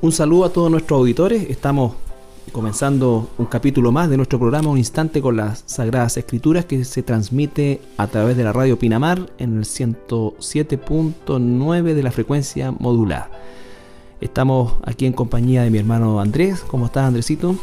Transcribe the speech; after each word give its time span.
Un 0.00 0.12
saludo 0.12 0.44
a 0.44 0.52
todos 0.52 0.70
nuestros 0.70 0.96
auditores. 0.96 1.50
Estamos 1.50 1.94
comenzando 2.52 3.30
un 3.36 3.46
capítulo 3.46 3.90
más 3.90 4.08
de 4.08 4.16
nuestro 4.16 4.38
programa 4.38 4.70
Un 4.70 4.78
Instante 4.78 5.20
con 5.20 5.36
las 5.36 5.64
Sagradas 5.66 6.16
Escrituras 6.16 6.66
que 6.66 6.84
se 6.84 7.02
transmite 7.02 7.80
a 7.96 8.06
través 8.06 8.36
de 8.36 8.44
la 8.44 8.52
radio 8.52 8.78
Pinamar 8.78 9.28
en 9.38 9.58
el 9.58 9.64
107.9 9.64 11.94
de 11.94 12.02
la 12.04 12.12
frecuencia 12.12 12.70
modulada. 12.70 13.28
Estamos 14.20 14.74
aquí 14.84 15.04
en 15.04 15.14
compañía 15.14 15.64
de 15.64 15.70
mi 15.70 15.78
hermano 15.78 16.20
Andrés. 16.20 16.60
¿Cómo 16.60 16.86
estás, 16.86 17.06
Andresito? 17.06 17.56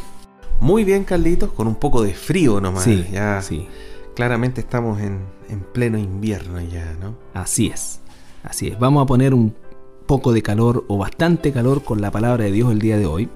Muy 0.60 0.84
bien, 0.84 1.04
Carlitos, 1.04 1.52
con 1.52 1.66
un 1.66 1.76
poco 1.76 2.02
de 2.02 2.12
frío 2.12 2.60
nomás. 2.60 2.84
Sí, 2.84 3.02
ya 3.10 3.40
sí. 3.40 3.66
Claramente 4.14 4.60
estamos 4.60 5.00
en, 5.00 5.20
en 5.48 5.60
pleno 5.60 5.96
invierno 5.96 6.60
ya, 6.60 6.98
¿no? 7.00 7.14
Así 7.32 7.68
es, 7.68 8.00
así 8.42 8.68
es. 8.68 8.78
Vamos 8.78 9.02
a 9.02 9.06
poner 9.06 9.32
un 9.32 9.54
poco 10.06 10.32
de 10.32 10.42
calor 10.42 10.84
o 10.88 10.98
bastante 10.98 11.52
calor 11.52 11.82
con 11.82 12.00
la 12.00 12.10
palabra 12.10 12.44
de 12.44 12.52
Dios 12.52 12.70
el 12.72 12.78
día 12.78 12.96
de 12.98 13.06
hoy. 13.06 13.28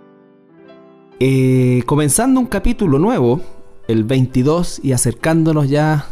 Eh, 1.19 1.83
comenzando 1.87 2.41
un 2.41 2.47
capítulo 2.47 2.99
nuevo, 2.99 3.41
el 3.89 4.05
22, 4.05 4.81
y 4.83 4.93
acercándonos 4.93 5.69
ya 5.69 6.07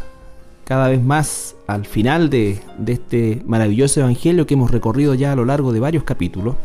cada 0.65 0.89
vez 0.89 1.03
más 1.03 1.55
al 1.65 1.85
final 1.85 2.29
de, 2.29 2.61
de 2.77 2.93
este 2.93 3.41
maravilloso 3.45 4.01
evangelio 4.01 4.45
que 4.45 4.53
hemos 4.53 4.69
recorrido 4.69 5.15
ya 5.15 5.31
a 5.31 5.35
lo 5.35 5.45
largo 5.45 5.73
de 5.73 5.79
varios 5.79 6.03
capítulos, 6.03 6.55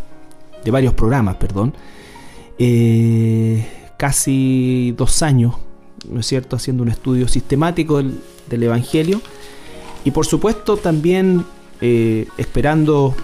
de 0.62 0.70
varios 0.70 0.92
programas, 0.92 1.36
perdón. 1.36 1.74
Eh, 2.58 3.66
casi 3.96 4.94
dos 4.96 5.22
años, 5.22 5.54
¿no 6.08 6.20
es 6.20 6.26
cierto?, 6.26 6.56
haciendo 6.56 6.82
un 6.82 6.90
estudio 6.90 7.28
sistemático 7.28 8.02
del, 8.02 8.62
Evangelio. 8.62 9.20
Y 10.04 10.10
por 10.10 10.26
supuesto 10.26 10.76
también 10.76 11.44
eh, 11.80 12.26
esperando 12.36 13.14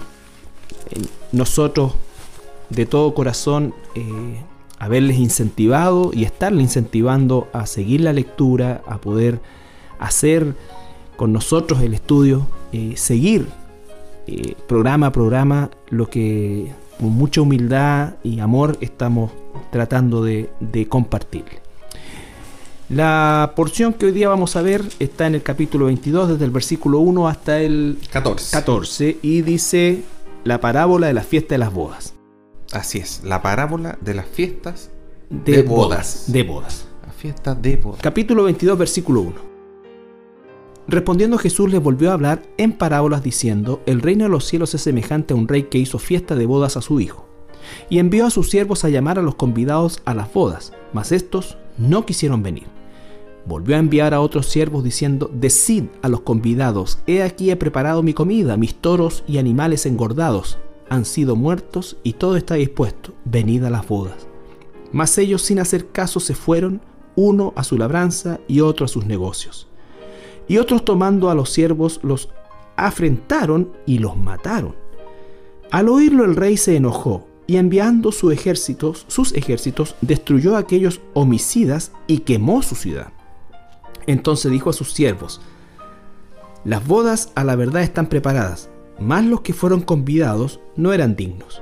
nosotros 1.31 1.93
de 2.69 2.85
todo 2.85 3.13
corazón 3.13 3.73
eh, 3.95 4.03
haberles 4.79 5.17
incentivado 5.17 6.11
y 6.13 6.23
estarles 6.23 6.63
incentivando 6.63 7.47
a 7.53 7.65
seguir 7.65 8.01
la 8.01 8.13
lectura, 8.13 8.81
a 8.87 8.99
poder 8.99 9.39
hacer 9.99 10.55
con 11.17 11.33
nosotros 11.33 11.81
el 11.81 11.93
estudio, 11.93 12.47
eh, 12.71 12.93
seguir 12.95 13.47
eh, 14.27 14.55
programa 14.67 15.07
a 15.07 15.11
programa 15.11 15.69
lo 15.89 16.09
que 16.09 16.71
con 16.99 17.09
mucha 17.09 17.41
humildad 17.41 18.15
y 18.23 18.39
amor 18.39 18.77
estamos 18.81 19.31
tratando 19.71 20.23
de, 20.23 20.49
de 20.59 20.87
compartir. 20.87 21.45
La 22.89 23.53
porción 23.55 23.93
que 23.93 24.07
hoy 24.07 24.11
día 24.11 24.27
vamos 24.27 24.55
a 24.55 24.61
ver 24.61 24.83
está 24.99 25.27
en 25.27 25.35
el 25.35 25.43
capítulo 25.43 25.85
22, 25.85 26.29
desde 26.29 26.43
el 26.43 26.51
versículo 26.51 26.99
1 26.99 27.27
hasta 27.27 27.59
el 27.59 27.97
14. 28.11 28.51
14, 28.51 29.17
y 29.21 29.41
dice 29.43 30.03
la 30.43 30.59
parábola 30.59 31.07
de 31.07 31.13
la 31.13 31.23
fiesta 31.23 31.55
de 31.55 31.59
las 31.59 31.73
bodas. 31.73 32.15
Así 32.71 32.99
es, 32.99 33.23
la 33.23 33.41
parábola 33.41 33.97
de 34.01 34.13
las 34.13 34.25
fiestas 34.25 34.89
De, 35.29 35.57
De 35.57 35.63
bodas. 35.63 36.25
De 36.27 36.43
bodas. 36.43 36.87
La 37.05 37.11
fiesta 37.11 37.53
de 37.53 37.77
bodas. 37.77 38.01
Capítulo 38.01 38.43
22, 38.43 38.77
versículo 38.77 39.21
1. 39.21 39.51
Respondiendo 40.87 41.37
Jesús 41.37 41.71
les 41.71 41.81
volvió 41.81 42.09
a 42.09 42.13
hablar 42.13 42.41
en 42.57 42.73
parábolas 42.73 43.23
diciendo, 43.23 43.81
el 43.85 44.01
reino 44.01 44.23
de 44.23 44.29
los 44.29 44.45
cielos 44.45 44.73
es 44.73 44.81
semejante 44.81 45.33
a 45.33 45.37
un 45.37 45.47
rey 45.47 45.63
que 45.63 45.77
hizo 45.77 45.99
fiesta 45.99 46.35
de 46.35 46.45
bodas 46.45 46.75
a 46.75 46.81
su 46.81 46.99
hijo, 46.99 47.27
y 47.89 47.99
envió 47.99 48.25
a 48.25 48.31
sus 48.31 48.49
siervos 48.49 48.83
a 48.83 48.89
llamar 48.89 49.19
a 49.19 49.21
los 49.21 49.35
convidados 49.35 50.01
a 50.05 50.13
las 50.13 50.33
bodas, 50.33 50.73
mas 50.91 51.11
estos 51.11 51.57
no 51.77 52.05
quisieron 52.05 52.41
venir. 52.41 52.80
Volvió 53.45 53.75
a 53.75 53.79
enviar 53.79 54.13
a 54.13 54.21
otros 54.21 54.47
siervos 54.47 54.83
diciendo, 54.83 55.29
decid 55.33 55.85
a 56.01 56.09
los 56.09 56.21
convidados, 56.21 56.99
he 57.07 57.23
aquí 57.23 57.49
he 57.49 57.55
preparado 57.55 58.03
mi 58.03 58.13
comida, 58.13 58.57
mis 58.57 58.75
toros 58.75 59.23
y 59.27 59.37
animales 59.37 59.85
engordados 59.85 60.59
han 60.89 61.05
sido 61.05 61.37
muertos 61.37 61.97
y 62.03 62.13
todo 62.13 62.35
está 62.35 62.55
dispuesto, 62.55 63.13
venid 63.23 63.63
a 63.63 63.69
las 63.69 63.87
bodas. 63.87 64.27
Mas 64.91 65.17
ellos 65.17 65.41
sin 65.41 65.59
hacer 65.59 65.87
caso 65.87 66.19
se 66.19 66.35
fueron, 66.35 66.81
uno 67.15 67.53
a 67.55 67.63
su 67.63 67.77
labranza 67.77 68.41
y 68.47 68.59
otro 68.59 68.85
a 68.85 68.89
sus 68.89 69.05
negocios. 69.05 69.67
Y 70.49 70.57
otros 70.57 70.83
tomando 70.83 71.29
a 71.29 71.35
los 71.35 71.49
siervos 71.49 72.01
los 72.03 72.29
afrentaron 72.75 73.71
y 73.85 73.99
los 73.99 74.17
mataron. 74.17 74.75
Al 75.71 75.87
oírlo 75.87 76.25
el 76.25 76.35
rey 76.35 76.57
se 76.57 76.75
enojó 76.75 77.25
y 77.47 77.55
enviando 77.55 78.11
sus 78.11 78.33
ejércitos, 78.33 79.05
sus 79.07 79.33
ejércitos 79.33 79.95
destruyó 80.01 80.57
a 80.57 80.59
aquellos 80.59 80.99
homicidas 81.13 81.93
y 82.05 82.19
quemó 82.19 82.61
su 82.61 82.75
ciudad. 82.75 83.13
Entonces 84.07 84.51
dijo 84.51 84.69
a 84.69 84.73
sus 84.73 84.93
siervos, 84.93 85.41
las 86.63 86.85
bodas 86.85 87.31
a 87.35 87.43
la 87.43 87.55
verdad 87.55 87.81
están 87.81 88.07
preparadas, 88.07 88.69
mas 88.99 89.25
los 89.25 89.41
que 89.41 89.53
fueron 89.53 89.81
convidados 89.81 90.59
no 90.75 90.93
eran 90.93 91.15
dignos. 91.15 91.61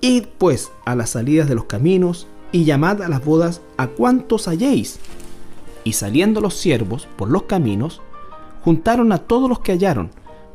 Id 0.00 0.24
pues 0.38 0.72
a 0.86 0.94
las 0.94 1.10
salidas 1.10 1.48
de 1.48 1.54
los 1.54 1.64
caminos 1.64 2.26
y 2.50 2.64
llamad 2.64 3.02
a 3.02 3.08
las 3.08 3.24
bodas 3.24 3.60
a 3.76 3.88
cuantos 3.88 4.48
halléis. 4.48 5.00
Y 5.84 5.92
saliendo 5.92 6.40
los 6.40 6.54
siervos 6.54 7.06
por 7.16 7.30
los 7.30 7.42
caminos, 7.42 8.00
juntaron 8.64 9.12
a 9.12 9.18
todos 9.18 9.48
los 9.48 9.60
que 9.60 9.72
hallaron, 9.72 10.10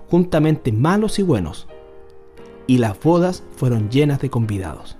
juntamente 0.09 0.71
malos 0.71 1.19
y 1.19 1.23
buenos. 1.23 1.67
Y 2.65 2.79
las 2.79 2.99
bodas 2.99 3.43
fueron 3.55 3.89
llenas 3.89 4.19
de 4.19 4.29
convidados. 4.29 4.97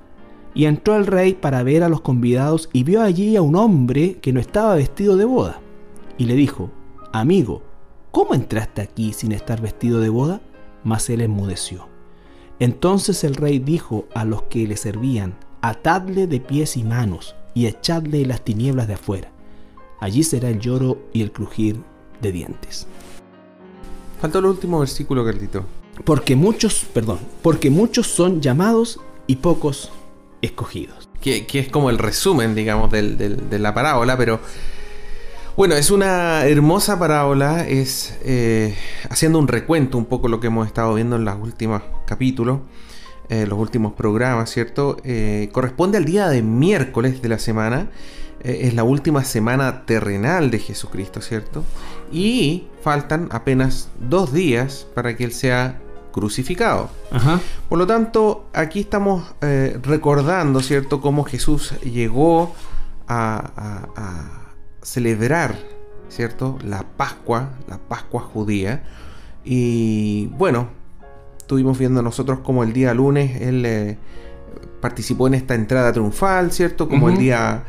Y 0.53 0.65
entró 0.65 0.97
el 0.97 1.07
rey 1.07 1.33
para 1.33 1.63
ver 1.63 1.81
a 1.81 1.89
los 1.89 2.01
convidados 2.01 2.69
y 2.73 2.83
vio 2.83 3.01
allí 3.01 3.35
a 3.35 3.41
un 3.41 3.55
hombre 3.55 4.19
que 4.19 4.33
no 4.33 4.39
estaba 4.39 4.75
vestido 4.75 5.17
de 5.17 5.25
boda. 5.25 5.62
Y 6.17 6.25
le 6.25 6.35
dijo, 6.35 6.69
Amigo, 7.11 7.61
¿cómo 8.11 8.33
entraste 8.33 8.81
aquí 8.81 9.13
sin 9.13 9.31
estar 9.31 9.61
vestido 9.61 9.99
de 9.99 10.09
boda? 10.09 10.41
Mas 10.83 11.09
él 11.09 11.21
enmudeció. 11.21 11.87
Entonces 12.59 13.23
el 13.23 13.35
rey 13.35 13.59
dijo 13.59 14.05
a 14.13 14.25
los 14.25 14.43
que 14.43 14.67
le 14.67 14.77
servían, 14.77 15.35
Atadle 15.61 16.27
de 16.27 16.39
pies 16.41 16.75
y 16.77 16.83
manos 16.83 17.35
y 17.53 17.67
echadle 17.67 18.25
las 18.25 18.41
tinieblas 18.43 18.87
de 18.87 18.95
afuera. 18.95 19.31
Allí 19.99 20.23
será 20.23 20.49
el 20.49 20.59
lloro 20.59 20.97
y 21.13 21.21
el 21.21 21.31
crujir 21.31 21.79
de 22.21 22.31
dientes. 22.33 22.85
Faltó 24.19 24.39
el 24.39 24.45
último 24.45 24.79
versículo, 24.79 25.23
Carlito. 25.23 25.63
Porque 26.03 26.35
muchos, 26.35 26.85
perdón, 26.93 27.19
porque 27.41 27.69
muchos 27.69 28.07
son 28.07 28.41
llamados 28.41 28.99
y 29.27 29.37
pocos 29.37 29.91
escogidos. 30.41 31.07
Que, 31.21 31.45
que 31.45 31.59
es 31.59 31.69
como 31.69 31.89
el 31.89 31.97
resumen, 31.97 32.55
digamos, 32.55 32.91
del- 32.91 33.17
del- 33.17 33.49
de 33.49 33.59
la 33.59 33.73
parábola, 33.73 34.17
pero 34.17 34.39
bueno, 35.55 35.75
es 35.75 35.91
una 35.91 36.45
hermosa 36.45 36.97
parábola, 36.97 37.67
es 37.67 38.17
eh, 38.23 38.75
haciendo 39.09 39.37
un 39.39 39.47
recuento 39.47 39.97
un 39.97 40.05
poco 40.05 40.27
lo 40.27 40.39
que 40.39 40.47
hemos 40.47 40.65
estado 40.67 40.93
viendo 40.95 41.15
en 41.15 41.25
los 41.25 41.35
últimos 41.39 41.81
capítulos, 42.05 42.59
eh, 43.29 43.45
los 43.47 43.59
últimos 43.59 43.93
programas, 43.93 44.49
¿cierto? 44.49 44.97
Eh, 45.03 45.49
corresponde 45.51 45.97
al 45.97 46.05
día 46.05 46.27
de 46.29 46.41
miércoles 46.41 47.21
de 47.21 47.29
la 47.29 47.37
semana, 47.39 47.89
eh, 48.43 48.61
es 48.63 48.73
la 48.73 48.83
última 48.83 49.23
semana 49.23 49.85
terrenal 49.85 50.49
de 50.51 50.59
Jesucristo, 50.59 51.21
¿cierto? 51.21 51.63
Y 52.11 52.67
faltan 52.81 53.29
apenas 53.31 53.89
dos 53.99 54.33
días 54.33 54.87
para 54.95 55.15
que 55.15 55.23
Él 55.23 55.31
sea 55.33 55.79
crucificado. 56.11 56.89
Ajá. 57.11 57.39
Por 57.69 57.77
lo 57.79 57.87
tanto, 57.87 58.47
aquí 58.53 58.81
estamos 58.81 59.23
recordando, 59.83 60.61
¿cierto?, 60.61 60.99
cómo 61.01 61.23
Jesús 61.23 61.73
llegó 61.81 62.53
a, 63.07 63.51
a- 63.55 63.87
a 63.95 64.42
celebrar, 64.83 65.55
¿cierto?, 66.09 66.59
la 66.63 66.83
Pascua, 66.95 67.53
la 67.67 67.79
Pascua 67.79 68.21
judía. 68.21 68.83
Y 69.43 70.27
bueno, 70.37 70.67
estuvimos 71.37 71.77
viendo 71.79 72.01
nosotros 72.01 72.39
como 72.39 72.63
el 72.63 72.71
día 72.71 72.93
lunes 72.93 73.41
Él 73.41 73.65
eh, 73.65 73.97
participó 74.81 75.27
en 75.27 75.33
esta 75.33 75.55
entrada 75.55 75.91
triunfal, 75.91 76.51
¿cierto? 76.51 76.87
Como 76.87 77.09
el 77.09 77.17
día... 77.17 77.63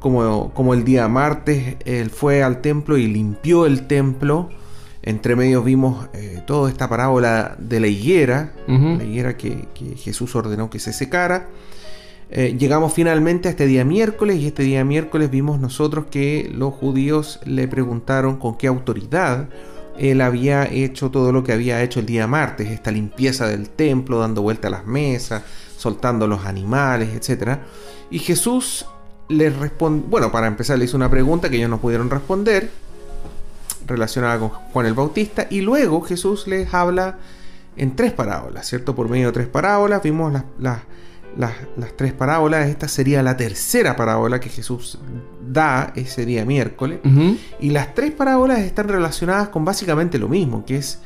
Como, 0.00 0.52
como 0.52 0.74
el 0.74 0.84
día 0.84 1.08
martes, 1.08 1.76
él 1.86 2.10
fue 2.10 2.42
al 2.42 2.60
templo 2.60 2.98
y 2.98 3.06
limpió 3.06 3.64
el 3.64 3.86
templo. 3.86 4.50
Entre 5.00 5.34
medios 5.34 5.64
vimos 5.64 6.08
eh, 6.12 6.42
toda 6.46 6.68
esta 6.70 6.90
parábola 6.90 7.56
de 7.58 7.80
la 7.80 7.86
higuera, 7.86 8.52
la 8.68 9.02
higuera 9.02 9.38
que, 9.38 9.66
que 9.72 9.96
Jesús 9.96 10.36
ordenó 10.36 10.68
que 10.68 10.78
se 10.78 10.92
secara. 10.92 11.48
Eh, 12.36 12.56
llegamos 12.58 12.92
finalmente 12.92 13.46
a 13.46 13.52
este 13.52 13.64
día 13.64 13.84
miércoles 13.84 14.38
y 14.38 14.48
este 14.48 14.64
día 14.64 14.84
miércoles 14.84 15.30
vimos 15.30 15.60
nosotros 15.60 16.06
que 16.10 16.50
los 16.52 16.74
judíos 16.74 17.38
le 17.44 17.68
preguntaron 17.68 18.38
con 18.38 18.58
qué 18.58 18.66
autoridad 18.66 19.48
él 19.96 20.20
había 20.20 20.64
hecho 20.64 21.12
todo 21.12 21.30
lo 21.30 21.44
que 21.44 21.52
había 21.52 21.80
hecho 21.80 22.00
el 22.00 22.06
día 22.06 22.26
martes, 22.26 22.70
esta 22.70 22.90
limpieza 22.90 23.46
del 23.46 23.70
templo, 23.70 24.18
dando 24.18 24.42
vuelta 24.42 24.66
a 24.66 24.72
las 24.72 24.84
mesas, 24.84 25.44
soltando 25.76 26.26
los 26.26 26.44
animales, 26.44 27.10
etc. 27.14 27.58
Y 28.10 28.18
Jesús 28.18 28.84
les 29.28 29.56
responde, 29.56 30.04
bueno, 30.10 30.32
para 30.32 30.48
empezar 30.48 30.76
le 30.76 30.86
hizo 30.86 30.96
una 30.96 31.08
pregunta 31.08 31.48
que 31.48 31.56
ellos 31.56 31.70
no 31.70 31.80
pudieron 31.80 32.10
responder, 32.10 32.68
relacionada 33.86 34.40
con 34.40 34.48
Juan 34.48 34.86
el 34.86 34.94
Bautista, 34.94 35.46
y 35.48 35.60
luego 35.60 36.00
Jesús 36.00 36.48
les 36.48 36.74
habla 36.74 37.18
en 37.76 37.94
tres 37.94 38.12
parábolas, 38.12 38.66
¿cierto? 38.66 38.96
Por 38.96 39.08
medio 39.08 39.28
de 39.28 39.32
tres 39.32 39.46
parábolas, 39.46 40.02
vimos 40.02 40.32
las, 40.32 40.44
las, 40.58 40.80
las, 41.36 41.52
las 41.76 41.96
tres 41.96 42.12
parábolas, 42.12 42.68
esta 42.68 42.88
sería 42.88 43.22
la 43.22 43.36
tercera 43.36 43.96
parábola 43.96 44.40
que 44.40 44.48
Jesús 44.48 44.98
da 45.46 45.92
ese 45.96 46.24
día 46.26 46.44
miércoles, 46.44 47.00
y 47.60 47.70
las 47.70 47.94
tres 47.94 48.12
parábolas 48.12 48.60
están 48.60 48.88
relacionadas 48.88 49.48
con 49.48 49.64
básicamente 49.64 50.18
lo 50.18 50.28
mismo, 50.28 50.64
que 50.64 50.76
es 50.76 50.98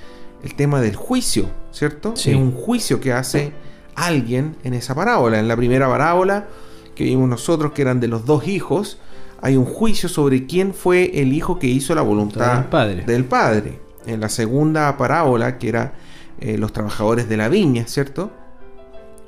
el 0.42 0.54
tema 0.54 0.80
del 0.80 0.96
juicio, 0.96 1.50
¿cierto? 1.72 2.14
Sí. 2.16 2.30
Es 2.30 2.36
un 2.36 2.52
juicio 2.52 3.00
que 3.00 3.12
hace 3.12 3.52
alguien 3.94 4.54
en 4.62 4.74
esa 4.74 4.94
parábola. 4.94 5.38
En 5.38 5.48
la 5.48 5.56
primera 5.56 5.88
parábola 5.88 6.46
que 6.94 7.04
vimos 7.04 7.28
nosotros, 7.28 7.72
que 7.72 7.82
eran 7.82 8.00
de 8.00 8.08
los 8.08 8.24
dos 8.24 8.46
hijos, 8.46 8.98
hay 9.40 9.56
un 9.56 9.64
juicio 9.64 10.08
sobre 10.08 10.46
quién 10.46 10.74
fue 10.74 11.20
el 11.20 11.32
hijo 11.32 11.58
que 11.58 11.66
hizo 11.66 11.94
la 11.94 12.02
voluntad 12.02 12.54
Del 12.54 12.64
padre. 12.64 13.04
del 13.04 13.24
padre. 13.24 13.78
En 14.06 14.20
la 14.20 14.28
segunda 14.28 14.96
parábola, 14.96 15.58
que 15.58 15.68
era 15.68 15.92
eh, 16.40 16.56
los 16.56 16.72
trabajadores 16.72 17.28
de 17.28 17.36
la 17.36 17.48
viña, 17.48 17.84
¿cierto? 17.86 18.30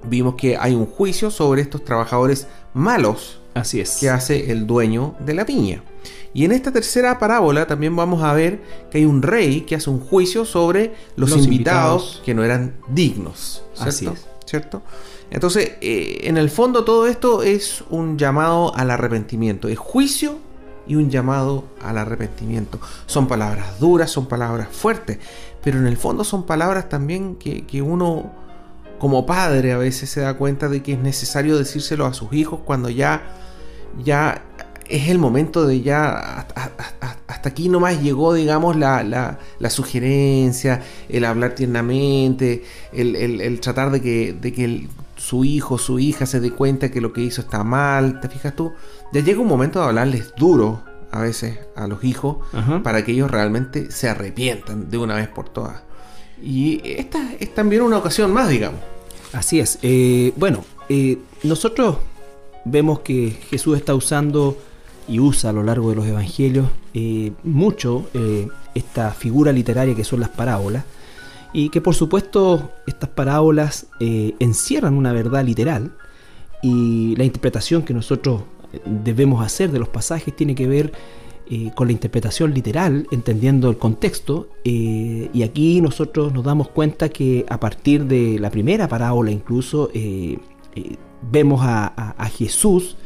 Vimos 0.04 0.34
que 0.36 0.56
hay 0.56 0.74
un 0.74 0.86
juicio 0.86 1.30
sobre 1.30 1.62
estos 1.62 1.84
trabajadores 1.84 2.46
malos 2.74 3.40
Así 3.54 3.80
es. 3.80 3.96
que 3.98 4.08
hace 4.10 4.50
el 4.52 4.66
dueño 4.66 5.14
de 5.20 5.34
la 5.34 5.44
viña. 5.44 5.82
Y 6.32 6.44
en 6.44 6.52
esta 6.52 6.70
tercera 6.72 7.18
parábola 7.18 7.66
también 7.66 7.94
vamos 7.96 8.22
a 8.22 8.32
ver 8.32 8.60
que 8.90 8.98
hay 8.98 9.04
un 9.04 9.20
rey 9.20 9.62
que 9.62 9.74
hace 9.74 9.90
un 9.90 10.00
juicio 10.00 10.44
sobre 10.44 10.94
los, 11.16 11.30
Los 11.30 11.44
invitados, 11.44 12.02
invitados. 12.02 12.22
que 12.24 12.34
no 12.34 12.44
eran 12.44 12.76
dignos. 12.88 13.62
¿cierto? 13.74 13.88
Así 13.90 14.06
es. 14.06 14.26
¿Cierto? 14.46 14.82
Entonces, 15.30 15.72
eh, 15.80 16.20
en 16.24 16.36
el 16.36 16.50
fondo 16.50 16.84
todo 16.84 17.06
esto 17.06 17.42
es 17.42 17.84
un 17.90 18.16
llamado 18.18 18.74
al 18.76 18.90
arrepentimiento. 18.90 19.68
Es 19.68 19.78
juicio 19.78 20.38
y 20.86 20.96
un 20.96 21.10
llamado 21.10 21.64
al 21.84 21.98
arrepentimiento. 21.98 22.80
Son 23.06 23.28
palabras 23.28 23.78
duras, 23.78 24.10
son 24.10 24.26
palabras 24.26 24.68
fuertes, 24.72 25.18
pero 25.62 25.78
en 25.78 25.86
el 25.86 25.96
fondo 25.96 26.24
son 26.24 26.46
palabras 26.46 26.88
también 26.88 27.36
que, 27.36 27.64
que 27.66 27.82
uno 27.82 28.32
como 29.00 29.26
padre 29.26 29.72
a 29.72 29.78
veces 29.78 30.08
se 30.10 30.20
da 30.20 30.34
cuenta 30.34 30.68
de 30.68 30.82
que 30.82 30.92
es 30.92 30.98
necesario 31.00 31.58
decírselo 31.58 32.06
a 32.06 32.14
sus 32.14 32.32
hijos 32.32 32.60
cuando 32.64 32.88
ya, 32.90 33.22
ya 34.04 34.42
es 34.88 35.08
el 35.08 35.18
momento 35.18 35.66
de 35.66 35.80
ya 35.80 36.10
hasta, 37.28 37.48
aquí 37.48 37.68
nomás 37.68 38.00
llegó 38.02 38.34
digamos 38.34 38.76
la, 38.76 39.02
la- 39.02 39.38
la 39.58 39.70
sugerencia, 39.70 40.82
el 41.08 41.24
hablar 41.24 41.54
tiernamente, 41.54 42.62
el, 42.92 43.16
el- 43.16 43.40
el 43.40 43.60
tratar 43.60 43.90
de 43.90 44.00
que, 44.02 44.32
de 44.38 44.52
que 44.52 44.64
el- 44.64 44.88
su 45.16 45.44
hijo, 45.44 45.76
su 45.78 45.98
hija 45.98 46.24
se 46.26 46.40
dé 46.40 46.50
cuenta 46.50 46.90
que 46.90 47.00
lo 47.00 47.12
que 47.12 47.20
hizo 47.22 47.40
está 47.42 47.62
mal, 47.64 48.20
¿te 48.20 48.28
fijas 48.28 48.54
tú? 48.56 48.72
Ya 49.12 49.20
llega 49.22 49.40
un 49.40 49.48
momento 49.48 49.78
de 49.80 49.86
hablarles 49.86 50.32
duro 50.36 50.82
a 51.12 51.20
veces 51.20 51.58
a 51.76 51.86
los 51.86 52.02
hijos 52.04 52.38
Ajá. 52.52 52.82
para 52.82 53.04
que 53.04 53.12
ellos 53.12 53.30
realmente 53.30 53.90
se 53.90 54.08
arrepientan 54.08 54.88
de 54.90 54.96
una 54.98 55.14
vez 55.16 55.28
por 55.28 55.48
todas. 55.48 55.82
Y 56.42 56.80
esta 56.84 57.34
es 57.38 57.54
también 57.54 57.82
una 57.82 57.98
ocasión 57.98 58.32
más, 58.32 58.48
digamos. 58.48 58.80
Así 59.32 59.60
es. 59.60 59.78
Eh, 59.82 60.32
bueno, 60.36 60.64
eh, 60.88 61.18
nosotros 61.42 61.98
vemos 62.64 63.00
que 63.00 63.30
Jesús 63.50 63.76
está 63.76 63.94
usando 63.94 64.56
y 65.08 65.20
usa 65.20 65.50
a 65.50 65.52
lo 65.52 65.62
largo 65.62 65.90
de 65.90 65.96
los 65.96 66.06
evangelios 66.06 66.68
eh, 66.94 67.32
mucho 67.42 68.08
esta 68.74 69.10
figura 69.12 69.50
literaria 69.50 69.94
que 69.94 70.04
son 70.04 70.20
las 70.20 70.28
parábolas 70.28 70.84
y 71.52 71.70
que 71.70 71.80
por 71.80 71.94
supuesto 71.94 72.70
estas 72.86 73.08
parábolas 73.08 73.86
encierran 73.98 74.94
una 74.94 75.12
verdad 75.12 75.44
literal 75.44 75.92
y 76.62 77.16
la 77.16 77.24
interpretación 77.24 77.82
que 77.82 77.94
nosotros 77.94 78.42
debemos 78.84 79.44
hacer 79.44 79.72
de 79.72 79.80
los 79.80 79.88
pasajes 79.88 80.36
tiene 80.36 80.54
que 80.54 80.68
ver 80.68 80.92
eh, 81.52 81.72
con 81.74 81.88
la 81.88 81.92
interpretación 81.92 82.54
literal, 82.54 83.08
entendiendo 83.10 83.70
el 83.70 83.76
contexto. 83.76 84.46
eh, 84.62 85.28
y 85.32 85.42
aquí 85.42 85.80
nosotros 85.80 86.32
nos 86.32 86.44
damos 86.44 86.68
cuenta 86.68 87.08
que 87.08 87.44
a 87.48 87.58
partir 87.58 88.04
de 88.04 88.38
la 88.38 88.50
primera 88.50 88.86
parábola 88.86 89.32
incluso 89.32 89.90
eh, 89.92 90.38
vemos 91.28 91.60
a, 91.64 92.14
Jesús 92.38 92.96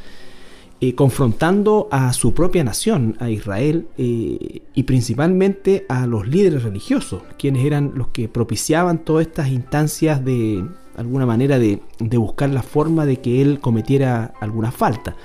confrontando 0.94 1.88
a 1.91 2.12
su 2.12 2.35
propia 2.35 2.62
nación, 2.62 3.17
a 3.19 3.31
Israel, 3.31 3.87
y 3.96 4.82
principalmente 4.82 5.87
a 5.88 6.06
los 6.06 6.29
líderes 6.29 6.62
religiosos, 6.62 7.23
quienes 7.38 7.64
eran 7.64 7.93
los 7.94 8.08
que 8.08 8.29
propiciaban 8.29 8.99
todas 8.99 9.26
estas 9.26 9.49
instancias 9.49 10.23
de 10.23 10.62
alguna 10.99 11.25
manera 11.25 11.58
de, 11.58 11.81
buscar 12.19 12.50
la 12.50 12.62
forma 12.62 13.06
de 13.06 13.17
que 13.17 13.41
él 13.41 13.61
cometiera 13.61 14.35
alguna 14.41 14.70
falta. 14.70 15.17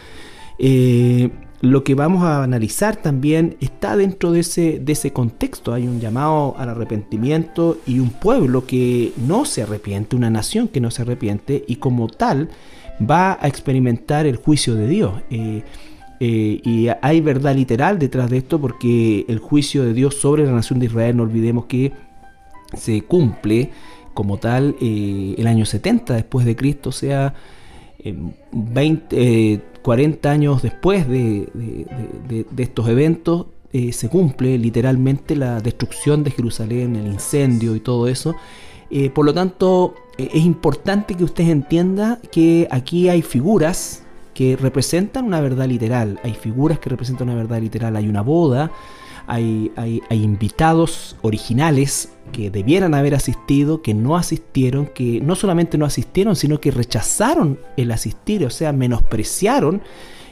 Lo 1.61 1.83
que 1.83 1.93
vamos 1.93 2.23
a 2.23 2.43
analizar 2.43 2.95
también 2.95 3.57
está 3.59 3.97
dentro 3.97 4.31
de 4.31 4.41
ese, 4.41 4.79
de 4.79 4.93
ese 4.93 5.11
contexto. 5.11 5.73
Hay 5.73 5.87
un 5.87 5.99
llamado 5.99 6.55
al 6.57 6.69
arrepentimiento 6.69 7.77
y 7.85 7.99
un 7.99 8.11
pueblo 8.11 8.65
que 8.65 9.11
no 9.17 9.43
se 9.45 9.63
arrepiente, 9.63 10.15
una 10.15 10.29
nación 10.29 10.69
que 10.69 10.79
no 10.79 10.89
se 10.89 11.01
arrepiente 11.01 11.65
y 11.67 11.75
como 11.75 12.07
tal 12.07 12.49
va 12.99 13.37
a 13.41 13.47
experimentar 13.47 14.25
el 14.25 14.37
juicio 14.37 14.75
de 14.75 14.87
Dios. 14.87 15.13
Eh, 15.29 15.63
eh, 16.21 16.61
y 16.63 16.87
hay 17.01 17.21
verdad 17.21 17.55
literal 17.55 17.99
detrás 17.99 18.29
de 18.29 18.37
esto 18.37 18.59
porque 18.59 19.25
el 19.27 19.39
juicio 19.39 19.83
de 19.83 19.93
Dios 19.93 20.15
sobre 20.15 20.45
la 20.45 20.51
nación 20.51 20.79
de 20.79 20.87
Israel, 20.87 21.17
no 21.17 21.23
olvidemos 21.23 21.65
que 21.65 21.93
se 22.75 23.01
cumple 23.01 23.71
como 24.13 24.37
tal 24.37 24.75
eh, 24.81 25.35
el 25.37 25.47
año 25.47 25.65
70 25.65 26.13
después 26.13 26.45
de 26.45 26.55
Cristo, 26.55 26.89
o 26.89 26.93
sea, 26.93 27.33
20, 28.51 29.53
eh, 29.53 29.61
40 29.81 30.31
años 30.31 30.61
después 30.61 31.07
de, 31.07 31.49
de- 32.27 32.45
estos 32.63 32.87
eventos, 32.89 33.47
eh, 33.71 33.93
se 33.93 34.09
cumple 34.09 34.57
literalmente 34.57 35.35
la 35.35 35.59
destrucción 35.61 36.23
de 36.23 36.31
Jerusalén, 36.31 36.95
el 36.95 37.07
incendio 37.07 37.75
y 37.75 37.79
todo 37.79 38.07
eso. 38.07 38.35
Eh, 38.89 39.09
por 39.11 39.25
lo 39.25 39.33
tanto, 39.33 39.93
eh, 40.17 40.29
es 40.33 40.43
importante 40.43 41.13
que 41.15 41.23
usted 41.23 41.47
entienda 41.49 42.19
que 42.31 42.67
aquí 42.71 43.09
hay 43.09 43.21
figuras 43.21 44.03
que 44.33 44.55
representan 44.55 45.25
una 45.25 45.41
verdad 45.41 45.67
literal, 45.67 46.19
hay 46.23 46.33
figuras 46.33 46.79
que 46.79 46.89
representan 46.89 47.29
una 47.29 47.37
verdad 47.37 47.61
literal, 47.61 47.95
hay 47.95 48.07
una 48.07 48.21
boda, 48.21 48.71
hay, 49.29 49.71
hay- 49.75 50.01
hay 50.09 50.23
invitados 50.23 51.15
originales 51.21 52.11
que 52.31 52.49
debieran 52.51 52.93
haber 52.93 53.15
asistido, 53.15 53.81
que 53.81 53.93
no 53.93 54.17
asistieron, 54.17 54.85
que 54.87 55.21
no 55.21 55.35
solamente 55.35 55.77
no 55.77 55.85
asistieron, 55.85 56.35
sino 56.35 56.59
que 56.59 56.71
rechazaron 56.71 57.59
el 57.77 57.91
asistir, 57.91 58.45
o 58.45 58.49
sea, 58.49 58.71
menospreciaron 58.73 59.81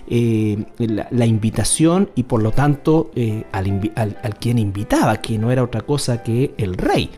eh, 0.10 0.66
la, 0.78 1.08
la 1.12 1.26
invitación 1.26 2.10
y 2.16 2.24
por 2.24 2.42
lo 2.42 2.52
tanto 2.52 3.12
eh, 3.16 3.44
al, 3.52 3.66
invi- 3.68 3.92
al- 3.96 4.18
al 4.24 4.36
quien 4.38 4.58
invitaba, 4.60 5.18
que 5.22 5.38
no 5.38 5.52
era 5.52 5.64
otra 5.64 5.82
cosa 5.82 6.24
que 6.24 6.54
el 6.58 6.76
rey. 6.78 7.10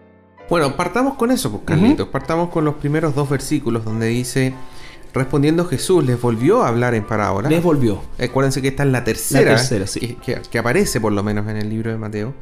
Bueno, 0.49 0.75
partamos 0.75 1.13
con 1.15 1.29
eso, 1.29 1.51
pues, 1.51 1.63
Carlitos. 1.65 2.07
Partamos 2.07 2.49
con 2.49 2.65
los 2.65 2.75
primeros 2.75 3.13
dos 3.13 3.29
versículos 3.29 3.85
donde 3.85 4.07
dice, 4.07 4.53
respondiendo 5.13 5.65
Jesús, 5.65 6.03
les 6.05 6.19
volvió 6.21 6.61
a 6.63 6.67
hablar 6.69 6.93
en 6.95 7.03
parábola. 7.05 7.49
Les 7.49 7.63
volvió. 7.63 8.01
Acuérdense 8.19 8.61
que 8.61 8.67
esta 8.69 8.83
es 8.83 8.89
la 8.91 9.03
tercera, 9.03 9.51
La 9.51 9.57
tercera, 9.57 9.87
sí. 9.87 9.99
que, 9.99 10.15
que- 10.17 10.41
que 10.49 10.59
aparece 10.59 10.99
por 11.01 11.11
lo 11.11 11.23
menos 11.23 11.47
en 11.49 11.57
el 11.57 11.69
libro 11.69 11.91
de 11.91 11.97
Mateo. 11.97 12.33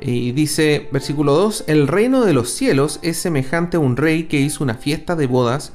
Y 0.00 0.30
dice, 0.32 0.88
versículo 0.92 1.34
2, 1.34 1.64
el 1.66 1.88
reino 1.88 2.24
de 2.24 2.32
los 2.32 2.50
cielos 2.50 3.00
es 3.02 3.16
semejante 3.18 3.76
a 3.78 3.80
un 3.80 3.96
rey 3.96 4.24
que 4.24 4.38
hizo 4.40 4.62
una 4.62 4.74
fiesta 4.74 5.16
de 5.16 5.26
bodas 5.26 5.72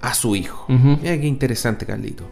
a 0.00 0.14
su 0.14 0.34
hijo. 0.34 0.64
Mira 0.68 1.18
qué 1.20 1.26
interesante, 1.26 1.86
Carlito. 1.86 2.24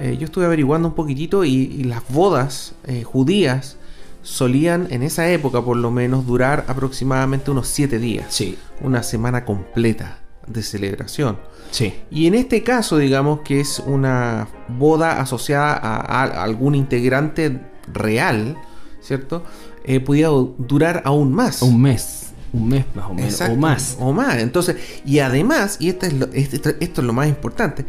Eh, 0.00 0.16
yo 0.18 0.24
estuve 0.26 0.44
averiguando 0.46 0.88
un 0.88 0.94
poquitito 0.94 1.44
y, 1.44 1.50
y 1.54 1.84
las 1.84 2.02
bodas 2.08 2.74
eh, 2.86 3.02
judías 3.02 3.76
solían 4.22 4.86
en 4.90 5.02
esa 5.02 5.28
época 5.30 5.62
por 5.62 5.76
lo 5.76 5.90
menos 5.90 6.26
durar 6.26 6.64
aproximadamente 6.68 7.50
unos 7.50 7.68
siete 7.68 7.98
días. 7.98 8.26
Sí, 8.32 8.56
Una 8.80 9.02
semana 9.02 9.44
completa 9.44 10.18
de 10.48 10.62
celebración. 10.62 11.38
sí. 11.70 11.94
Y 12.10 12.26
en 12.26 12.34
este 12.34 12.62
caso, 12.62 12.96
digamos 12.98 13.40
que 13.40 13.60
es 13.60 13.78
una 13.80 14.48
boda 14.68 15.20
asociada 15.20 15.74
a, 15.74 15.96
a 16.24 16.42
algún 16.44 16.74
integrante 16.74 17.60
real, 17.92 18.56
¿cierto? 19.00 19.44
Eh, 19.84 20.00
podía 20.00 20.28
du- 20.28 20.54
durar 20.58 21.02
aún 21.04 21.32
más. 21.32 21.62
Un 21.62 21.80
mes, 21.80 22.32
un 22.52 22.68
mes 22.68 22.84
más 22.94 23.06
o 23.06 23.14
menos, 23.14 23.32
Exacto, 23.32 23.54
o 23.54 23.56
más. 23.56 23.96
O 24.00 24.12
más. 24.12 24.36
Entonces, 24.38 24.76
y 25.04 25.18
además, 25.20 25.76
y 25.80 25.88
esto 25.90 26.06
es, 26.06 26.12
lo, 26.14 26.26
este- 26.32 26.56
esto, 26.56 26.70
esto 26.80 27.00
es 27.00 27.06
lo 27.06 27.12
más 27.12 27.28
importante, 27.28 27.84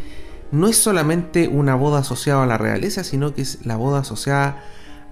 no 0.51 0.67
es 0.67 0.77
solamente 0.77 1.47
una 1.47 1.75
boda 1.75 1.99
asociada 1.99 2.43
a 2.43 2.47
la 2.47 2.57
realeza, 2.57 3.03
sino 3.03 3.33
que 3.33 3.41
es 3.43 3.65
la 3.65 3.75
boda 3.75 3.99
asociada 3.99 4.63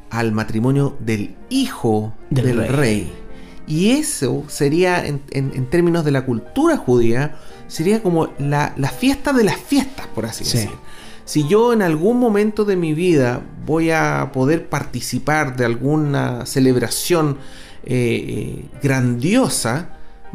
al 0.09 0.31
matrimonio 0.31 0.95
del 0.99 1.35
hijo 1.49 2.13
del, 2.29 2.45
Del 2.45 2.57
rey. 2.57 2.69
rey. 2.75 3.13
Y 3.67 3.91
eso 3.91 4.43
sería, 4.47 5.05
en, 5.05 5.21
en- 5.31 5.51
en 5.53 5.69
términos 5.69 6.05
de 6.05 6.11
la 6.11 6.25
cultura 6.25 6.77
judía, 6.77 7.35
sería 7.67 8.01
como 8.01 8.29
la, 8.39 8.73
la 8.77 8.89
fiesta 8.89 9.33
de 9.33 9.43
las 9.43 9.57
fiestas, 9.57 10.07
por 10.07 10.25
así 10.25 10.45
Sí. 10.45 10.57
decir. 10.57 10.71
Si 11.25 11.45
yo 11.49 11.73
en 11.73 11.81
algún 11.81 12.17
momento 12.19 12.63
de 12.63 12.77
mi 12.77 12.93
vida 12.93 13.41
voy 13.65 13.91
a 13.91 14.29
poder 14.31 14.69
participar 14.69 15.57
de 15.57 15.65
alguna 15.65 16.45
celebración 16.45 17.37
eh, 17.83 18.63
eh, 18.63 18.65
grandiosa, 18.81 19.89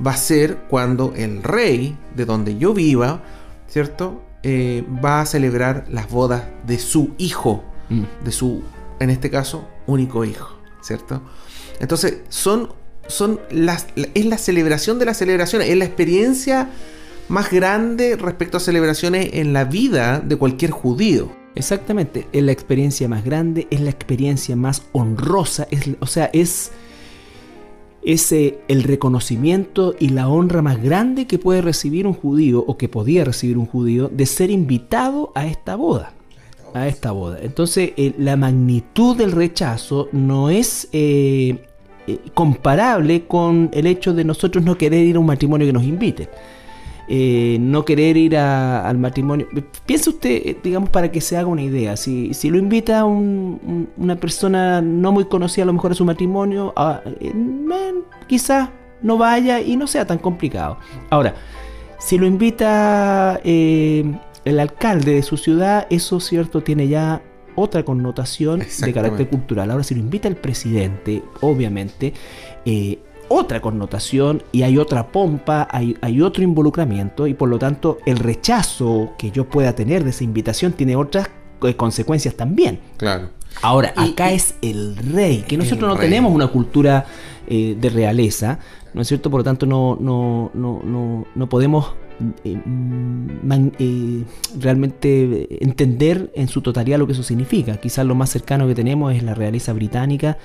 va 0.05 0.11
a 0.13 0.17
ser 0.17 0.59
cuando 0.69 1.15
el 1.17 1.43
rey 1.43 1.97
de 2.15 2.25
donde 2.27 2.59
yo 2.59 2.75
viva, 2.75 3.23
¿cierto? 3.69 4.23
Eh, 4.43 4.85
va 5.03 5.21
a 5.23 5.27
celebrar 5.27 5.87
las 5.91 6.11
bodas 6.11 6.43
de 6.67 6.79
su 6.79 7.15
hijo, 7.19 7.65
Mm. 7.89 8.05
de 8.25 8.33
su, 8.33 8.63
en 9.01 9.11
este 9.11 9.31
caso, 9.31 9.69
único 9.87 10.25
hijo, 10.25 10.49
¿cierto? 10.83 11.21
Entonces, 11.81 12.19
son, 12.29 12.71
son 13.07 13.41
las, 13.51 13.87
es 13.97 14.25
la 14.25 14.39
celebración 14.39 14.99
de 14.99 15.05
las 15.05 15.19
celebraciones, 15.19 15.69
es 15.69 15.77
la 15.77 15.85
experiencia 15.85 16.71
más 17.29 17.51
grande 17.51 18.17
respecto 18.17 18.59
a 18.59 18.61
celebraciones 18.61 19.31
en 19.35 19.53
la 19.53 19.65
vida 19.65 20.21
de 20.21 20.37
cualquier 20.37 20.71
judío. 20.71 21.31
Exactamente, 21.55 22.27
es 22.33 22.43
la 22.43 22.53
experiencia 22.53 23.09
más 23.09 23.25
grande, 23.25 23.67
es 23.71 23.81
la 23.81 23.91
experiencia 23.91 24.57
más 24.57 24.83
honrosa, 24.93 25.69
es, 25.71 25.89
o 26.01 26.07
sea, 26.07 26.31
es, 26.33 26.73
es 28.03 28.33
eh, 28.33 28.59
el 28.69 28.83
reconocimiento 28.85 29.95
y 29.99 30.09
la 30.09 30.29
honra 30.29 30.63
más 30.63 30.83
grande 30.83 31.27
que 31.27 31.39
puede 31.39 31.61
recibir 31.61 32.07
un 32.07 32.15
judío 32.15 32.65
o 32.67 32.79
que 32.79 32.89
podía 32.89 33.25
recibir 33.25 33.59
un 33.59 33.67
judío 33.67 34.09
de 34.09 34.25
ser 34.27 34.51
invitado 34.51 35.31
a 35.35 35.47
esta 35.47 35.77
boda. 35.77 36.15
A 36.73 36.89
esta 36.89 37.13
boda. 37.13 37.39
Entonces, 37.43 37.93
eh, 37.99 38.15
la 38.17 38.37
magnitud 38.37 39.15
del 39.15 39.33
rechazo 39.33 40.09
no 40.13 40.49
es 40.49 40.89
eh, 40.93 41.67
comparable 42.35 43.27
con 43.27 43.71
el 43.73 43.87
hecho 43.87 44.13
de 44.13 44.25
nosotros 44.25 44.65
no 44.65 44.77
querer 44.77 45.05
ir 45.05 45.17
a 45.17 45.21
un 45.21 45.27
matrimonio 45.27 45.67
que 45.67 45.73
nos 45.73 45.85
invite. 45.85 46.29
Eh, 47.09 47.59
no 47.61 47.85
querer 47.85 48.17
ir 48.17 48.37
al 48.37 48.97
matrimonio. 48.97 49.47
Piensa 49.85 50.11
usted, 50.11 50.31
eh, 50.31 50.57
digamos, 50.63 50.89
para 50.91 51.11
que 51.11 51.21
se 51.21 51.37
haga 51.37 51.49
una 51.49 51.63
idea, 51.63 51.97
si, 51.97 52.33
si 52.33 52.49
lo 52.49 52.59
invita 52.59 53.05
una 53.05 54.17
persona 54.17 54.81
no 54.81 55.13
muy 55.13 55.25
conocida 55.25 55.65
a 55.65 55.67
lo 55.67 55.73
mejor 55.73 55.93
a 55.93 55.95
su 55.95 56.05
matrimonio, 56.05 56.73
eh, 57.21 57.33
quizás 58.29 58.71
no 59.03 59.19
vaya 59.19 59.61
y 59.61 59.77
no 59.77 59.87
sea 59.87 60.07
tan 60.07 60.19
complicado. 60.19 60.79
Ahora, 61.11 61.35
si 61.99 62.19
lo 62.19 62.27
invita 62.27 63.41
el 63.45 64.61
alcalde 64.61 65.15
de 65.15 65.23
su 65.23 65.37
ciudad, 65.37 65.87
eso 65.91 66.21
cierto 66.21 66.63
tiene 66.63 66.89
ya 66.89 67.21
otra 67.57 67.85
connotación 67.85 68.61
de 68.61 68.93
carácter 68.93 69.29
cultural. 69.29 69.71
Ahora, 69.71 69.85
si 69.85 69.95
lo 69.95 70.01
invita 70.01 70.29
el 70.29 70.37
presidente, 70.37 71.23
obviamente, 71.41 72.15
otra 73.29 73.61
connotación 73.61 74.43
y 74.53 74.63
hay 74.63 74.79
otra 74.79 75.09
pompa, 75.09 75.67
hay, 75.71 76.21
otro 76.21 76.43
involucramiento 76.43 77.27
y 77.27 77.35
por 77.35 77.49
lo 77.49 77.59
tanto 77.59 77.99
el 78.05 78.19
rechazo 78.19 79.15
que 79.17 79.31
yo 79.31 79.49
pueda 79.49 79.75
tener 79.75 80.05
de 80.05 80.11
esa 80.11 80.25
invitación 80.25 80.73
tiene 80.73 80.97
otras 80.97 81.31
eh, 81.63 81.75
consecuencias 81.75 82.35
también. 82.35 82.81
Claro. 82.99 83.31
Ahora, 83.61 83.93
acá 83.97 84.33
es 84.33 84.55
el 84.63 84.97
rey, 84.97 85.45
que 85.47 85.57
nosotros 85.57 85.89
no 85.89 85.99
tenemos 85.99 86.33
una 86.33 86.49
cultura 86.49 87.07
eh, 87.47 87.77
de 87.79 87.91
realeza, 87.91 88.59
¿no 88.95 89.03
es 89.03 89.09
cierto? 89.09 89.31
Por 89.31 89.41
lo 89.41 89.45
tanto, 89.45 89.67
no, 89.67 89.97
no, 90.01 90.51
no, 90.55 91.27
no, 91.35 91.49
podemos 91.49 91.93
eh, 92.45 94.25
realmente 94.59 95.65
entender 95.65 96.33
en 96.35 96.49
su 96.49 96.63
totalidad 96.63 96.99
lo 96.99 97.07
que 97.07 97.13
eso 97.13 97.23
significa. 97.23 97.77
Quizás 97.79 98.07
lo 98.07 98.15
más 98.15 98.31
cercano 98.31 98.67
que 98.67 98.75
tenemos 98.75 99.15
es 99.15 99.23
la 99.23 99.35
realeza 99.35 99.73
británica, 99.73 100.39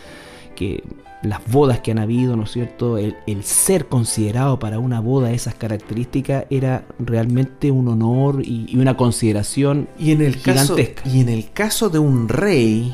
que 0.55 0.83
las 1.23 1.45
bodas 1.51 1.79
que 1.79 1.91
han 1.91 1.99
habido, 1.99 2.35
¿no 2.35 2.43
es 2.43 2.51
cierto? 2.51 2.97
El, 2.97 3.15
ser 3.43 3.87
considerado 3.87 4.59
para 4.59 4.79
una 4.79 4.99
boda 4.99 5.31
esas 5.31 5.55
características 5.55 6.45
era 6.49 6.85
realmente 6.99 7.71
un 7.71 7.87
honor 7.87 8.41
y, 8.43 8.77
una 8.77 8.97
consideración 8.97 9.87
y 9.97 10.11
en 10.11 10.21
el 10.21 10.35
gigantesca. 10.35 11.03
Caso, 11.03 11.15
y 11.15 11.21
en 11.21 11.29
el 11.29 11.51
caso 11.51 11.89
de 11.89 11.99
un 11.99 12.29
rey, 12.29 12.93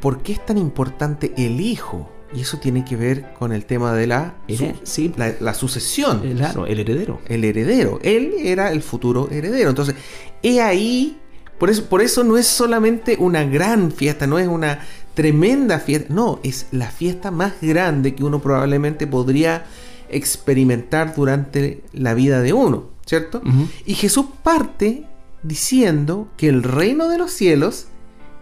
¿por 0.00 0.22
qué 0.22 0.32
es 0.32 0.44
tan 0.44 0.58
importante 0.58 1.32
el 1.36 1.60
hijo? 1.60 2.10
Y 2.36 2.42
eso 2.42 2.58
tiene 2.58 2.84
que 2.84 2.96
ver 2.96 3.32
con 3.38 3.52
el 3.52 3.64
tema 3.64 3.94
de 3.94 4.06
la, 4.06 4.34
sí. 4.84 5.12
la, 5.16 5.54
sucesión. 5.54 6.20
Claro, 6.36 6.66
el 6.66 6.78
heredero. 6.80 7.20
El 7.26 7.44
heredero. 7.44 7.98
Él 8.02 8.34
era 8.38 8.70
el 8.72 8.82
futuro 8.82 9.30
heredero. 9.30 9.70
Entonces, 9.70 9.94
he 10.42 10.60
ahí 10.60 11.18
por 11.58 11.70
eso, 11.70 11.86
por 11.86 12.02
eso 12.02 12.22
no 12.24 12.36
es 12.36 12.46
solamente 12.46 13.16
una 13.18 13.44
gran 13.44 13.90
fiesta, 13.90 14.26
no 14.26 14.38
es 14.38 14.46
una 14.46 14.80
tremenda 15.14 15.78
fiesta. 15.80 16.12
No, 16.12 16.40
es 16.42 16.66
la 16.72 16.90
fiesta 16.90 17.30
más 17.30 17.54
grande 17.62 18.14
que 18.14 18.24
uno 18.24 18.40
probablemente 18.40 19.06
podría 19.06 19.64
experimentar 20.10 21.14
durante 21.14 21.82
la 21.92 22.14
vida 22.14 22.42
de 22.42 22.52
uno, 22.52 22.90
¿cierto? 23.06 23.42
Y 23.86 23.94
Jesús 23.94 24.26
parte 24.42 25.04
diciendo 25.42 26.28
que 26.36 26.48
el 26.48 26.62
reino 26.62 27.08
de 27.08 27.18
los 27.18 27.32
cielos 27.32 27.88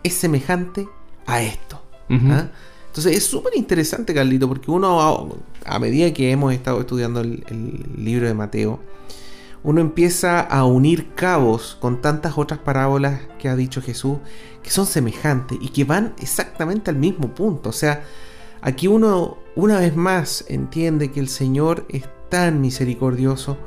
es 0.02 0.14
semejante 0.14 0.88
a 1.26 1.42
esto. 1.42 1.80
¿ah? 2.10 2.48
Entonces 2.94 3.16
es 3.16 3.24
súper 3.26 3.56
interesante, 3.56 4.14
Carlito, 4.14 4.46
porque 4.46 4.70
uno, 4.70 5.36
a, 5.64 5.78
medida 5.80 6.14
que 6.14 6.30
hemos 6.30 6.54
estado 6.54 6.78
estudiando 6.80 7.22
el, 7.22 7.44
el 7.48 8.04
libro 8.04 8.28
de 8.28 8.34
Mateo, 8.34 8.78
uno 9.64 9.80
empieza 9.80 10.40
a 10.40 10.64
unir 10.64 11.12
cabos 11.16 11.76
con 11.80 12.00
tantas 12.00 12.38
otras 12.38 12.60
parábolas 12.60 13.22
que 13.40 13.48
ha 13.48 13.56
dicho 13.56 13.82
Jesús 13.82 14.18
que 14.62 14.70
son 14.70 14.86
semejantes 14.86 15.58
y 15.60 15.70
que 15.70 15.82
van 15.82 16.14
exactamente 16.20 16.88
al 16.88 16.96
mismo 16.96 17.34
punto. 17.34 17.70
O 17.70 17.72
sea, 17.72 18.04
aquí 18.62 18.86
uno 18.86 19.38
una 19.56 19.80
vez 19.80 19.96
más 19.96 20.44
entiende 20.48 21.10
que 21.10 21.18
el 21.18 21.28
Señor 21.28 21.86
es 21.88 22.04
tan 22.28 22.60
misericordioso 22.60 23.58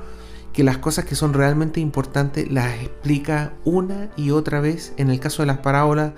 que 0.53 0.63
las 0.63 0.77
cosas 0.77 1.03
que 1.03 1.15
son 1.15 1.33
realmente 1.33 1.81
importantes 1.81 2.49
las 2.49 2.81
explica 2.81 3.53
una 3.65 4.09
y 4.15 4.31
otra 4.31 4.61
vez. 4.61 4.93
En 4.97 5.09
el 5.09 5.19
caso 5.19 5.43
de 5.43 5.47
las 5.47 5.57
parábolas, 5.57 6.13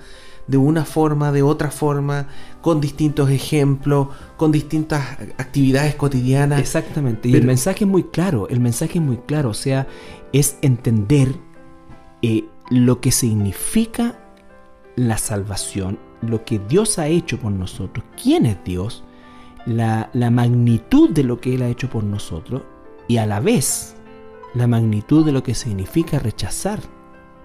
de 0.50 0.58
una 0.58 0.84
forma, 0.84 1.32
de 1.32 1.44
otra 1.44 1.70
forma, 1.70 2.28
con 2.62 2.82
distintos 2.82 3.30
ejemplos, 3.30 4.08
con 4.36 4.52
distintas 4.52 5.12
actividades 5.38 5.94
cotidianas. 5.94 6.60
Exactamente, 6.60 7.30
y 7.30 7.36
el 7.36 7.46
mensaje 7.46 7.84
es 7.84 7.90
muy 7.90 8.06
claro, 8.06 8.50
el 8.50 8.60
mensaje 8.60 8.98
es 8.98 9.06
muy 9.06 9.18
claro, 9.18 9.50
o 9.50 9.54
sea, 9.54 9.88
es 10.34 10.58
entender 10.64 11.36
eh, 12.24 12.46
lo 12.72 13.00
que 13.00 13.12
significa 13.12 14.20
la 14.96 15.20
salvación, 15.20 16.00
lo 16.22 16.44
que 16.46 16.60
Dios 16.68 16.98
ha 16.98 17.08
hecho 17.08 17.38
por 17.38 17.52
nosotros, 17.52 18.04
quién 18.22 18.48
es 18.48 18.58
Dios, 18.64 19.04
la, 19.68 20.10
magnitud 20.32 21.12
de 21.12 21.24
lo 21.24 21.40
que 21.40 21.54
Él 21.54 21.62
ha 21.62 21.70
hecho 21.70 21.92
por 21.92 22.04
nosotros 22.04 22.64
y 23.08 23.18
a 23.18 23.28
la 23.28 23.40
vez 23.40 23.96
la 24.56 24.66
magnitud 24.66 25.24
de 25.24 25.32
lo 25.32 25.44
que 25.44 25.54
significa 25.54 26.18
rechazar 26.18 26.80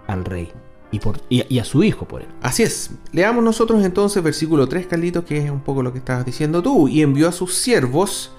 al 0.06 0.25
rey 0.25 0.50
y, 0.94 1.00
por, 1.00 1.20
y, 1.28 1.58
a 1.58 1.64
su 1.64 1.82
hijo 1.82 2.06
por 2.06 2.22
él. 2.22 2.28
Así 2.40 2.62
es. 2.62 2.92
Leamos 3.10 3.42
nosotros 3.42 3.84
entonces 3.84 4.22
versículo 4.22 4.68
3, 4.68 4.86
Carlitos, 4.86 5.24
que 5.24 5.38
es 5.38 5.50
un 5.50 5.58
poco 5.60 5.82
lo 5.82 5.92
que 5.92 5.98
estabas 5.98 6.24
diciendo 6.24 6.62
tú. 6.62 6.86
Y 6.86 7.02
envió 7.02 7.28
a 7.28 7.32
sus 7.32 7.54
siervos 7.54 8.30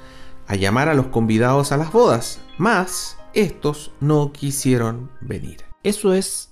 a 0.48 0.56
llamar 0.56 0.88
a 0.88 0.94
los 0.94 1.08
convidados 1.08 1.74
a 1.74 1.78
las 1.78 1.92
bodas, 1.92 2.40
mas 2.58 3.18
estos 3.34 3.92
no 4.00 4.32
quisieron 4.32 5.10
venir. 5.20 5.66
Eso 5.84 6.14
es 6.14 6.52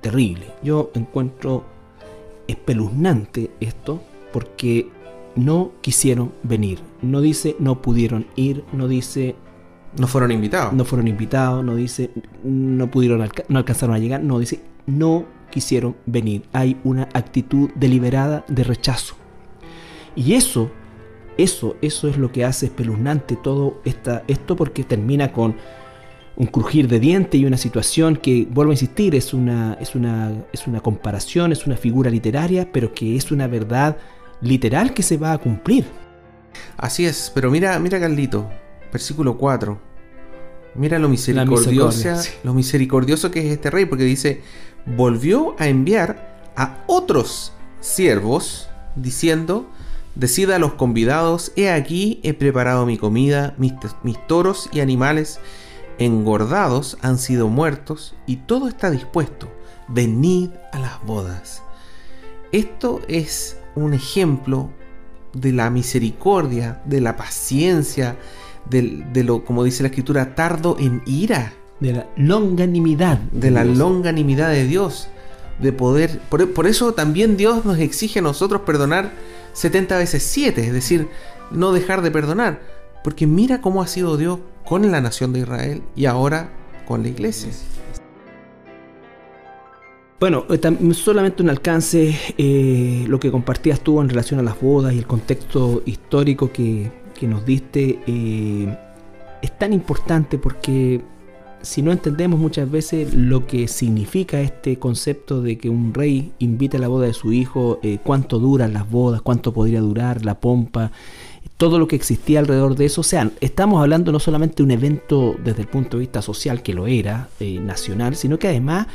terrible. 0.00 0.46
Yo 0.64 0.90
encuentro 0.94 1.64
espeluznante 2.48 3.52
esto 3.60 4.02
porque 4.32 4.90
no 5.36 5.70
quisieron 5.82 6.32
venir. 6.42 6.80
No 7.00 7.20
dice 7.20 7.54
no 7.60 7.80
pudieron 7.80 8.26
ir, 8.34 8.64
no 8.72 8.88
dice 8.88 9.36
no 9.96 10.08
fueron 10.08 10.32
invitados. 10.32 10.72
No 10.72 10.84
fueron 10.84 11.06
invitados, 11.06 11.64
no 11.64 11.76
dice 11.76 12.10
no 12.42 12.90
pudieron 12.90 13.24
no 13.48 13.58
alcanzaron 13.58 13.94
a 13.94 14.00
llegar, 14.00 14.20
no 14.20 14.40
dice 14.40 14.62
no 14.88 15.26
quisieron 15.50 15.96
venir. 16.06 16.42
Hay 16.52 16.80
una 16.82 17.04
actitud 17.14 17.70
deliberada 17.76 18.44
de 18.48 18.64
rechazo. 18.64 19.14
Y 20.16 20.34
eso 20.34 20.72
eso 21.38 21.76
eso 21.80 22.08
es 22.08 22.18
lo 22.18 22.32
que 22.32 22.44
hace 22.44 22.66
espeluznante 22.66 23.36
todo 23.36 23.80
esta, 23.84 24.24
esto 24.26 24.56
porque 24.56 24.82
termina 24.82 25.32
con 25.32 25.56
un 26.36 26.46
crujir 26.46 26.88
de 26.88 27.00
dientes 27.00 27.40
y 27.40 27.44
una 27.44 27.56
situación 27.56 28.16
que, 28.16 28.46
vuelvo 28.48 28.70
a 28.70 28.74
insistir, 28.74 29.14
es 29.16 29.34
una, 29.34 29.76
es, 29.80 29.96
una, 29.96 30.32
es 30.52 30.68
una 30.68 30.80
comparación, 30.80 31.50
es 31.50 31.66
una 31.66 31.76
figura 31.76 32.10
literaria, 32.10 32.70
pero 32.72 32.94
que 32.94 33.16
es 33.16 33.32
una 33.32 33.48
verdad 33.48 33.96
literal 34.40 34.94
que 34.94 35.02
se 35.02 35.16
va 35.16 35.32
a 35.32 35.38
cumplir. 35.38 35.84
Así 36.76 37.06
es, 37.06 37.32
pero 37.34 37.50
mira, 37.50 37.76
mira 37.80 37.98
Carlito, 37.98 38.48
versículo 38.92 39.36
4. 39.36 39.87
Mira 40.74 40.98
lo 40.98 41.08
misericordioso, 41.08 42.08
lo 42.44 42.54
misericordioso 42.54 43.30
que 43.30 43.40
es 43.40 43.52
este 43.52 43.70
rey, 43.70 43.84
porque 43.84 44.04
dice, 44.04 44.42
volvió 44.86 45.56
a 45.58 45.68
enviar 45.68 46.52
a 46.56 46.84
otros 46.86 47.52
siervos, 47.80 48.68
diciendo, 48.96 49.68
decida 50.14 50.56
a 50.56 50.58
los 50.58 50.74
convidados, 50.74 51.52
he 51.56 51.70
aquí, 51.70 52.20
he 52.22 52.34
preparado 52.34 52.86
mi 52.86 52.98
comida, 52.98 53.54
mis, 53.58 53.72
mis 54.02 54.26
toros 54.26 54.68
y 54.72 54.80
animales 54.80 55.40
engordados 55.98 56.96
han 57.02 57.18
sido 57.18 57.48
muertos 57.48 58.14
y 58.26 58.36
todo 58.36 58.68
está 58.68 58.90
dispuesto. 58.90 59.48
Venid 59.88 60.50
a 60.72 60.78
las 60.78 61.02
bodas. 61.04 61.62
Esto 62.52 63.00
es 63.08 63.58
un 63.74 63.94
ejemplo 63.94 64.70
de 65.32 65.52
la 65.52 65.70
misericordia, 65.70 66.80
de 66.84 67.00
la 67.00 67.16
paciencia, 67.16 68.16
de, 68.70 69.22
lo, 69.24 69.44
como 69.44 69.64
dice 69.64 69.82
la 69.82 69.88
escritura, 69.88 70.34
tardo 70.34 70.76
en 70.78 71.02
ira. 71.06 71.54
De 71.80 71.92
la 71.92 72.06
longanimidad. 72.16 73.18
De, 73.18 73.50
la 73.50 73.64
longanimidad 73.64 74.50
de 74.50 74.66
Dios. 74.66 75.08
De 75.60 75.72
poder. 75.72 76.20
Por, 76.28 76.52
por, 76.52 76.66
eso 76.66 76.92
también 76.92 77.36
Dios 77.36 77.64
nos 77.64 77.78
exige 77.78 78.18
a 78.18 78.22
nosotros 78.22 78.62
perdonar 78.62 79.12
70 79.52 79.96
veces 79.98 80.22
7, 80.24 80.66
es 80.66 80.72
decir, 80.72 81.08
no 81.50 81.72
dejar 81.72 82.02
de 82.02 82.10
perdonar. 82.10 82.60
Porque 83.04 83.26
mira 83.26 83.60
cómo 83.60 83.82
ha 83.82 83.86
sido 83.86 84.16
Dios 84.16 84.40
con 84.64 84.90
la 84.90 85.00
nación 85.00 85.32
de 85.32 85.40
Israel 85.40 85.82
y 85.94 86.06
ahora 86.06 86.50
con 86.86 87.02
la 87.02 87.08
iglesia. 87.08 87.50
Bueno, 90.20 90.46
eh, 90.50 90.94
solamente 90.94 91.44
un 91.44 91.48
alcance, 91.48 92.18
eh, 92.36 93.04
lo 93.06 93.20
que 93.20 93.30
compartías 93.30 93.80
tú 93.80 94.00
en 94.00 94.08
relación 94.08 94.40
a 94.40 94.42
las 94.42 94.60
bodas 94.60 94.92
y 94.92 94.98
el 94.98 95.06
contexto 95.06 95.82
histórico 95.86 96.50
que, 96.50 96.90
nos 97.26 97.44
diste 97.44 97.98
eh, 98.06 98.78
es 99.42 99.58
tan 99.58 99.72
importante 99.72 100.38
porque 100.38 101.00
si 101.62 101.82
no 101.82 101.90
entendemos 101.90 102.38
muchas 102.38 102.70
veces 102.70 103.14
lo 103.14 103.46
que 103.46 103.66
significa 103.66 104.40
este 104.40 104.78
concepto 104.78 105.42
de 105.42 105.58
que 105.58 105.68
un 105.68 105.92
rey 105.92 106.32
invita 106.38 106.76
a 106.76 106.80
la 106.80 106.88
boda 106.88 107.06
de 107.06 107.14
su 107.14 107.32
hijo, 107.32 107.80
cuánto 108.04 108.38
duran 108.38 108.72
las 108.72 108.88
bodas, 108.88 109.22
cuánto 109.22 109.52
podría 109.52 109.80
durar 109.80 110.24
la 110.24 110.38
pompa, 110.38 110.92
todo 111.58 111.80
lo 111.80 111.88
que 111.88 111.96
existía 111.96 112.38
alrededor 112.38 112.76
de 112.76 112.86
eso. 112.86 113.02
O 113.02 113.04
sea, 113.04 113.30
estamos 113.40 113.82
hablando 113.82 114.12
no 114.12 114.20
solamente 114.20 114.58
de 114.58 114.62
un 114.62 114.70
evento 114.70 115.36
desde 115.44 115.62
el 115.62 115.68
punto 115.68 115.96
de 115.96 116.02
vista 116.02 116.22
social, 116.22 116.62
que 116.62 116.72
lo 116.72 116.86
era, 116.86 117.28
eh, 117.40 117.58
nacional, 117.58 118.14
sino 118.14 118.38
que 118.38 118.48
además 118.48 118.86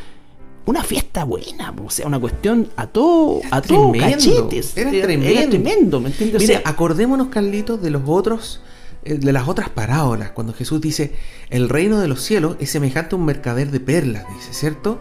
una 0.65 0.83
fiesta 0.83 1.25
buena, 1.25 1.73
o 1.83 1.89
sea, 1.89 2.07
una 2.07 2.19
cuestión 2.19 2.69
a 2.75 2.87
todo, 2.87 3.41
a 3.51 3.61
todo 3.61 3.91
cachetes. 3.91 4.77
Era, 4.77 4.91
tremendo. 4.91 5.99
¿me 5.99 6.09
entiendes? 6.09 6.41
Mire, 6.41 6.61
acordémonos, 6.63 7.27
Carlitos, 7.27 7.81
de 7.81 7.89
los 7.89 8.03
otros, 8.05 8.61
eh, 9.03 9.15
de 9.15 9.33
las 9.33 9.47
otras 9.47 9.69
parábolas, 9.69 10.31
cuando 10.31 10.53
Jesús 10.53 10.79
dice, 10.79 11.13
el 11.49 11.67
reino 11.67 11.99
de 11.99 12.07
los 12.07 12.21
cielos 12.21 12.55
es 12.59 12.69
semejante 12.71 13.15
a 13.15 13.17
un 13.17 13.25
mercader 13.25 13.71
de 13.71 13.79
perlas, 13.79 14.25
dice, 14.33 14.53
¿cierto? 14.53 14.99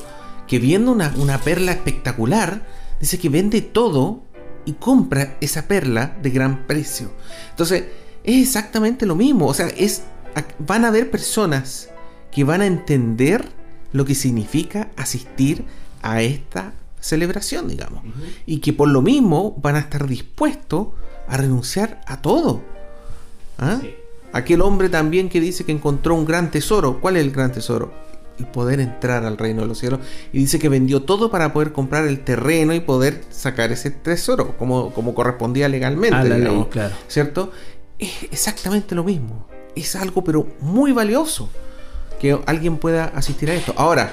Que 0.49 0.59
viendo 0.59 0.90
una, 0.90 1.14
una 1.16 1.38
perla 1.38 1.73
espectacular, 1.73 2.66
dice 3.00 3.19
que 3.19 3.28
vende 3.28 3.61
todo 3.61 4.23
y 4.64 4.73
compra 4.73 5.37
esa 5.40 5.69
perla 5.69 6.16
de 6.23 6.31
gran 6.31 6.66
precio. 6.66 7.12
Entonces, 7.50 7.85
es 8.25 8.42
exactamente 8.42 9.07
lo 9.07 9.14
mismo. 9.14 9.47
O 9.47 9.54
sea, 9.54 9.69
es, 9.69 10.02
van 10.59 10.85
a 10.85 10.88
haber 10.88 11.11
personas 11.11 11.88
que 12.31 12.45
van 12.45 12.62
a 12.62 12.66
entender 12.66 13.62
lo 13.92 14.04
que 14.04 14.14
significa 14.14 14.90
asistir 14.96 15.64
a 16.02 16.22
esta 16.22 16.72
celebración, 17.00 17.68
digamos. 17.68 18.02
Y 18.46 18.58
que 18.58 18.72
por 18.72 18.88
lo 18.88 19.02
mismo 19.02 19.56
van 19.61 19.76
a 19.76 19.80
estar 19.80 20.06
dispuestos 20.06 20.88
a 21.28 21.37
renunciar 21.37 22.00
a 22.06 22.20
todo. 22.22 22.62
¿Ah? 23.58 23.80
Aquel 24.32 24.62
hombre 24.62 24.88
también 24.88 25.28
que 25.28 25.40
dice 25.40 25.64
que 25.64 25.72
encontró 25.72 26.14
un 26.14 26.25
gran 26.25 26.50
tesoro. 26.50 27.00
¿Cuál 27.00 27.16
es 27.16 27.25
el 27.25 27.32
gran 27.32 27.52
tesoro? 27.52 28.02
y 28.38 28.44
poder 28.44 28.80
entrar 28.80 29.26
al 29.26 29.37
reino 29.37 29.61
de 29.61 29.68
los 29.68 29.78
cielos. 29.78 30.00
Y 30.32 30.38
dice 30.38 30.58
que 30.58 30.70
vendió 30.70 31.02
todo 31.02 31.30
para 31.30 31.52
poder 31.52 31.72
comprar 31.72 32.06
el 32.06 32.25
terreno 32.25 32.72
y 32.72 32.80
poder 32.80 33.22
sacar 33.28 33.70
ese 33.72 33.90
tesoro, 33.90 34.56
como, 34.56 34.92
como 34.94 35.14
correspondía 35.14 35.68
legalmente. 35.68 36.68
claro. 36.70 36.94
¿Cierto? 37.08 37.52
Es 37.99 38.25
exactamente 38.30 38.94
lo 38.94 39.04
mismo. 39.04 39.46
Es 39.76 39.94
algo, 39.96 40.25
pero 40.25 40.46
muy 40.61 40.92
valioso 40.92 41.50
que 42.22 42.38
alguien 42.46 42.76
pueda 42.76 43.06
asistir 43.06 43.50
a 43.50 43.54
esto. 43.54 43.74
Ahora, 43.76 44.12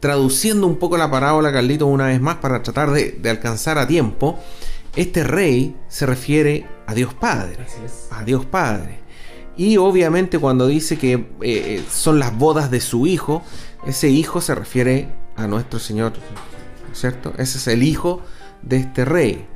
traduciendo 0.00 0.66
un 0.66 0.76
poco 0.76 0.96
la 0.96 1.10
parábola, 1.10 1.52
Carlito, 1.52 1.86
una 1.86 2.06
vez 2.06 2.18
más, 2.18 2.36
para 2.36 2.62
tratar 2.62 2.92
de, 2.92 3.20
alcanzar 3.28 3.76
a 3.76 3.86
tiempo, 3.86 4.38
este 4.96 5.22
rey 5.22 5.76
se 5.86 6.06
refiere 6.06 6.66
a 6.86 6.94
Dios 6.94 7.12
Padre. 7.12 7.66
A 8.10 8.24
Dios 8.24 8.46
Padre. 8.46 9.00
Y 9.54 9.76
obviamente 9.76 10.38
cuando 10.38 10.66
dice 10.66 10.96
que 10.96 11.12
eh, 11.12 11.26
eh, 11.42 11.84
son 11.90 12.18
las 12.18 12.34
bodas 12.38 12.70
de 12.70 12.80
su 12.80 13.06
hijo, 13.06 13.42
ese 13.86 14.08
hijo 14.08 14.40
se 14.40 14.54
refiere 14.54 15.08
a 15.36 15.46
nuestro 15.46 15.78
Señor, 15.78 16.14
¿cierto? 16.94 17.34
Ese 17.36 17.58
es 17.58 17.66
el 17.68 17.82
hijo 17.82 18.22
de 18.62 18.78
este 18.78 19.04
rey. 19.04 19.46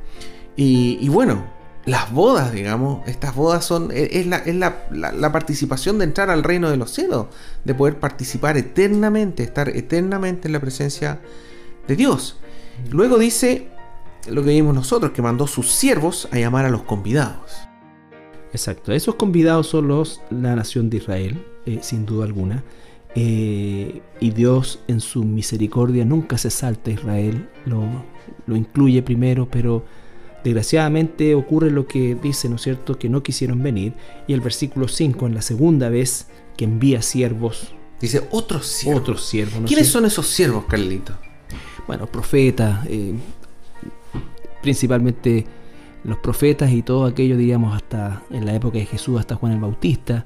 Y, 0.55 1.09
bueno, 1.09 1.45
las 1.87 2.11
bodas, 2.11 2.51
digamos, 2.51 3.07
estas 3.07 3.33
bodas 3.33 3.63
son, 3.63 3.91
e, 3.93 4.19
es, 4.19 4.27
la, 4.27 5.31
participación 5.31 5.97
de 5.97 6.03
entrar 6.03 6.29
al 6.29 6.43
reino 6.43 6.69
de 6.69 6.75
los 6.75 6.91
cielos, 6.91 7.27
de 7.63 7.73
poder 7.73 7.97
participar 7.97 8.57
eternamente, 8.57 9.41
estar 9.41 9.69
eternamente 9.69 10.49
en 10.49 10.51
la 10.51 10.59
presencia 10.59 11.21
de 11.87 11.95
Dios. 11.95 12.35
Luego 12.91 13.17
dice 13.17 13.69
lo 14.29 14.43
que 14.43 14.49
vimos 14.49 14.75
nosotros, 14.75 15.13
que 15.13 15.21
mandó 15.21 15.47
sus 15.47 15.71
siervos 15.71 16.27
a 16.33 16.37
llamar 16.37 16.65
a 16.65 16.69
los 16.69 16.83
convidados. 16.83 17.53
Exacto, 18.51 18.91
esos 18.91 19.15
convidados 19.15 19.67
son 19.67 19.87
los, 19.87 20.21
la 20.29 20.57
nación 20.57 20.89
de 20.89 20.97
Israel, 20.97 21.45
eh, 21.65 21.79
sin 21.81 22.05
duda 22.05 22.25
alguna. 22.25 22.65
Eh, 23.15 24.01
y 24.19 24.31
Dios 24.31 24.81
en 24.89 24.99
su 24.99 25.23
misericordia 25.23 26.03
nunca 26.03 26.37
se 26.37 26.49
salta 26.49 26.91
a 26.91 26.93
Israel, 26.95 27.47
lo, 27.65 27.81
lo, 28.45 28.57
incluye 28.57 29.01
primero, 29.01 29.47
pero 29.49 29.85
desgraciadamente 30.43 31.35
ocurre 31.35 31.71
lo 31.71 31.87
que 31.87 32.15
dice, 32.15 32.49
¿no 32.49 32.55
es 32.55 32.61
cierto?, 32.61 32.97
que 32.97 33.09
no 33.09 33.23
quisieron 33.23 33.61
venir. 33.61 33.93
Y 34.27 34.33
el 34.33 34.41
versículo 34.41 34.87
5, 34.87 35.27
en 35.27 35.35
la 35.35 35.41
segunda 35.41 35.89
vez 35.89 36.27
que 36.55 36.65
envía 36.65 37.01
siervos. 37.01 37.73
Dice 37.99 38.27
otros 38.31 38.67
siervos. 38.67 39.01
Otros 39.01 39.25
siervos 39.25 39.61
¿Quiénes 39.65 39.87
son 39.87 40.05
esos 40.05 40.27
siervos, 40.27 40.65
Carlito? 40.65 41.13
Bueno, 41.87 42.05
profetas, 42.05 42.85
eh, 42.89 43.13
principalmente 44.61 45.45
los 46.03 46.17
profetas 46.17 46.71
y 46.71 46.81
todo 46.81 47.05
aquello, 47.05 47.37
digamos, 47.37 47.75
hasta 47.75 48.23
en 48.29 48.45
la 48.45 48.53
época 48.53 48.77
de 48.77 48.85
Jesús, 48.85 49.19
hasta 49.19 49.35
Juan 49.35 49.53
el 49.53 49.59
Bautista, 49.59 50.25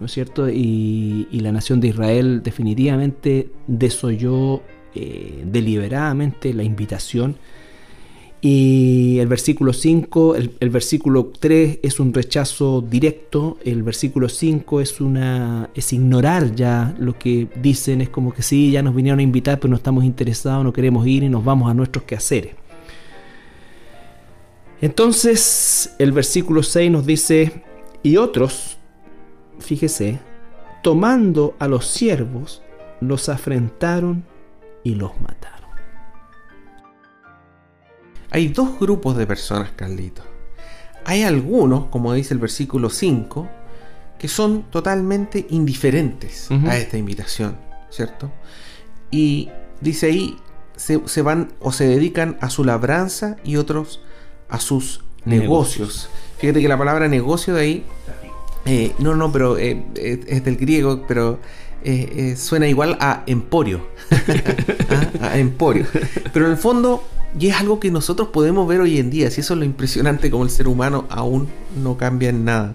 ¿no 0.00 0.06
es 0.06 0.12
cierto? 0.12 0.48
Y, 0.48 1.26
la 1.32 1.52
nación 1.52 1.80
de 1.80 1.88
Israel 1.88 2.42
definitivamente 2.42 3.50
desoyó 3.66 4.62
eh, 4.94 5.44
deliberadamente 5.46 6.52
la 6.54 6.62
invitación. 6.62 7.36
Y 8.40 9.18
el 9.18 9.26
versículo 9.26 9.72
5, 9.72 10.36
el, 10.36 10.70
versículo 10.70 11.32
3 11.40 11.80
es 11.82 11.98
un 11.98 12.14
rechazo 12.14 12.80
directo, 12.80 13.58
el 13.64 13.82
versículo 13.82 14.28
5 14.28 14.80
es 14.80 15.00
una 15.00 15.70
es 15.74 15.92
ignorar 15.92 16.54
ya 16.54 16.94
lo 17.00 17.18
que 17.18 17.48
dicen, 17.60 18.00
es 18.00 18.10
como 18.10 18.32
que 18.32 18.42
sí, 18.42 18.70
ya 18.70 18.82
nos 18.82 18.94
vinieron 18.94 19.18
a 19.18 19.22
invitar, 19.22 19.58
pero 19.58 19.70
no 19.70 19.76
estamos 19.76 20.04
interesados, 20.04 20.62
no 20.62 20.72
queremos 20.72 21.04
ir 21.08 21.24
y 21.24 21.28
nos 21.28 21.44
vamos 21.44 21.68
a 21.68 21.74
nuestros 21.74 22.04
quehaceres. 22.04 22.54
Entonces 24.80 25.96
el 25.98 26.12
versículo 26.12 26.62
6 26.62 26.92
nos 26.92 27.06
dice, 27.06 27.64
y 28.04 28.18
otros, 28.18 28.78
fíjese, 29.58 30.20
tomando 30.84 31.56
a 31.58 31.66
los 31.66 31.86
siervos, 31.86 32.62
los 33.00 33.28
afrentaron 33.28 34.24
y 34.84 34.94
los 34.94 35.20
mataron. 35.20 35.57
Hay 38.30 38.48
dos 38.48 38.78
grupos 38.78 39.16
de 39.16 39.26
personas, 39.26 39.70
Carlitos. 39.74 40.24
Hay 41.04 41.22
algunos, 41.22 41.86
como 41.86 42.12
dice 42.12 42.34
el 42.34 42.40
versículo 42.40 42.90
5, 42.90 43.48
que 44.18 44.28
son 44.28 44.64
totalmente 44.70 45.46
indiferentes 45.50 46.50
a 46.50 46.76
esta 46.76 46.98
invitación, 46.98 47.56
¿cierto? 47.88 48.30
Y 49.10 49.48
dice 49.80 50.06
ahí, 50.06 50.36
se, 50.76 51.00
se, 51.08 51.22
van 51.22 51.52
o 51.60 51.72
se 51.72 51.86
dedican 51.86 52.36
a 52.40 52.50
su 52.50 52.64
labranza 52.64 53.36
y 53.44 53.56
otros 53.56 54.00
a 54.48 54.60
sus 54.60 55.02
negocios. 55.24 56.10
Fíjate 56.38 56.60
que 56.60 56.68
la 56.68 56.78
palabra 56.78 57.08
negocio 57.08 57.54
de 57.54 57.60
ahí, 57.60 57.84
eh, 58.66 58.92
no, 58.98 59.14
no, 59.14 59.32
pero 59.32 59.56
eh, 59.56 59.82
es 59.94 60.44
del 60.44 60.56
griego, 60.56 61.04
pero 61.06 61.38
eh, 61.82 62.34
suena 62.36 62.68
igual 62.68 62.96
a 63.00 63.22
emporio. 63.26 63.86
¿Ah? 64.90 65.30
a 65.32 65.38
emporio. 65.38 65.86
Pero 66.32 66.46
en 66.46 66.52
el 66.52 66.58
fondo, 66.58 67.02
y 67.38 67.48
es 67.48 67.56
algo 67.56 67.78
que 67.78 67.90
nosotros 67.90 68.28
podemos 68.28 68.66
ver 68.66 68.80
hoy 68.80 68.98
en 68.98 69.10
día, 69.10 69.30
si 69.30 69.40
eso 69.40 69.54
es 69.54 69.58
lo 69.58 69.64
impresionante 69.64 70.30
como 70.30 70.44
el 70.44 70.50
ser 70.50 70.66
humano 70.66 71.06
aún 71.08 71.48
no 71.82 71.96
cambia 71.96 72.30
en 72.30 72.44
nada. 72.44 72.74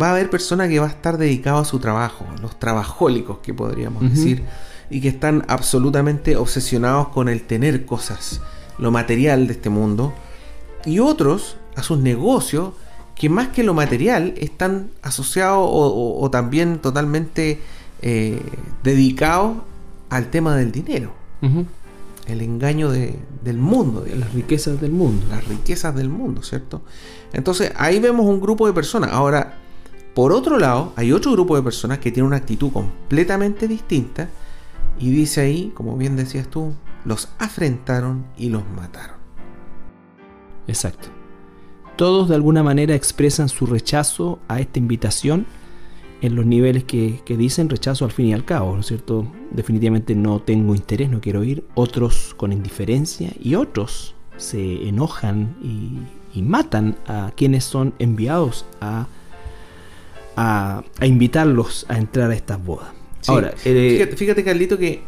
Va 0.00 0.08
a 0.08 0.10
haber 0.12 0.28
personas 0.28 0.68
que 0.68 0.78
va 0.78 0.86
a 0.86 0.90
estar 0.90 1.16
dedicado 1.16 1.58
a 1.58 1.64
su 1.64 1.78
trabajo, 1.78 2.26
los 2.42 2.58
trabajólicos 2.58 3.38
que 3.38 3.54
podríamos 3.54 4.02
decir, 4.02 4.44
y 4.90 5.00
que 5.00 5.08
están 5.08 5.44
absolutamente 5.48 6.36
obsesionados 6.36 7.08
con 7.08 7.28
el 7.28 7.42
tener 7.42 7.86
cosas, 7.86 8.40
lo 8.78 8.90
material 8.90 9.46
de 9.46 9.54
este 9.54 9.70
mundo, 9.70 10.12
y 10.84 10.98
otros 10.98 11.56
a 11.76 11.82
sus 11.82 11.98
negocios 11.98 12.72
que 13.14 13.30
más 13.30 13.48
que 13.48 13.62
lo 13.62 13.72
material 13.72 14.34
están 14.36 14.90
asociados 15.02 15.66
o, 15.70 16.28
también 16.30 16.80
totalmente 16.80 17.60
eh, 18.02 18.42
dedicados 18.82 19.56
al 20.10 20.28
tema 20.30 20.54
del 20.54 20.70
dinero. 20.70 21.12
El 22.26 22.40
engaño 22.40 22.90
del 22.90 23.58
mundo. 23.58 24.04
Las 24.14 24.32
riquezas 24.34 24.80
del 24.80 24.92
mundo. 24.92 25.26
Las 25.30 25.46
riquezas 25.46 25.94
del 25.94 26.08
mundo, 26.08 26.42
¿cierto? 26.42 26.82
Entonces 27.32 27.72
ahí 27.76 28.00
vemos 28.00 28.26
un 28.26 28.40
grupo 28.40 28.66
de 28.66 28.72
personas. 28.72 29.12
Ahora, 29.12 29.58
por 30.14 30.32
otro 30.32 30.58
lado, 30.58 30.92
hay 30.96 31.12
otro 31.12 31.32
grupo 31.32 31.56
de 31.56 31.62
personas 31.62 31.98
que 31.98 32.10
tiene 32.10 32.26
una 32.26 32.38
actitud 32.38 32.72
completamente 32.72 33.68
distinta 33.68 34.28
y 34.98 35.10
dice 35.10 35.42
ahí, 35.42 35.72
como 35.74 35.96
bien 35.96 36.16
decías 36.16 36.48
tú, 36.48 36.72
los 37.04 37.28
afrentaron 37.38 38.26
y 38.36 38.48
los 38.48 38.62
mataron. 38.74 39.16
Exacto. 40.66 41.08
Todos 41.96 42.28
de 42.28 42.34
alguna 42.34 42.62
manera 42.62 42.94
expresan 42.94 43.48
su 43.48 43.66
rechazo 43.66 44.38
a 44.48 44.60
esta 44.60 44.78
invitación 44.78 45.46
en 46.20 46.34
los 46.34 46.46
niveles 46.46 46.84
que, 46.84 47.20
dicen 47.28 47.68
rechazo 47.68 48.04
al 48.04 48.12
fin 48.12 48.26
y 48.26 48.32
al 48.32 48.44
cabo, 48.44 48.74
¿no 48.74 48.80
es 48.80 48.86
cierto? 48.86 49.26
Definitivamente 49.50 50.14
no 50.14 50.40
tengo 50.40 50.74
interés, 50.74 51.10
no 51.10 51.20
quiero 51.20 51.44
ir. 51.44 51.64
Otros 51.74 52.34
con 52.36 52.52
indiferencia 52.52 53.30
y 53.40 53.54
otros 53.54 54.14
se 54.36 54.88
enojan 54.88 55.56
y, 55.62 55.98
matan 56.42 56.96
a 57.06 57.32
quienes 57.34 57.64
son 57.64 57.94
enviados 57.98 58.66
a, 58.82 59.06
a, 60.36 60.84
invitarlos 61.00 61.86
a 61.88 61.96
entrar 61.96 62.30
a 62.30 62.34
estas 62.34 62.62
bodas. 62.62 62.88
Ahora, 63.26 63.54
eh, 63.64 64.12
fíjate, 64.14 64.44
Carlito, 64.44 64.76
que 64.76 65.00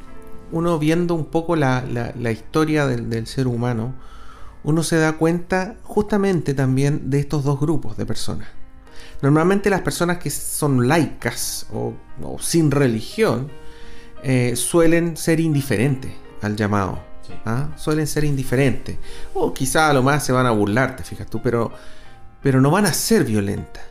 uno 0.53 0.79
viendo 0.79 1.15
un 1.15 1.27
poco 1.27 1.57
la, 1.57 1.85
historia 2.31 2.87
del, 2.87 3.27
ser 3.27 3.47
humano, 3.47 3.95
uno 4.65 4.83
se 4.83 4.97
da 4.97 5.19
cuenta 5.19 5.77
justamente 5.83 6.55
también 6.55 7.11
de 7.11 7.21
estos 7.21 7.45
dos 7.45 7.61
grupos 7.61 7.97
de 7.97 8.07
personas. 8.07 8.49
Normalmente 9.21 9.71
las 9.71 9.81
personas 9.83 10.19
que 10.19 10.31
son 10.31 10.87
laicas 10.87 11.67
o, 11.73 11.95
sin 12.41 12.71
religión 12.71 13.51
eh, 14.23 14.55
suelen 14.57 15.17
ser 15.17 15.41
indiferentes 15.41 16.13
al 16.43 16.57
llamado. 16.57 17.01
¿ah? 17.45 17.71
Suelen 17.77 18.07
ser 18.07 18.25
indiferentes. 18.25 18.99
O 19.35 19.53
quizá 19.53 19.91
a 19.91 19.93
lo 19.93 20.03
más 20.03 20.25
se 20.25 20.33
van 20.33 20.47
a 20.47 20.51
burlarte, 20.51 21.03
fíjate 21.03 21.31
tú, 21.31 21.43
pero, 21.43 21.73
pero 22.43 22.61
no 22.61 22.71
van 22.71 22.87
a 22.87 22.93
ser 22.93 23.25
violentas. 23.25 23.83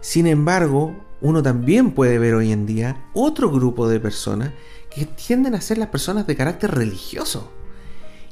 Sin 0.00 0.26
embargo, 0.26 0.94
uno 1.20 1.42
también 1.42 1.92
puede 1.92 2.18
ver 2.18 2.34
hoy 2.34 2.52
en 2.52 2.66
día 2.66 2.96
otro 3.14 3.50
grupo 3.50 3.88
de 3.88 4.00
personas 4.00 4.50
que 4.90 5.06
tienden 5.06 5.54
a 5.54 5.60
ser 5.60 5.78
las 5.78 5.88
personas 5.88 6.26
de 6.26 6.36
carácter 6.36 6.70
religioso. 6.74 7.50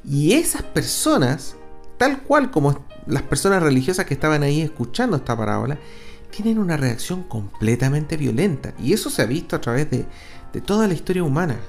Y 0.04 0.34
esas 0.34 0.62
personas, 0.62 1.56
tal 1.96 2.22
cual 2.22 2.50
como 2.50 2.84
las 3.06 3.22
personas 3.22 3.62
religiosas 3.62 4.06
que 4.06 4.14
estaban 4.14 4.42
ahí 4.42 4.60
escuchando 4.60 5.16
esta 5.16 5.36
parábola, 5.36 5.78
tienen 6.32 6.58
una 6.58 6.76
reacción 6.76 7.22
completamente 7.24 8.16
violenta. 8.16 8.74
Y 8.82 8.92
eso 8.92 9.10
se 9.10 9.22
ha 9.22 9.26
visto 9.26 9.54
a 9.54 9.60
través 9.60 9.88
de, 9.90 10.06
toda 10.62 10.88
la 10.88 10.94
historia 10.94 11.22
humana. 11.22 11.60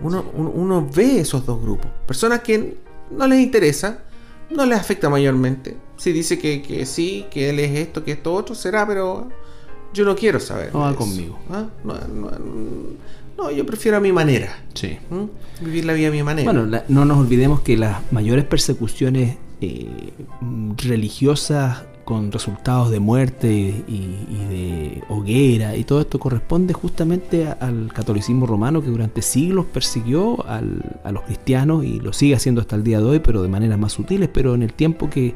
uno, 0.00 0.88
ve 0.94 1.20
esos 1.20 1.44
dos 1.44 1.60
grupos. 1.60 1.90
Personas 2.06 2.40
que 2.40 2.76
no 3.10 3.26
les 3.26 3.40
interesa, 3.40 4.04
no 4.50 4.64
les 4.66 4.78
afecta 4.78 5.08
mayormente. 5.08 5.76
Si 5.96 6.12
dice 6.12 6.38
que, 6.38 6.86
sí, 6.86 7.26
que 7.30 7.50
él 7.50 7.58
es 7.58 7.76
esto, 7.76 8.04
que 8.04 8.12
esto 8.12 8.32
otro, 8.32 8.54
será, 8.54 8.86
pero 8.86 9.28
yo 9.92 10.04
no 10.04 10.14
quiero 10.14 10.38
saber. 10.38 10.72
No 10.72 10.80
va 10.80 10.94
conmigo. 10.94 11.38
¿Ah? 11.50 11.66
No, 13.36 13.50
yo 13.50 13.64
prefiero 13.64 13.96
a 13.96 14.00
mi 14.00 14.12
manera. 14.12 14.64
Sí. 14.74 14.98
¿Mm? 15.10 15.64
Vivir 15.64 15.84
la 15.84 15.92
vida 15.94 16.08
a 16.08 16.10
mi 16.10 16.22
manera. 16.22 16.52
Bueno, 16.52 16.82
no 16.88 17.04
nos 17.04 17.18
olvidemos 17.18 17.60
que 17.60 17.76
las 17.76 18.00
mayores 18.12 18.44
persecuciones 18.44 19.36
eh, 19.60 20.12
religiosas 20.76 21.84
con 22.08 22.32
resultados 22.32 22.90
de 22.90 23.00
muerte 23.00 23.50
y, 23.86 24.46
de 24.48 25.02
hoguera 25.10 25.76
y 25.76 25.84
todo 25.84 26.00
esto 26.00 26.18
corresponde 26.18 26.72
justamente 26.72 27.46
al 27.46 27.92
catolicismo 27.92 28.46
romano 28.46 28.80
que 28.80 28.88
durante 28.88 29.20
siglos 29.20 29.66
persiguió 29.66 30.42
a 30.48 30.62
los 31.12 31.22
cristianos 31.24 31.84
y 31.84 32.00
lo 32.00 32.14
sigue 32.14 32.34
haciendo 32.34 32.62
hasta 32.62 32.76
el 32.76 32.82
día 32.82 32.96
de 33.00 33.04
hoy, 33.04 33.18
pero 33.18 33.42
de 33.42 33.48
maneras 33.48 33.78
más 33.78 33.92
sutiles, 33.92 34.30
pero 34.32 34.54
en 34.54 34.62
el 34.62 34.72
tiempo 34.72 35.10
que, 35.10 35.34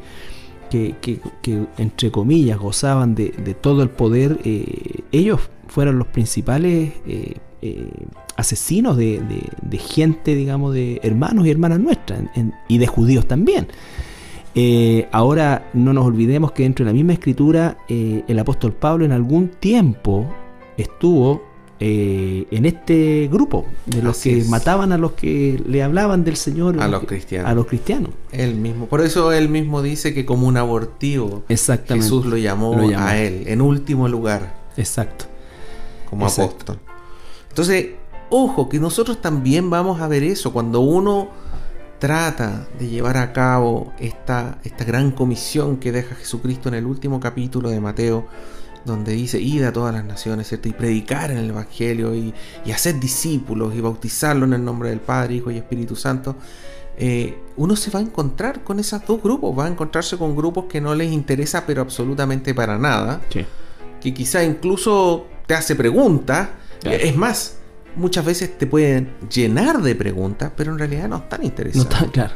entre 1.77 2.11
comillas 2.11 2.59
gozaban 2.59 3.15
de, 3.15 3.55
todo 3.61 3.83
el 3.83 3.91
poder, 3.91 4.39
eh, 4.43 5.03
ellos 5.13 5.41
fueron 5.69 5.99
los 5.99 6.09
principales 6.09 6.95
eh, 7.07 7.35
eh, 7.61 7.91
asesinos 8.37 8.97
de, 8.97 9.79
gente, 9.79 10.35
digamos, 10.35 10.73
de 10.73 11.01
hermanos 11.03 11.47
y 11.47 11.51
hermanas 11.51 11.81
nuestras 11.81 12.23
y 12.67 12.79
de 12.79 12.87
judíos 12.87 13.29
también. 13.29 13.69
Eh, 14.55 15.09
ahora 15.13 15.71
no 15.73 15.93
nos 15.95 16.05
olvidemos 16.05 16.53
que 16.53 16.65
dentro 16.65 16.85
de 16.85 16.91
la 16.91 16.95
misma 16.95 17.15
escritura 17.15 17.79
eh, 17.89 18.23
el 18.29 18.39
apóstol 18.39 18.73
Pablo 18.73 19.05
en 19.05 19.13
algún 19.13 19.49
tiempo 19.49 20.31
estuvo 20.77 21.43
eh, 21.81 22.47
en 22.51 22.67
este 22.67 23.29
grupo 23.33 23.67
de 23.87 24.03
los 24.03 24.19
que 24.19 24.45
mataban 24.45 24.93
a 24.93 24.99
los 24.99 25.13
que 25.13 25.61
le 25.67 25.83
hablaban 25.83 26.23
del 26.23 26.37
Señor 26.37 26.81
a 26.81 26.87
los 26.87 27.05
cristianos. 27.05 27.51
A 27.51 27.55
los 27.55 27.67
cristianos. 27.67 28.11
Él 28.31 28.55
mismo. 28.55 28.87
Por 28.87 29.01
eso 29.01 29.33
él 29.33 29.49
mismo 29.49 29.81
dice 29.81 30.13
que 30.13 30.27
como 30.27 30.47
un 30.47 30.59
abortivo 30.59 31.45
Jesús 31.49 32.27
lo 32.27 32.37
llamó, 32.37 32.79
a 32.97 33.19
él 33.19 33.45
en 33.47 33.63
último 33.63 34.07
lugar. 34.07 34.55
Exacto. 34.77 35.25
Como 36.09 36.27
apóstol. 36.27 36.79
Entonces, 37.49 37.87
ojo, 38.29 38.69
que 38.69 38.79
nosotros 38.79 39.21
también 39.21 39.71
vamos 39.71 40.01
a 40.01 40.09
ver 40.09 40.23
eso 40.23 40.53
cuando 40.53 40.81
uno 40.81 41.31
trata 42.03 42.67
de 42.81 42.89
llevar 42.89 43.17
a 43.17 43.33
cabo 43.33 43.93
esta, 44.01 44.59
esta 44.65 44.83
gran 44.83 45.13
comisión 45.13 45.77
que 45.77 45.93
deja 45.93 46.17
Jesucristo 46.17 46.69
en 46.69 46.75
el 46.75 46.85
último 46.85 47.21
capítulo 47.21 47.71
de 47.71 47.79
Mateo, 47.79 48.27
donde 48.85 49.13
dice, 49.13 49.41
id 49.41 49.63
a 49.63 49.73
todas 49.73 49.95
las 49.95 50.05
naciones, 50.05 50.49
¿cierto? 50.49 50.69
Y 50.69 50.73
predicar 50.73 51.31
en 51.31 51.37
el 51.39 51.51
Evangelio 51.51 52.13
y, 52.13 52.35
hacer 52.73 52.99
discípulos 52.99 53.73
y 53.77 53.81
bautizarlos 53.81 54.49
en 54.49 54.55
el 54.55 54.65
nombre 54.65 54.89
del 54.89 54.99
Padre, 54.99 55.37
Hijo 55.37 55.53
y 55.53 55.59
Espíritu 55.59 55.95
Santo, 55.95 56.35
eh, 56.99 57.39
uno 57.57 57.77
se 57.77 57.93
va 57.93 58.01
a 58.01 58.03
encontrar 58.03 58.65
con 58.65 58.81
esos 58.81 59.07
dos 59.07 59.23
grupos, 59.23 59.57
va 59.57 59.67
a 59.67 59.69
encontrarse 59.69 60.19
con 60.19 60.35
grupos 60.35 60.65
que 60.65 60.81
no 60.81 60.97
les 60.97 61.13
interesa 61.13 61.65
pero 61.67 61.83
absolutamente 61.83 62.53
para 62.53 62.79
nada, 62.79 63.21
que 63.31 64.13
quizá 64.13 64.43
incluso 64.43 65.29
te 65.47 65.55
hace 65.55 65.77
preguntas, 65.77 66.49
es 66.83 67.15
más, 67.17 67.62
muchas 67.97 68.25
veces 68.25 68.57
te 68.59 68.67
pueden 68.67 69.11
llenar 69.33 69.83
de 69.83 69.95
preguntas, 69.95 70.53
pero 70.57 70.73
en 70.73 70.79
realidad 70.79 71.09
no 71.09 71.17
están 71.17 71.45
interesados. 71.45 71.89
No 71.89 71.95
están, 71.95 72.11
claro. 72.11 72.35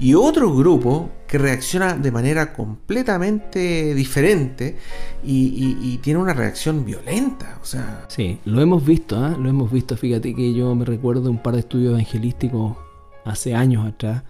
Y 0.00 0.14
otro 0.14 0.54
grupo 0.54 1.10
que 1.26 1.38
reacciona 1.38 1.94
de 1.94 2.12
manera 2.12 2.52
completamente 2.52 3.94
diferente 3.94 4.76
y, 5.24 5.98
tiene 5.98 6.20
una 6.20 6.32
reacción 6.32 6.84
violenta. 6.84 7.58
O 7.60 7.64
sea. 7.64 8.06
Sí, 8.08 8.38
lo 8.44 8.60
hemos 8.60 8.84
visto, 8.84 9.16
¿ah? 9.16 9.36
lo 9.38 9.48
hemos 9.48 9.72
visto. 9.72 9.96
Fíjate 9.96 10.34
que 10.34 10.54
yo 10.54 10.74
me 10.76 10.84
recuerdo 10.84 11.30
un 11.30 11.42
par 11.42 11.54
de 11.54 11.60
estudios 11.60 11.90
evangelísticos 11.90 12.76
hace 13.24 13.54
años 13.54 13.86
atrás. 13.86 14.22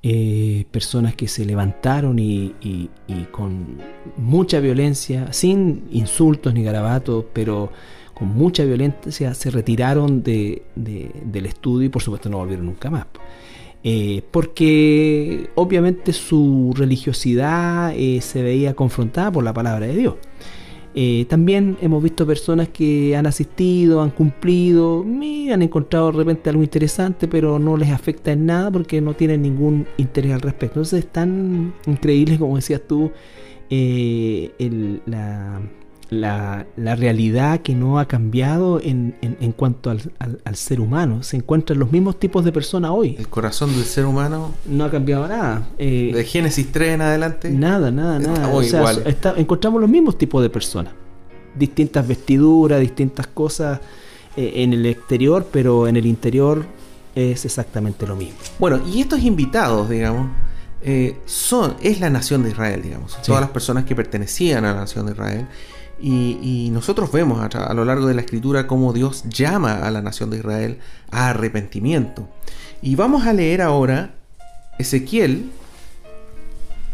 Eh, 0.00 0.66
personas 0.70 1.16
que 1.16 1.26
se 1.26 1.44
levantaron 1.44 2.18
y, 2.20 2.54
y, 2.60 2.88
con 3.32 3.78
mucha 4.16 4.60
violencia, 4.60 5.32
sin 5.32 5.88
insultos 5.90 6.54
ni 6.54 6.62
garabatos, 6.62 7.24
pero 7.32 7.72
con 8.18 8.28
mucha 8.28 8.64
violencia 8.64 9.32
se 9.34 9.50
retiraron 9.50 10.22
de, 10.22 10.62
del 10.74 11.46
estudio 11.46 11.86
y 11.86 11.88
por 11.88 12.02
supuesto 12.02 12.28
no 12.28 12.38
volvieron 12.38 12.66
nunca 12.66 12.90
más. 12.90 13.06
Eh, 13.84 14.22
porque 14.32 15.50
obviamente 15.54 16.12
su 16.12 16.74
religiosidad 16.76 17.94
eh, 17.96 18.20
se 18.20 18.42
veía 18.42 18.74
confrontada 18.74 19.30
por 19.30 19.44
la 19.44 19.54
palabra 19.54 19.86
de 19.86 19.96
Dios. 19.96 20.14
Eh, 20.94 21.26
también 21.28 21.76
hemos 21.80 22.02
visto 22.02 22.26
personas 22.26 22.70
que 22.70 23.14
han 23.16 23.26
asistido, 23.26 24.02
han 24.02 24.10
cumplido, 24.10 25.02
han 25.02 25.62
encontrado 25.62 26.10
de 26.10 26.18
repente 26.18 26.50
algo 26.50 26.62
interesante, 26.62 27.28
pero 27.28 27.60
no 27.60 27.76
les 27.76 27.90
afecta 27.90 28.32
en 28.32 28.46
nada 28.46 28.70
porque 28.70 29.00
no 29.00 29.14
tienen 29.14 29.42
ningún 29.42 29.86
interés 29.96 30.32
al 30.32 30.40
respecto. 30.40 30.80
Entonces 30.80 31.04
es 31.04 31.12
tan 31.12 31.72
increíble, 31.86 32.36
como 32.36 32.56
decías 32.56 32.82
tú, 32.88 33.12
la, 33.70 35.60
la, 36.10 36.66
realidad 36.76 37.60
que 37.60 37.74
no 37.74 37.98
ha 37.98 38.06
cambiado 38.06 38.80
en, 38.82 39.14
cuanto 39.56 39.90
al, 39.90 40.56
ser 40.56 40.80
humano. 40.80 41.22
Se 41.22 41.36
encuentran 41.36 41.78
los 41.78 41.92
mismos 41.92 42.18
tipos 42.18 42.44
de 42.44 42.52
personas 42.52 42.90
hoy. 42.92 43.16
El 43.18 43.28
corazón 43.28 43.72
del 43.74 43.84
ser 43.84 44.06
humano 44.06 44.54
no 44.66 44.84
ha 44.84 44.90
cambiado 44.90 45.28
nada. 45.28 45.68
Eh, 45.78 46.12
de 46.14 46.24
Génesis 46.24 46.70
3 46.72 46.94
en 46.94 47.00
adelante. 47.02 47.50
Nada, 47.50 47.90
nada, 47.90 48.18
nada. 48.18 48.50
encontramos 49.36 49.80
los 49.80 49.90
mismos 49.90 50.16
tipos 50.16 50.42
de 50.42 50.50
personas. 50.50 50.92
Distintas 51.54 52.06
vestiduras, 52.06 52.80
distintas 52.80 53.26
cosas 53.26 53.80
eh, 54.36 54.52
en 54.56 54.72
el 54.72 54.86
exterior, 54.86 55.46
pero 55.50 55.88
en 55.88 55.96
el 55.96 56.06
interior 56.06 56.64
es 57.14 57.44
exactamente 57.44 58.06
lo 58.06 58.16
mismo. 58.16 58.38
Bueno, 58.58 58.80
y 58.86 59.00
estos 59.00 59.20
invitados, 59.20 59.88
digamos, 59.88 60.28
eh, 60.82 61.18
son, 61.26 61.76
es 61.82 62.00
la 62.00 62.10
nación 62.10 62.42
de 62.42 62.50
Israel, 62.50 62.82
digamos. 62.82 63.20
Todas 63.22 63.40
las 63.40 63.50
personas 63.50 63.84
que 63.84 63.96
pertenecían 63.96 64.64
a 64.64 64.72
la 64.72 64.80
nación 64.80 65.06
de 65.06 65.12
Israel 65.12 65.46
y, 66.00 66.70
nosotros 66.72 67.10
vemos 67.10 67.42
a, 67.54 67.74
lo 67.74 67.84
largo 67.84 68.06
de 68.06 68.14
la 68.14 68.20
escritura 68.20 68.66
cómo 68.66 68.92
Dios 68.92 69.24
llama 69.28 69.86
a 69.86 69.90
la 69.90 70.00
nación 70.00 70.30
de 70.30 70.38
Israel 70.38 70.78
a 71.10 71.30
arrepentimiento. 71.30 72.28
Y 72.82 72.94
vamos 72.94 73.26
a 73.26 73.32
leer 73.32 73.62
ahora 73.62 74.14
Ezequiel 74.78 75.50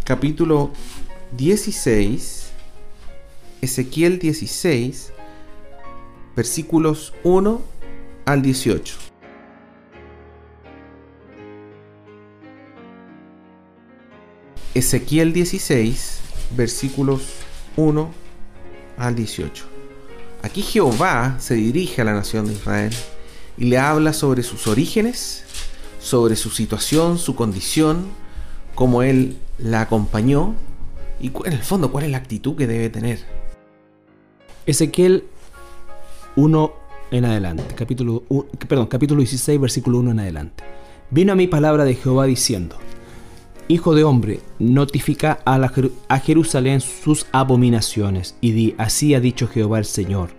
capítulo 0.05 0.71
16, 1.37 2.51
Ezequiel 3.61 4.19
16, 4.19 5.13
versículos 6.35 7.13
1 7.25 7.61
al 8.25 8.43
18. 8.43 9.14
Ezequiel 14.75 15.33
16, 15.33 16.21
versículos 16.57 17.23
1 17.77 18.11
al 18.97 19.15
18. 19.15 19.65
Aquí 20.43 20.63
Jehová 20.63 21.37
se 21.39 21.55
dirige 21.55 22.03
a 22.03 22.05
la 22.05 22.13
nación 22.13 22.49
de 22.49 22.55
Israel 22.55 22.93
y 23.57 23.67
le 23.67 23.79
habla 23.79 24.13
sobre 24.13 24.43
sus 24.43 24.67
orígenes, 24.67 25.45
sobre 26.01 26.35
su 26.35 26.51
situación, 26.51 27.19
su 27.19 27.37
condición, 27.37 28.09
cómo 28.75 29.05
él 29.05 29.37
la 29.59 29.83
acompañó 29.83 30.55
y 31.21 31.31
en 31.45 31.53
el 31.53 31.63
fondo 31.63 31.93
cuál 31.93 32.07
es 32.07 32.11
la 32.11 32.19
actitud 32.19 32.57
que 32.57 32.67
debe 32.67 32.91
tener. 32.91 33.21
Ezequiel 34.67 35.25
1 36.35 36.73
en 37.13 37.25
adelante, 37.25 37.63
capítulo, 37.77 38.25
perdón, 38.67 38.89
capítulo 38.89 39.21
16, 39.21 39.61
versículo 39.61 40.01
1 40.01 40.11
en 40.11 40.19
adelante. 40.19 40.65
Vino 41.11 41.33
a 41.33 41.37
mi 41.37 41.47
palabra 41.47 41.85
de 41.85 41.95
Jehová 41.95 42.27
diciendo, 42.27 42.77
Hijo 43.67 43.95
de 43.95 44.05
hombre, 44.05 44.41
notifica 44.59 45.39
a, 45.47 46.19
Jerusalén 46.19 46.83
sus 46.83 47.27
abominaciones 47.33 48.37
y 48.43 48.53
di, 48.53 48.75
así 48.77 49.15
ha 49.15 49.21
dicho 49.21 49.49
Jehová 49.49 49.79
el 49.79 49.87
Señor 49.87 50.31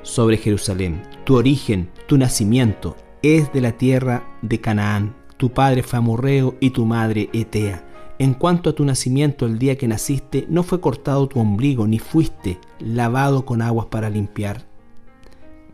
sobre 0.00 0.38
Jerusalén, 0.38 1.02
tu 1.24 1.36
origen, 1.36 1.90
tu 2.06 2.16
nacimiento 2.16 2.96
es 3.22 3.52
de 3.52 3.60
la 3.60 3.72
tierra 3.72 4.24
de 4.40 4.62
Canaán, 4.62 5.14
tu 5.36 5.52
padre 5.52 5.82
fue 5.82 5.98
amorreo 5.98 6.54
y 6.58 6.70
tu 6.70 6.86
madre 6.86 7.28
Etea. 7.34 7.84
En 8.18 8.32
cuanto 8.32 8.70
a 8.70 8.74
tu 8.74 8.82
nacimiento, 8.86 9.44
el 9.44 9.58
día 9.58 9.76
que 9.76 9.86
naciste, 9.86 10.46
no 10.48 10.62
fue 10.62 10.80
cortado 10.80 11.28
tu 11.28 11.38
ombligo, 11.38 11.86
ni 11.86 11.98
fuiste 11.98 12.58
lavado 12.78 13.44
con 13.44 13.60
aguas 13.60 13.86
para 13.86 14.08
limpiar, 14.08 14.64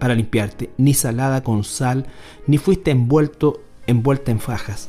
para 0.01 0.17
limpiarte, 0.17 0.71
ni 0.77 0.93
salada 0.93 1.45
con 1.45 1.63
sal, 1.63 2.07
ni 2.49 2.59
fuiste 2.59 2.91
envuelto, 2.91 3.61
envuelta 3.87 4.33
en 4.33 4.41
fajas. 4.41 4.89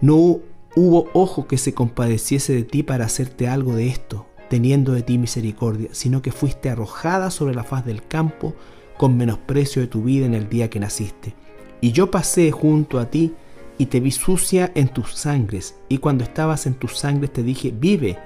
No 0.00 0.40
hubo 0.74 1.08
ojo 1.12 1.46
que 1.46 1.58
se 1.58 1.74
compadeciese 1.74 2.54
de 2.54 2.64
ti 2.64 2.82
para 2.82 3.04
hacerte 3.04 3.48
algo 3.48 3.74
de 3.74 3.88
esto. 3.88 4.26
teniendo 4.48 4.92
de 4.92 5.00
ti 5.00 5.16
misericordia, 5.16 5.88
sino 5.92 6.20
que 6.20 6.30
fuiste 6.30 6.68
arrojada 6.68 7.30
sobre 7.30 7.54
la 7.54 7.64
faz 7.64 7.86
del 7.86 8.06
campo 8.06 8.54
con 8.98 9.16
menosprecio 9.16 9.80
de 9.80 9.88
tu 9.88 10.02
vida 10.02 10.26
en 10.26 10.34
el 10.34 10.50
día 10.50 10.68
que 10.68 10.78
naciste. 10.78 11.34
Y 11.80 11.92
yo 11.92 12.10
pasé 12.10 12.50
junto 12.50 12.98
a 12.98 13.06
ti 13.06 13.32
y 13.78 13.86
te 13.86 13.98
vi 13.98 14.10
sucia 14.10 14.70
en 14.74 14.88
tus 14.88 15.14
sangres, 15.14 15.76
y 15.88 15.96
cuando 15.96 16.22
estabas 16.22 16.66
en 16.66 16.74
tus 16.74 16.98
sangres 16.98 17.32
te 17.32 17.42
dije, 17.42 17.72
vive. 17.74 18.18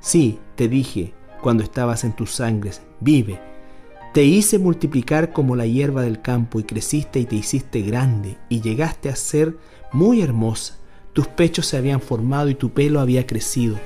Sí, 0.00 0.38
te 0.54 0.68
dije, 0.68 1.14
cuando 1.40 1.62
estabas 1.62 2.04
en 2.04 2.12
tus 2.12 2.32
sangres, 2.32 2.82
vive. 3.00 3.40
Te 4.12 4.22
hice 4.22 4.58
multiplicar 4.58 5.32
como 5.32 5.56
la 5.56 5.64
hierba 5.64 6.02
del 6.02 6.20
campo 6.20 6.60
y 6.60 6.64
creciste 6.64 7.20
y 7.20 7.24
te 7.24 7.36
hiciste 7.36 7.80
grande 7.80 8.36
y 8.50 8.60
llegaste 8.60 9.08
a 9.08 9.16
ser 9.16 9.56
muy 9.92 10.20
hermosa. 10.20 10.76
Tus 11.20 11.28
pechos 11.28 11.66
se 11.66 11.76
habían 11.76 12.00
formado 12.00 12.48
y 12.48 12.54
tu 12.54 12.70
pelo 12.70 12.98
había 12.98 13.26
crecido, 13.26 13.76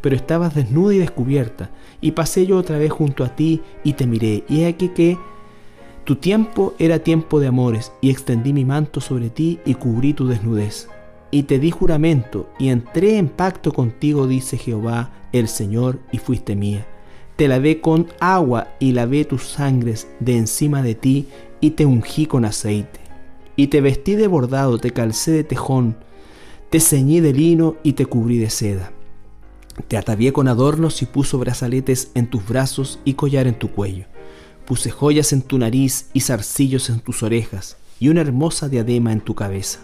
pero 0.00 0.16
estabas 0.16 0.56
desnuda 0.56 0.92
y 0.92 0.98
descubierta. 0.98 1.70
Y 2.00 2.10
pasé 2.10 2.46
yo 2.46 2.56
otra 2.56 2.78
vez 2.78 2.90
junto 2.90 3.22
a 3.22 3.36
ti 3.36 3.62
y 3.84 3.92
te 3.92 4.08
miré, 4.08 4.42
y 4.48 4.62
he 4.62 4.66
aquí 4.66 4.88
que 4.88 5.16
tu 6.02 6.16
tiempo 6.16 6.74
era 6.80 6.98
tiempo 6.98 7.38
de 7.38 7.46
amores, 7.46 7.92
y 8.00 8.10
extendí 8.10 8.52
mi 8.52 8.64
manto 8.64 9.00
sobre 9.00 9.30
ti 9.30 9.60
y 9.64 9.74
cubrí 9.74 10.14
tu 10.14 10.26
desnudez. 10.26 10.88
Y 11.30 11.44
te 11.44 11.60
di 11.60 11.70
juramento, 11.70 12.48
y 12.58 12.70
entré 12.70 13.18
en 13.18 13.28
pacto 13.28 13.72
contigo, 13.72 14.26
dice 14.26 14.58
Jehová 14.58 15.12
el 15.32 15.46
Señor, 15.46 16.00
y 16.10 16.18
fuiste 16.18 16.56
mía. 16.56 16.88
Te 17.36 17.46
lavé 17.46 17.80
con 17.80 18.08
agua 18.18 18.66
y 18.80 18.90
lavé 18.90 19.24
tus 19.24 19.44
sangres 19.44 20.08
de 20.18 20.36
encima 20.36 20.82
de 20.82 20.96
ti, 20.96 21.28
y 21.60 21.70
te 21.70 21.86
ungí 21.86 22.26
con 22.26 22.44
aceite. 22.44 22.98
Y 23.54 23.68
te 23.68 23.80
vestí 23.80 24.16
de 24.16 24.26
bordado, 24.26 24.78
te 24.78 24.90
calcé 24.90 25.30
de 25.30 25.44
tejón, 25.44 25.94
te 26.70 26.80
ceñí 26.80 27.20
de 27.20 27.32
lino 27.32 27.76
y 27.82 27.92
te 27.92 28.06
cubrí 28.06 28.38
de 28.38 28.50
seda. 28.50 28.92
Te 29.88 29.96
atavié 29.96 30.32
con 30.32 30.48
adornos 30.48 31.02
y 31.02 31.06
puso 31.06 31.38
brazaletes 31.38 32.10
en 32.14 32.28
tus 32.28 32.46
brazos 32.46 32.98
y 33.04 33.14
collar 33.14 33.46
en 33.46 33.58
tu 33.58 33.70
cuello 33.70 34.06
Puse 34.70 34.92
joyas 34.92 35.32
en 35.32 35.42
tu 35.42 35.58
nariz 35.58 36.10
y 36.12 36.20
zarcillos 36.20 36.90
en 36.90 37.00
tus 37.00 37.24
orejas 37.24 37.76
y 37.98 38.08
una 38.08 38.20
hermosa 38.20 38.68
diadema 38.68 39.10
en 39.10 39.20
tu 39.20 39.34
cabeza. 39.34 39.80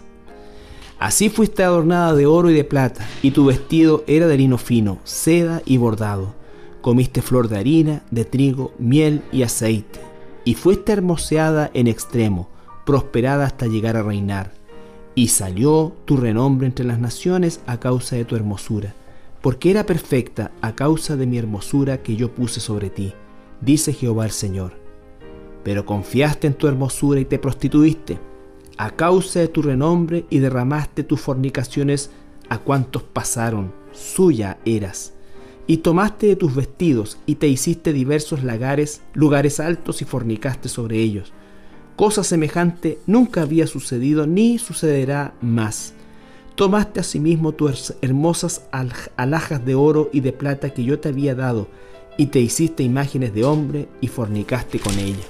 Así 0.97 1.27
fuiste 1.27 1.61
adornada 1.61 2.15
de 2.15 2.25
oro 2.25 2.49
y 2.49 2.53
de 2.53 2.63
plata, 2.63 3.05
y 3.21 3.31
tu 3.31 3.43
vestido 3.43 4.05
era 4.07 4.27
de 4.27 4.37
lino 4.37 4.57
fino, 4.57 4.99
seda 5.03 5.61
y 5.65 5.75
bordado. 5.75 6.35
Comiste 6.79 7.21
flor 7.21 7.49
de 7.49 7.57
harina, 7.57 8.03
de 8.11 8.23
trigo, 8.23 8.73
miel 8.79 9.23
y 9.33 9.43
aceite, 9.43 9.99
y 10.45 10.53
fuiste 10.53 10.93
hermoseada 10.93 11.69
en 11.73 11.87
extremo, 11.87 12.47
prosperada 12.85 13.45
hasta 13.45 13.67
llegar 13.67 13.97
a 13.97 14.03
reinar. 14.03 14.56
Y 15.17 15.29
salió 15.29 15.95
tu 16.05 16.15
renombre 16.15 16.67
entre 16.67 16.85
las 16.85 16.99
naciones 16.99 17.59
a 17.65 17.79
causa 17.79 18.15
de 18.15 18.23
tu 18.23 18.37
hermosura, 18.37 18.93
porque 19.41 19.71
era 19.71 19.85
perfecta 19.85 20.51
a 20.61 20.75
causa 20.75 21.17
de 21.17 21.25
mi 21.25 21.37
hermosura 21.37 22.03
que 22.03 22.15
yo 22.15 22.33
puse 22.33 22.61
sobre 22.61 22.89
ti 22.89 23.13
dice 23.61 23.93
Jehová 23.93 24.25
el 24.25 24.31
Señor. 24.31 24.73
Pero 25.63 25.85
confiaste 25.85 26.47
en 26.47 26.53
tu 26.53 26.67
hermosura 26.67 27.19
y 27.19 27.25
te 27.25 27.39
prostituiste, 27.39 28.19
a 28.77 28.91
causa 28.91 29.39
de 29.39 29.47
tu 29.47 29.61
renombre 29.61 30.25
y 30.29 30.39
derramaste 30.39 31.03
tus 31.03 31.19
fornicaciones 31.19 32.11
a 32.49 32.59
cuantos 32.59 33.03
pasaron, 33.03 33.73
suya 33.91 34.59
eras. 34.65 35.13
Y 35.65 35.77
tomaste 35.77 36.27
de 36.27 36.35
tus 36.37 36.55
vestidos 36.55 37.17
y 37.25 37.35
te 37.35 37.47
hiciste 37.47 37.91
diversos 37.91 38.43
lagares, 38.43 39.01
lugares 39.13 39.59
altos 39.59 40.01
y 40.01 40.05
fornicaste 40.05 40.69
sobre 40.69 40.99
ellos. 40.99 41.33
Cosa 41.97 42.23
semejante 42.23 42.99
nunca 43.07 43.41
había 43.41 43.65
sucedido 43.65 44.27
ni 44.27 44.59
sucederá 44.59 45.33
más. 45.41 45.95
Tomaste 46.53 46.99
asimismo 46.99 47.53
tus 47.53 47.95
hermosas 48.03 48.61
alhajas 49.15 49.65
de 49.65 49.73
oro 49.73 50.11
y 50.13 50.19
de 50.19 50.31
plata 50.31 50.69
que 50.69 50.83
yo 50.83 50.99
te 50.99 51.09
había 51.09 51.33
dado, 51.33 51.67
y 52.15 52.27
te 52.27 52.39
hiciste 52.39 52.83
imágenes 52.83 53.33
de 53.33 53.45
hombre 53.45 53.89
y 53.99 54.09
fornicaste 54.09 54.79
con 54.79 54.99
ella. 54.99 55.25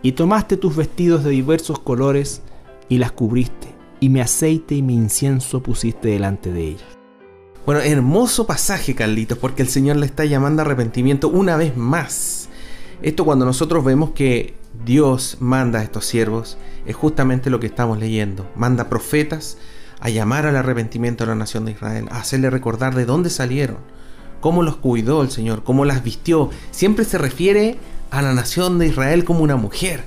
Y 0.00 0.12
tomaste 0.12 0.56
tus 0.56 0.76
vestidos 0.76 1.24
de 1.24 1.30
diversos 1.30 1.78
colores 1.78 2.40
y 2.88 2.96
las 2.96 3.12
cubriste, 3.12 3.68
y 4.00 4.08
mi 4.08 4.20
aceite 4.20 4.76
y 4.76 4.82
mi 4.82 4.94
incienso 4.94 5.62
pusiste 5.62 6.08
delante 6.08 6.52
de 6.52 6.68
ella. 6.68 6.86
Bueno, 7.66 7.82
hermoso 7.82 8.46
pasaje, 8.46 8.94
Carlitos, 8.94 9.36
porque 9.36 9.60
el 9.60 9.68
Señor 9.68 9.96
le 9.96 10.06
está 10.06 10.24
llamando 10.24 10.62
a 10.62 10.64
arrepentimiento 10.64 11.28
una 11.28 11.58
vez 11.58 11.76
más. 11.76 12.48
Esto 13.02 13.26
cuando 13.26 13.44
nosotros 13.44 13.84
vemos 13.84 14.12
que 14.12 14.54
Dios 14.84 15.38
manda 15.40 15.80
a 15.80 15.82
estos 15.82 16.06
siervos, 16.06 16.58
es 16.86 16.94
justamente 16.94 17.50
lo 17.50 17.60
que 17.60 17.66
estamos 17.66 17.98
leyendo. 17.98 18.50
Manda 18.54 18.88
profetas 18.88 19.58
a 20.00 20.10
llamar 20.10 20.46
al 20.46 20.56
arrepentimiento 20.56 21.24
a 21.24 21.28
la 21.28 21.34
nación 21.34 21.64
de 21.64 21.72
Israel, 21.72 22.08
a 22.10 22.18
hacerle 22.18 22.50
recordar 22.50 22.94
de 22.94 23.06
dónde 23.06 23.30
salieron, 23.30 23.78
cómo 24.40 24.62
los 24.62 24.76
cuidó 24.76 25.22
el 25.22 25.30
Señor, 25.30 25.64
cómo 25.64 25.84
las 25.84 26.02
vistió. 26.02 26.50
Siempre 26.70 27.04
se 27.04 27.18
refiere 27.18 27.78
a 28.10 28.22
la 28.22 28.34
nación 28.34 28.78
de 28.78 28.88
Israel 28.88 29.24
como 29.24 29.40
una 29.40 29.56
mujer. 29.56 30.04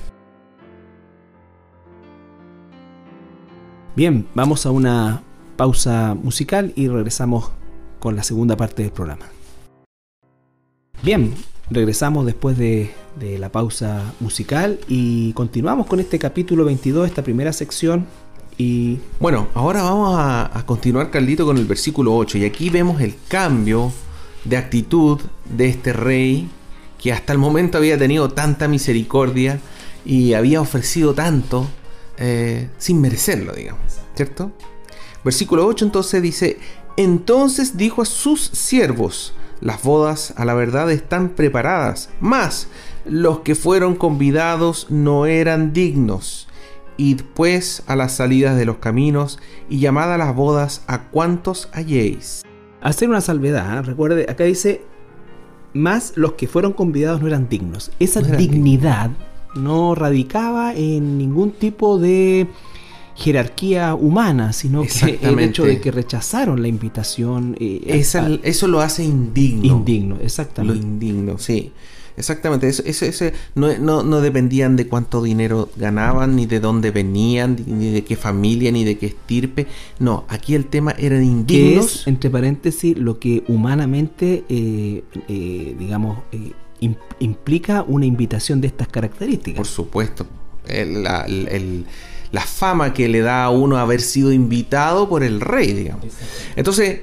Bien, 3.96 4.28
vamos 4.34 4.66
a 4.66 4.70
una 4.70 5.22
pausa 5.56 6.14
musical 6.14 6.72
y 6.76 6.88
regresamos 6.88 7.50
con 7.98 8.16
la 8.16 8.22
segunda 8.22 8.56
parte 8.56 8.82
del 8.82 8.92
programa. 8.92 9.26
Bien, 11.02 11.34
regresamos 11.70 12.26
después 12.26 12.58
de, 12.58 12.90
la 13.38 13.50
pausa 13.50 14.14
musical 14.20 14.78
y 14.88 15.32
continuamos 15.34 15.86
con 15.86 16.00
este 16.00 16.18
capítulo 16.18 16.64
22, 16.64 17.06
esta 17.06 17.22
primera 17.22 17.52
sección. 17.52 18.06
Y 18.56 18.98
bueno, 19.18 19.48
ahora 19.54 19.82
vamos 19.82 20.14
a, 20.18 20.62
continuar, 20.66 21.10
Carlito, 21.10 21.44
con 21.44 21.58
el 21.58 21.66
versículo 21.66 22.14
8. 22.16 22.38
Y 22.38 22.44
aquí 22.44 22.70
vemos 22.70 23.00
el 23.00 23.14
cambio 23.28 23.92
de 24.44 24.56
actitud 24.56 25.20
de 25.56 25.68
este 25.68 25.92
rey 25.92 26.48
que 26.98 27.12
hasta 27.12 27.32
el 27.32 27.38
momento 27.38 27.78
había 27.78 27.98
tenido 27.98 28.30
tanta 28.30 28.68
misericordia 28.68 29.60
y 30.04 30.32
había 30.34 30.60
ofrecido 30.60 31.14
tanto 31.14 31.66
eh, 32.16 32.68
sin 32.78 33.00
merecerlo, 33.00 33.52
digamos, 33.52 33.98
¿cierto? 34.14 34.52
Versículo 35.24 35.66
8 35.66 35.84
entonces 35.86 36.22
dice, 36.22 36.58
entonces 36.96 37.76
dijo 37.76 38.02
a 38.02 38.06
sus 38.06 38.40
siervos, 38.40 39.34
las 39.60 39.82
bodas 39.82 40.34
a 40.36 40.44
la 40.44 40.54
verdad 40.54 40.90
están 40.90 41.30
preparadas, 41.30 42.10
mas 42.20 42.68
los 43.04 43.40
que 43.40 43.54
fueron 43.54 43.94
convidados 43.94 44.86
no 44.90 45.26
eran 45.26 45.72
dignos. 45.72 46.48
Id 46.96 47.22
pues 47.34 47.82
a 47.86 47.96
las 47.96 48.12
salidas 48.12 48.56
de 48.56 48.66
los 48.66 48.76
caminos 48.76 49.38
y 49.68 49.78
llamad 49.78 50.12
a 50.12 50.18
las 50.18 50.34
bodas 50.34 50.82
a 50.86 51.04
cuantos 51.04 51.68
halléis 51.72 52.42
hacer 52.80 53.08
una 53.08 53.20
salvedad. 53.20 53.78
¿eh? 53.78 53.82
Recuerde, 53.82 54.26
acá 54.28 54.44
dice, 54.44 54.82
más 55.72 56.12
los 56.16 56.32
que 56.32 56.48
fueron 56.48 56.72
convidados 56.72 57.20
no 57.20 57.28
eran 57.28 57.48
dignos. 57.48 57.90
Esa 57.98 58.20
dignidad 58.20 59.10
no 59.54 59.94
radicaba 59.94 60.74
en 60.74 61.18
ningún 61.18 61.52
tipo 61.52 61.98
de 61.98 62.48
jerarquía 63.20 63.94
humana, 63.94 64.52
sino 64.54 64.82
que 64.82 65.18
el 65.20 65.38
hecho 65.38 65.64
de 65.64 65.80
que 65.80 65.90
rechazaron 65.90 66.62
la 66.62 66.68
invitación. 66.68 67.54
Eh, 67.60 68.02
eso 68.42 68.66
lo 68.66 68.80
hace 68.80 69.04
indigno. 69.04 69.66
Indigno, 69.66 70.16
exactamente. 70.22 70.80
Lo 70.80 70.86
indigno, 70.86 71.38
sí. 71.38 71.70
Exactamente, 72.16 72.68
eso, 72.68 72.82
ese, 72.84 73.32
no, 73.54 74.20
dependían 74.20 74.76
de 74.76 74.86
cuánto 74.86 75.22
dinero 75.22 75.70
ganaban, 75.76 76.36
ni 76.36 76.44
de 76.44 76.60
dónde 76.60 76.90
venían, 76.90 77.56
ni 77.66 77.90
de 77.90 78.04
qué 78.04 78.16
familia, 78.16 78.70
ni 78.72 78.84
de 78.84 78.98
qué 78.98 79.06
estirpe. 79.06 79.66
No, 79.98 80.24
aquí 80.28 80.54
el 80.54 80.66
tema 80.66 80.92
era 80.98 81.16
de 81.16 81.24
indignos. 81.24 82.02
es, 82.02 82.06
entre 82.06 82.28
paréntesis, 82.28 82.98
lo 82.98 83.18
que 83.18 83.42
humanamente, 83.48 84.44
eh, 84.50 85.02
eh, 85.28 85.76
digamos, 85.78 86.18
eh, 86.32 86.52
implica 87.20 87.84
una 87.86 88.04
invitación 88.04 88.60
de 88.60 88.66
estas 88.66 88.88
características. 88.88 89.56
Por 89.56 89.66
supuesto. 89.66 90.26
la, 90.68 91.26
fama 92.40 92.92
que 92.92 93.08
le 93.08 93.20
da 93.20 93.44
a 93.44 93.50
uno 93.50 93.76
haber 93.78 94.00
sido 94.00 94.32
invitado 94.32 95.08
por 95.08 95.22
el 95.22 95.40
rey, 95.40 95.72
digamos. 95.72 96.06
Entonces, 96.56 97.00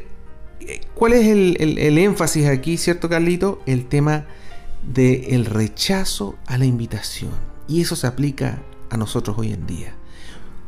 ¿cuál 0.95 1.13
es 1.13 1.27
el, 1.27 1.57
el 1.59 1.97
énfasis 1.97 2.47
aquí, 2.47 2.77
cierto, 2.77 3.09
Carlito? 3.09 3.61
El 3.65 3.87
tema 3.87 4.25
del 4.83 5.45
rechazo 5.45 6.35
a 6.45 6.57
la 6.57 6.65
invitación. 6.65 7.31
Y 7.67 7.81
eso 7.81 7.95
se 7.95 8.07
aplica 8.07 8.61
a 8.89 8.97
nosotros 8.97 9.37
hoy 9.37 9.51
en 9.51 9.67
día. 9.67 9.93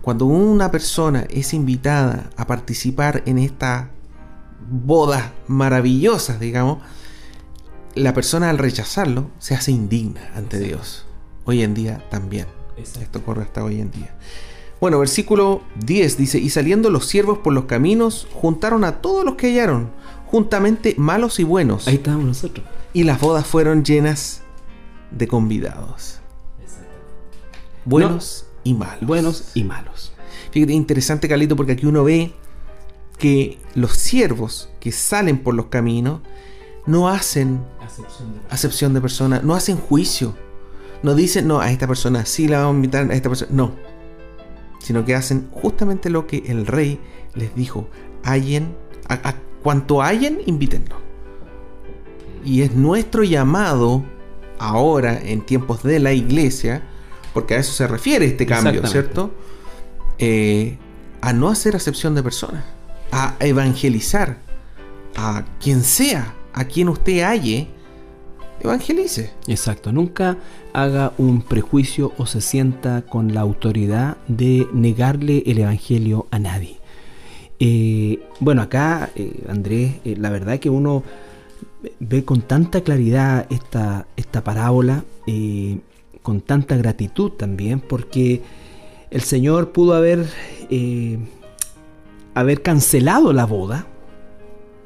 Cuando 0.02 0.26
una 0.26 0.72
persona 0.72 1.26
es 1.30 1.54
invitada 1.54 2.30
a 2.36 2.48
participar 2.48 3.24
en 3.26 3.38
estas 3.38 3.88
bodas 4.70 5.32
maravillosas, 5.48 6.40
digamos, 6.40 6.80
la 7.96 8.14
persona 8.14 8.50
al 8.50 8.58
rechazarlo 8.58 9.30
se 9.40 9.56
hace 9.56 9.72
indigna 9.72 10.32
ante 10.36 10.60
Dios. 10.60 11.06
Hoy 11.46 11.64
en 11.64 11.74
día 11.74 12.04
también. 12.10 12.48
Esto 12.78 13.20
ocurre 13.20 13.44
hasta 13.44 13.64
hoy 13.64 13.82
en 13.82 13.92
día. 13.92 14.16
Bueno, 14.80 15.00
versículo 15.00 15.62
10 15.84 16.18
dice, 16.18 16.40
y 16.40 16.50
saliendo 16.50 16.90
los 16.90 17.06
siervos 17.06 17.40
por 17.40 17.54
los 17.54 17.66
caminos, 17.66 18.28
juntaron 18.34 18.84
a 18.84 19.02
todos 19.02 19.26
los 19.26 19.36
que 19.36 19.48
hallaron, 19.48 19.92
juntamente 20.28 20.96
malos 20.98 21.40
y 21.40 21.44
buenos. 21.44 21.88
Ahí 21.88 21.96
estamos 21.96 22.26
nosotros 22.26 22.66
y 22.94 23.04
las 23.04 23.20
bodas 23.20 23.46
fueron 23.46 23.84
llenas 23.84 24.42
de 25.12 25.28
convidados. 25.28 26.20
Buenos 27.86 28.46
y 28.64 28.74
malos. 28.74 29.08
Buenos 29.08 29.52
y 29.54 29.64
malos. 29.64 30.12
Fíjate, 30.52 30.74
interesante, 30.74 31.28
Carlito, 31.28 31.56
porque 31.56 31.74
aquí 31.74 31.86
uno 31.86 32.04
ve 32.04 32.34
que 33.18 33.58
los 33.76 33.94
siervos 33.94 34.70
que 34.80 34.92
salen 34.92 35.40
por 35.40 35.54
los 35.54 35.68
caminos 35.68 36.22
no 36.86 37.10
hacen 37.10 37.62
acepción 38.50 38.94
de 38.94 39.02
persona, 39.02 39.42
no 39.44 39.56
hacen 39.56 39.78
juicio. 39.78 40.36
No 41.02 41.16
dicen, 41.16 41.48
no, 41.48 41.62
a 41.62 41.72
esta 41.72 41.88
persona 41.88 42.26
sí 42.26 42.48
la 42.48 42.60
vamos 42.60 42.74
a 42.74 42.76
invitar, 42.76 43.12
a 43.12 43.16
esta 43.16 43.30
persona. 43.30 43.52
No. 43.54 43.72
Sino 44.80 45.06
que 45.06 45.16
hacen 45.16 45.50
justamente 45.52 46.10
lo 46.10 46.26
que 46.26 46.44
el 46.48 46.66
rey 46.66 47.00
les 47.36 47.54
dijo. 47.56 47.90
Hallen, 48.24 48.76
a, 49.08 49.36
cuanto 49.62 50.02
hallen, 50.02 50.40
invítenlo. 50.46 50.98
Y 52.44 52.62
es 52.62 52.74
nuestro 52.74 53.24
llamado 53.24 54.04
ahora, 54.58 55.20
en 55.22 55.42
tiempos 55.42 55.84
de 55.84 56.00
la 56.00 56.14
iglesia, 56.14 56.84
porque 57.34 57.56
a 57.56 57.60
eso 57.60 57.74
se 57.74 57.88
refiere 57.88 58.26
este 58.26 58.46
cambio, 58.46 58.86
¿cierto? 58.88 59.32
Eh, 60.18 60.78
a 61.22 61.34
no 61.34 61.50
hacer 61.50 61.76
acepción 61.76 62.16
de 62.16 62.24
personas, 62.24 62.64
a 63.12 63.36
evangelizar 63.40 64.38
a 65.16 65.46
quien 65.62 65.84
sea, 65.84 66.34
a 66.54 66.66
quien 66.66 66.90
usted 66.90 67.24
halle, 67.24 67.70
evangelice. 68.62 69.32
Exacto, 69.48 69.92
nunca 69.92 70.38
haga 70.74 71.14
un 71.18 71.42
prejuicio 71.42 72.14
o 72.18 72.26
se 72.26 72.42
sienta 72.42 73.04
con 73.04 73.34
la 73.34 73.42
autoridad 73.42 74.18
de 74.28 74.68
negarle 74.74 75.44
el 75.46 75.60
evangelio 75.60 76.28
a 76.32 76.40
nadie. 76.40 76.80
Eh, 77.60 78.20
bueno, 78.40 78.62
acá, 78.62 79.10
eh, 79.16 79.44
Andrés, 79.50 79.96
eh, 80.06 80.16
la 80.18 80.30
verdad 80.30 80.60
que 80.60 80.70
uno 80.70 81.04
ve 82.00 82.24
con 82.24 82.42
tanta 82.42 82.82
claridad 82.82 83.48
esta, 83.50 84.08
esta 84.16 84.44
parábola, 84.44 85.04
con 86.22 86.42
tanta 86.42 86.76
gratitud 86.76 87.32
también, 87.32 87.80
porque 87.80 88.42
el 89.12 89.22
Señor 89.22 89.72
pudo 89.72 89.94
haber, 89.94 90.26
haber 92.34 92.62
cancelado 92.62 93.32
la 93.32 93.46
boda, 93.46 93.88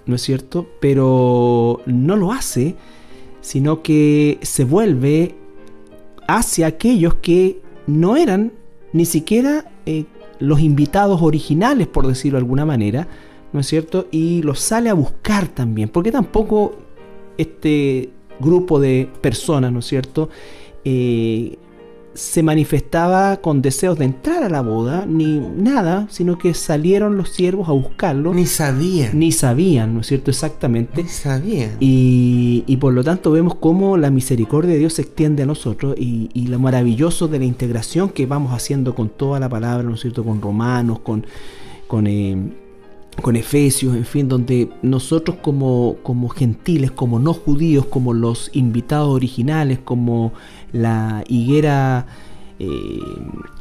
¿no 0.06 0.16
es 0.16 0.22
cierto? 0.22 0.68
Pero 0.80 1.82
no 1.88 2.16
lo 2.16 2.32
hace, 2.32 2.76
sino 3.44 3.84
que 3.84 4.40
se 4.42 4.64
vuelve 4.64 5.36
hacia 6.28 6.66
aquellos 6.66 7.16
que 7.16 7.62
no 7.86 8.16
eran 8.16 8.54
ni 8.94 9.06
siquiera 9.06 9.70
eh, 9.86 10.06
los 10.40 10.62
invitados 10.62 11.22
originales, 11.22 11.88
por 11.88 12.08
decirlo 12.08 12.38
de 12.38 12.44
alguna 12.44 12.66
manera, 12.66 13.08
¿no 13.52 13.60
es 13.60 13.68
cierto? 13.68 14.08
Y 14.12 14.42
los 14.44 14.60
sale 14.60 14.90
a 14.90 14.94
buscar 14.94 15.50
también, 15.50 15.90
porque 15.90 16.12
tampoco 16.12 16.76
este 17.38 18.12
grupo 18.40 18.80
de 18.80 19.10
personas, 19.20 19.74
¿no 19.74 19.80
es 19.80 19.86
cierto? 19.86 20.30
Eh, 20.86 21.58
se 22.14 22.44
manifestaba 22.44 23.38
con 23.38 23.62
deseos 23.62 23.98
de 23.98 24.06
entrar 24.06 24.44
a 24.44 24.50
la 24.50 24.62
boda, 24.62 25.06
ni 25.08 25.40
nada, 25.40 26.08
sino 26.10 26.38
que 26.38 26.54
salieron 26.54 27.18
los 27.18 27.30
siervos 27.30 27.70
a 27.70 27.72
buscarlo. 27.72 28.34
Ni 28.34 28.46
sabían. 28.46 29.18
Ni 29.18 29.32
sabían, 29.32 29.94
¿no 29.94 30.02
es 30.02 30.08
cierto? 30.08 30.32
Exactamente. 30.32 31.04
Ni 31.04 31.10
sabían. 31.10 31.72
Y, 31.80 32.64
y 32.68 32.78
por 32.78 32.94
lo 32.94 33.04
tanto 33.04 33.32
vemos 33.32 33.56
cómo 33.56 33.98
la 33.98 34.12
misericordia 34.12 34.74
de 34.74 34.80
Dios 34.80 34.94
se 34.94 35.02
extiende 35.04 35.44
a 35.44 35.46
nosotros 35.46 35.96
y, 35.98 36.30
y, 36.34 36.48
lo 36.48 36.60
maravilloso 36.60 37.28
de 37.28 37.40
la 37.40 37.46
integración 37.46 38.10
que 38.10 38.26
vamos 38.26 38.54
haciendo 38.54 38.96
con 38.96 39.10
toda 39.10 39.40
la 39.40 39.50
palabra, 39.50 39.84
¿no 39.84 39.96
es 39.96 40.02
cierto? 40.02 40.24
Con 40.24 40.42
Romanos, 40.42 41.00
con, 41.00 41.26
con 41.88 42.08
eh, 42.08 42.38
con 43.22 43.36
Efesios, 43.36 43.96
en 43.96 44.06
fin, 44.06 44.28
donde 44.28 44.70
nosotros 44.82 45.38
como, 45.42 45.98
como 46.04 46.30
gentiles, 46.30 46.92
como 46.92 47.20
no 47.20 47.34
judíos, 47.34 47.86
como 47.86 48.14
los 48.14 48.50
invitados 48.54 49.10
originales, 49.10 49.80
como 49.84 50.34
la 50.72 51.24
higuera 51.28 52.06
eh, 52.60 53.00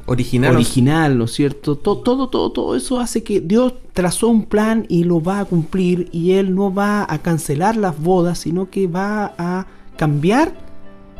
original, 0.06 0.54
original, 0.54 1.18
¿no 1.18 1.24
es 1.24 1.32
cierto? 1.32 1.76
Todo, 1.76 1.98
todo, 1.98 2.28
todo, 2.28 2.52
todo 2.52 2.76
eso 2.76 2.98
hace 2.98 3.22
que 3.22 3.40
Dios 3.40 3.74
trazó 3.92 4.28
un 4.28 4.44
plan 4.44 4.86
y 4.88 5.04
lo 5.04 5.22
va 5.22 5.40
a 5.40 5.44
cumplir 5.44 6.08
y 6.12 6.32
Él 6.32 6.54
no 6.54 6.72
va 6.72 7.06
a 7.08 7.18
cancelar 7.18 7.76
las 7.76 8.00
bodas, 8.00 8.38
sino 8.38 8.70
que 8.70 8.86
va 8.86 9.34
a 9.38 9.66
cambiar 9.96 10.71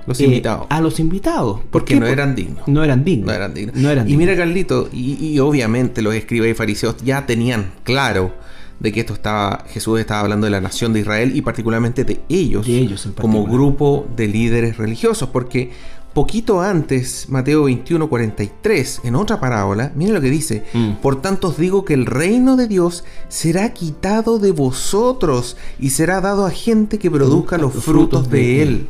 los 0.06 0.20
invitados. 0.20 0.66
A 0.70 0.80
los 0.80 0.98
invitados. 1.00 1.60
Porque 1.70 1.98
no 1.98 2.06
eran 2.06 2.34
dignos. 2.34 2.66
No 2.66 2.82
eran 2.82 3.04
dignos. 3.04 3.26
No 3.26 3.32
eran 3.32 3.54
dignos. 3.54 4.10
y 4.10 4.16
mira, 4.16 4.36
Carlito, 4.36 4.88
y, 4.92 5.38
obviamente 5.38 6.02
los 6.02 6.14
escribas 6.14 6.48
y 6.48 6.54
fariseos 6.54 6.96
ya 7.04 7.26
tenían 7.26 7.72
claro 7.84 8.32
de 8.80 8.90
que 8.90 9.00
esto 9.00 9.14
estaba, 9.14 9.64
Jesús 9.68 10.00
estaba 10.00 10.20
hablando 10.20 10.46
de 10.46 10.50
la 10.50 10.60
nación 10.60 10.92
de 10.92 11.00
Israel 11.00 11.36
y 11.36 11.42
particularmente 11.42 12.04
de 12.04 12.20
ellos, 12.28 12.66
de 12.66 12.78
ellos 12.78 13.08
como 13.20 13.46
grupo 13.46 14.08
de 14.16 14.26
líderes 14.26 14.76
religiosos, 14.76 15.28
porque 15.28 15.70
poquito 16.12 16.60
antes, 16.60 17.28
Mateo 17.28 17.64
21, 17.64 18.08
43, 18.08 19.02
en 19.04 19.14
otra 19.14 19.38
parábola, 19.38 19.92
miren 19.94 20.14
lo 20.14 20.20
que 20.20 20.30
dice, 20.30 20.64
mm. 20.72 20.94
por 20.94 21.22
tanto 21.22 21.48
os 21.48 21.58
digo 21.58 21.84
que 21.84 21.94
el 21.94 22.06
reino 22.06 22.56
de 22.56 22.66
Dios 22.66 23.04
será 23.28 23.72
quitado 23.72 24.40
de 24.40 24.50
vosotros 24.50 25.56
y 25.78 25.90
será 25.90 26.20
dado 26.20 26.44
a 26.44 26.50
gente 26.50 26.98
que 26.98 27.10
produzca 27.10 27.58
los 27.58 27.72
frutos, 27.72 28.28
de, 28.30 28.62
él 28.62 28.88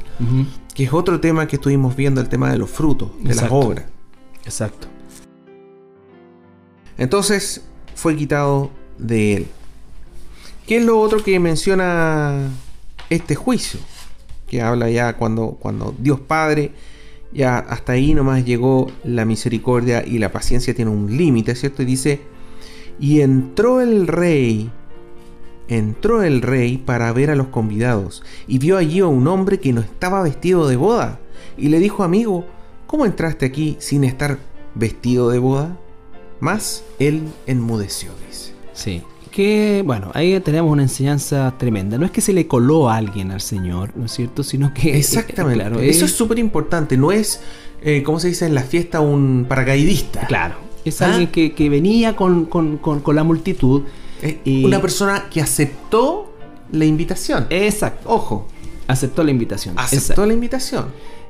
que 0.74 0.84
es 0.84 0.92
otro 0.92 1.20
tema 1.20 1.46
que 1.46 1.56
estuvimos 1.56 1.96
viendo, 1.96 2.20
el 2.20 2.28
tema 2.28 2.50
de 2.50 2.58
los 2.58 2.70
frutos, 2.70 3.10
de 3.22 3.34
las 3.34 3.50
obras. 3.50 3.84
Exacto. 4.44 4.88
Entonces 6.98 7.62
fue 7.94 8.16
quitado 8.16 8.70
de 8.98 9.34
él. 9.34 9.46
¿Qué 10.66 10.78
es 10.78 10.84
lo 10.84 11.00
otro 11.00 11.22
que 11.22 11.38
menciona 11.40 12.48
este 13.10 13.34
juicio? 13.34 13.80
Que 14.46 14.62
habla 14.62 14.90
ya 14.90 15.16
cuando, 15.16 15.58
cuando 15.60 15.94
Dios 15.98 16.20
Padre, 16.20 16.72
ya 17.32 17.58
hasta 17.58 17.92
ahí 17.92 18.14
nomás 18.14 18.44
llegó 18.44 18.90
la 19.04 19.24
misericordia 19.24 20.04
y 20.06 20.18
la 20.18 20.30
paciencia 20.30 20.74
tiene 20.74 20.90
un 20.90 21.16
límite, 21.16 21.54
¿cierto? 21.54 21.82
Y 21.82 21.86
dice, 21.86 22.20
y 23.00 23.20
entró 23.20 23.80
el 23.80 24.06
rey 24.06 24.70
entró 25.76 26.22
el 26.22 26.42
rey 26.42 26.76
para 26.76 27.12
ver 27.12 27.30
a 27.30 27.36
los 27.36 27.48
convidados 27.48 28.22
y 28.46 28.58
vio 28.58 28.76
allí 28.76 29.00
a 29.00 29.06
un 29.06 29.26
hombre 29.26 29.58
que 29.58 29.72
no 29.72 29.80
estaba 29.80 30.22
vestido 30.22 30.68
de 30.68 30.76
boda 30.76 31.18
y 31.56 31.68
le 31.68 31.78
dijo 31.78 32.02
amigo, 32.02 32.44
¿cómo 32.86 33.06
entraste 33.06 33.46
aquí 33.46 33.76
sin 33.78 34.04
estar 34.04 34.38
vestido 34.74 35.30
de 35.30 35.38
boda? 35.38 35.76
Más 36.40 36.84
él 36.98 37.22
enmudeció, 37.46 38.10
dice. 38.28 38.52
Sí, 38.72 39.02
que 39.30 39.82
bueno, 39.84 40.10
ahí 40.14 40.38
tenemos 40.40 40.70
una 40.70 40.82
enseñanza 40.82 41.54
tremenda. 41.58 41.98
No 41.98 42.04
es 42.04 42.10
que 42.10 42.20
se 42.20 42.32
le 42.32 42.46
coló 42.46 42.90
a 42.90 42.96
alguien 42.96 43.30
al 43.30 43.40
Señor, 43.40 43.92
¿no 43.96 44.06
es 44.06 44.12
cierto? 44.12 44.42
Sino 44.42 44.74
que... 44.74 44.96
Exactamente, 44.96 45.60
claro, 45.60 45.80
eso 45.80 46.04
es 46.04 46.12
súper 46.12 46.38
importante, 46.38 46.96
no 46.96 47.12
es, 47.12 47.40
eh, 47.82 48.02
como 48.02 48.18
se 48.18 48.28
dice 48.28 48.46
en 48.46 48.54
la 48.54 48.62
fiesta, 48.62 49.00
un 49.00 49.46
paracaidista. 49.48 50.26
Claro, 50.26 50.56
es 50.84 51.00
alguien 51.00 51.28
¿Ah? 51.28 51.54
que, 51.56 51.68
venía 51.68 52.16
con, 52.16 52.46
con, 52.46 52.78
con 52.78 53.16
la 53.16 53.24
multitud 53.24 53.82
una 54.46 54.80
persona 54.80 55.28
que 55.30 55.40
aceptó 55.40 56.32
la 56.72 56.84
invitación. 56.84 57.46
Exacto. 57.50 58.08
Ojo. 58.08 58.48
Aceptó 58.88 59.22
la 59.22 59.30
invitación. 59.30 59.74
Aceptó 59.78 60.26
la 60.26 60.32
invitación. 60.32 60.86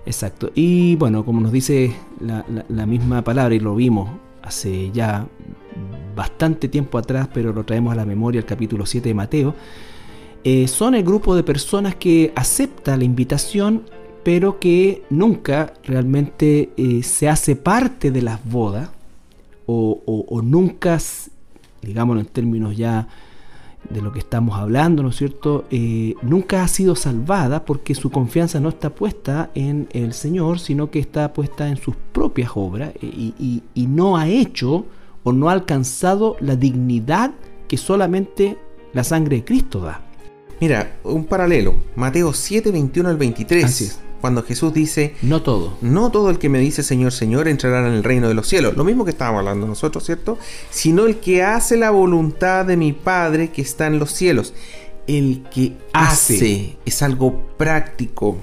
Exacto. 0.06 0.50
Y 0.54 0.96
bueno, 0.96 1.24
como 1.24 1.40
nos 1.40 1.52
dice 1.52 1.94
la, 2.20 2.86
misma 2.86 3.22
palabra 3.22 3.54
y 3.54 3.60
lo 3.60 3.74
vimos 3.74 4.10
hace 4.42 4.90
ya 4.90 5.26
bastante 6.16 6.68
tiempo 6.68 6.98
atrás, 6.98 7.28
pero 7.32 7.52
lo 7.52 7.64
traemos 7.64 7.92
a 7.92 7.96
la 7.96 8.04
memoria 8.04 8.40
el 8.40 8.44
capítulo 8.44 8.84
7 8.84 9.08
de 9.08 9.14
Mateo, 9.14 9.54
eh, 10.44 10.66
son 10.66 10.94
el 10.94 11.04
grupo 11.04 11.36
de 11.36 11.44
personas 11.44 11.94
que 11.94 12.32
acepta 12.34 12.96
la 12.96 13.04
invitación, 13.04 13.84
pero 14.24 14.58
que 14.58 15.04
nunca 15.08 15.74
realmente 15.84 16.70
eh, 16.76 17.02
se 17.02 17.28
hace 17.28 17.54
parte 17.54 18.10
de 18.10 18.22
las 18.22 18.44
bodas 18.44 18.90
o, 19.66 20.02
o 20.04 20.42
nunca 20.42 20.98
digámoslo 21.82 22.20
en 22.20 22.26
términos 22.26 22.76
ya 22.76 23.08
de 23.90 24.00
lo 24.00 24.12
que 24.12 24.20
estamos 24.20 24.58
hablando, 24.58 25.02
¿no 25.02 25.08
es 25.08 25.16
cierto?, 25.16 25.64
eh, 25.70 26.14
nunca 26.22 26.62
ha 26.62 26.68
sido 26.68 26.94
salvada 26.94 27.64
porque 27.64 27.94
su 27.94 28.10
confianza 28.10 28.60
no 28.60 28.68
está 28.68 28.90
puesta 28.90 29.50
en 29.54 29.88
el 29.92 30.12
Señor, 30.12 30.60
sino 30.60 30.90
que 30.90 31.00
está 31.00 31.32
puesta 31.32 31.68
en 31.68 31.76
sus 31.76 31.96
propias 32.12 32.52
obras 32.54 32.92
eh, 33.02 33.32
y, 33.74 33.86
no 33.88 34.16
ha 34.16 34.28
hecho 34.28 34.86
o 35.24 35.32
no 35.32 35.48
ha 35.48 35.52
alcanzado 35.52 36.36
la 36.40 36.56
dignidad 36.56 37.32
que 37.68 37.76
solamente 37.76 38.56
la 38.92 39.04
sangre 39.04 39.36
de 39.36 39.44
Cristo 39.44 39.80
da. 39.80 40.00
Mira, 40.60 40.98
un 41.02 41.24
paralelo, 41.24 41.74
Mateo 41.96 42.32
7, 42.32 42.70
21 42.70 43.08
al 43.08 43.16
23. 43.16 43.64
Así 43.64 43.84
es 43.84 44.11
cuando 44.22 44.44
Jesús 44.44 44.72
dice, 44.72 45.16
no 45.20 45.42
todo. 45.42 45.76
No 45.80 46.12
todo 46.12 46.30
el 46.30 46.38
que 46.38 46.48
me 46.48 46.60
dice 46.60 46.84
Señor, 46.84 47.10
Señor 47.10 47.48
entrará 47.48 47.86
en 47.86 47.92
el 47.92 48.04
reino 48.04 48.28
de 48.28 48.34
los 48.34 48.46
cielos. 48.46 48.76
Lo 48.76 48.84
mismo 48.84 49.04
que 49.04 49.10
estábamos 49.10 49.40
hablando 49.40 49.66
nosotros, 49.66 50.04
¿cierto? 50.06 50.38
Sino 50.70 51.06
el 51.06 51.18
que 51.18 51.42
hace 51.42 51.76
la 51.76 51.90
voluntad 51.90 52.64
de 52.64 52.76
mi 52.76 52.92
Padre 52.92 53.50
que 53.50 53.62
está 53.62 53.88
en 53.88 53.98
los 53.98 54.12
cielos. 54.12 54.54
El 55.08 55.42
que 55.52 55.76
hace, 55.92 56.78
es 56.86 57.02
algo 57.02 57.42
práctico. 57.58 58.36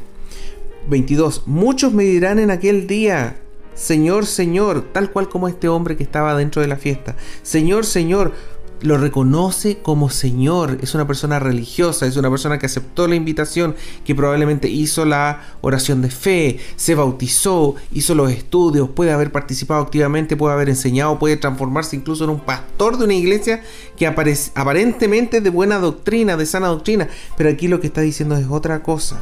22. 0.90 1.44
Muchos 1.46 1.94
me 1.94 2.04
dirán 2.04 2.40
en 2.40 2.52
aquel 2.52 2.86
día, 2.86 3.38
Señor, 3.74 4.26
Señor, 4.26 4.90
tal 4.92 5.12
cual 5.12 5.30
como 5.30 5.48
este 5.48 5.70
hombre 5.70 5.96
que 5.96 6.04
estaba 6.04 6.36
dentro 6.36 6.62
de 6.62 6.68
la 6.68 6.76
fiesta. 6.76 7.16
Señor, 7.42 7.86
Señor, 7.86 8.34
lo 8.82 8.98
reconoce 8.98 9.80
como 9.80 10.10
Señor, 10.10 10.78
es 10.82 10.96
una 10.96 11.08
persona 11.08 11.40
religiosa, 11.40 12.06
es 12.06 12.18
una 12.18 12.30
persona 12.30 12.60
que 12.60 12.66
aceptó 12.66 13.08
la 13.08 13.16
invitación, 13.16 13.76
que 14.06 14.16
probablemente 14.16 14.70
hizo 14.70 15.06
la 15.06 15.42
oración 15.62 16.02
de 16.02 16.10
fe, 16.10 16.60
se 16.76 16.96
bautizó, 16.96 17.76
hizo 17.92 18.16
los 18.16 18.32
estudios, 18.32 18.90
puede 18.90 19.12
haber 19.12 19.32
participado 19.32 19.82
activamente, 19.82 20.38
puede 20.38 20.54
haber 20.54 20.70
enseñado, 20.70 21.20
puede 21.20 21.38
transformarse 21.38 21.96
incluso 21.96 22.24
en 22.24 22.32
un 22.32 22.40
pastor 22.40 22.98
de 22.98 23.06
una 23.06 23.14
iglesia 23.14 23.64
que 23.98 24.08
aparentemente 24.08 25.38
es 25.38 25.44
de 25.44 25.50
buena 25.50 25.80
doctrina, 25.80 26.38
de 26.38 26.46
sana 26.46 26.68
doctrina, 26.68 27.10
pero 27.38 27.50
aquí 27.50 27.68
lo 27.68 27.80
que 27.80 27.88
está 27.88 28.02
diciendo 28.02 28.36
es 28.36 28.48
otra 28.50 28.82
cosa. 28.82 29.20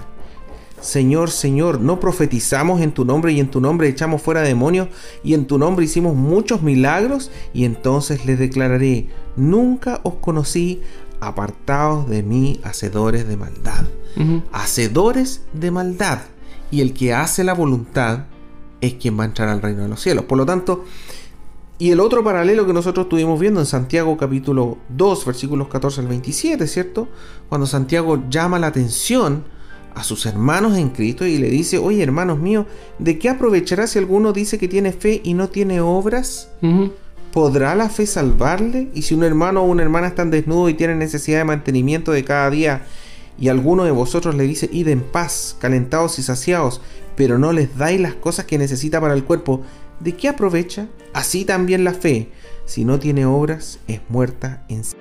Señor, 0.81 1.31
Señor, 1.31 1.81
no 1.81 1.99
profetizamos 1.99 2.81
en 2.81 2.91
tu 2.91 3.03
nombre 3.03 3.33
y 3.33 3.39
en 3.39 3.49
tu 3.49 3.59
nombre 3.59 3.87
echamos 3.87 4.21
fuera 4.21 4.41
demonios 4.41 4.89
y 5.23 5.33
en 5.33 5.45
tu 5.45 5.57
nombre 5.57 5.85
hicimos 5.85 6.15
muchos 6.15 6.61
milagros 6.61 7.31
y 7.53 7.65
entonces 7.65 8.25
les 8.25 8.37
declararé, 8.37 9.09
nunca 9.35 10.01
os 10.03 10.15
conocí, 10.15 10.81
apartados 11.19 12.07
de 12.07 12.21
mí, 12.21 12.59
hacedores 12.63 13.27
de 13.27 13.37
maldad. 13.37 13.85
Hacedores 14.51 15.41
de 15.53 15.71
maldad. 15.71 16.19
Y 16.69 16.81
el 16.81 16.93
que 16.93 17.13
hace 17.13 17.43
la 17.43 17.53
voluntad 17.53 18.25
es 18.81 18.95
quien 18.95 19.17
va 19.17 19.23
a 19.23 19.27
entrar 19.27 19.49
al 19.49 19.61
reino 19.61 19.83
de 19.83 19.89
los 19.89 20.01
cielos. 20.01 20.25
Por 20.25 20.37
lo 20.37 20.45
tanto, 20.45 20.85
y 21.79 21.91
el 21.91 21.99
otro 21.99 22.23
paralelo 22.23 22.65
que 22.65 22.73
nosotros 22.73 23.05
estuvimos 23.05 23.39
viendo 23.39 23.59
en 23.59 23.65
Santiago 23.65 24.17
capítulo 24.17 24.77
2, 24.89 25.25
versículos 25.25 25.67
14 25.67 26.01
al 26.01 26.07
27, 26.07 26.67
¿cierto? 26.67 27.07
Cuando 27.49 27.67
Santiago 27.67 28.23
llama 28.29 28.57
la 28.57 28.67
atención 28.67 29.45
a 29.97 30.03
sus 30.03 30.27
hermanos 30.27 30.77
en 30.77 30.89
Cristo 30.89 31.25
y 31.25 31.37
le 31.37 31.49
dice, 31.49 31.79
oye 31.79 32.03
hermanos 32.03 32.39
míos, 32.39 32.67
¿de 32.99 33.17
qué 33.17 33.29
aprovechará 33.29 33.87
si 33.87 33.97
alguno 33.97 34.31
dice 34.31 34.59
que 34.59 34.67
tiene 34.67 34.91
fe 34.91 35.21
y 35.23 35.33
no 35.33 35.49
tiene 35.49 35.81
obras? 35.81 36.49
¿Podrá 37.33 37.73
la 37.73 37.89
fe 37.89 38.05
salvarle? 38.05 38.89
Y 38.93 39.01
si 39.01 39.15
un 39.15 39.23
hermano 39.23 39.63
o 39.63 39.65
una 39.65 39.81
hermana 39.81 40.07
están 40.07 40.29
desnudos 40.29 40.69
y 40.69 40.75
tienen 40.75 40.99
necesidad 40.99 41.39
de 41.39 41.45
mantenimiento 41.45 42.11
de 42.11 42.23
cada 42.23 42.49
día, 42.51 42.83
y 43.39 43.49
alguno 43.49 43.85
de 43.85 43.91
vosotros 43.91 44.35
le 44.35 44.43
dice, 44.43 44.69
id 44.71 44.87
en 44.87 45.01
paz, 45.01 45.55
calentados 45.59 46.19
y 46.19 46.23
saciados, 46.23 46.81
pero 47.15 47.39
no 47.39 47.51
les 47.51 47.75
dais 47.77 47.99
las 47.99 48.13
cosas 48.13 48.45
que 48.45 48.57
necesita 48.57 49.01
para 49.01 49.15
el 49.15 49.23
cuerpo, 49.23 49.61
¿de 49.99 50.13
qué 50.13 50.27
aprovecha? 50.27 50.87
Así 51.13 51.43
también 51.43 51.83
la 51.83 51.93
fe, 51.93 52.29
si 52.65 52.85
no 52.85 52.99
tiene 52.99 53.25
obras, 53.25 53.79
es 53.87 54.01
muerta 54.09 54.63
en 54.69 54.83
sí. 54.83 54.95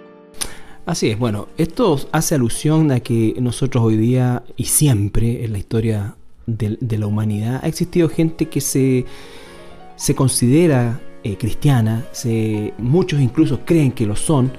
Así 0.87 1.11
es, 1.11 1.19
bueno, 1.19 1.49
esto 1.59 1.99
hace 2.13 2.37
alusión 2.37 2.93
a 2.93 3.01
que 3.01 3.35
nosotros 3.41 3.83
hoy 3.83 3.97
día 3.97 4.45
y 4.57 4.67
siempre 4.67 5.45
en 5.45 5.51
la 5.51 5.59
historia 5.59 6.15
de, 6.47 6.79
la 6.97 7.09
humanidad 7.09 7.59
ha 7.65 7.67
existido 7.67 8.09
gente 8.09 8.49
que 8.49 8.61
se, 8.61 9.05
se 9.97 10.15
considera 10.15 11.01
eh, 11.25 11.37
cristiana, 11.39 12.05
se, 12.13 12.73
muchos 12.79 13.21
incluso 13.21 13.65
creen 13.65 13.91
que 13.91 14.07
lo 14.07 14.15
son, 14.15 14.53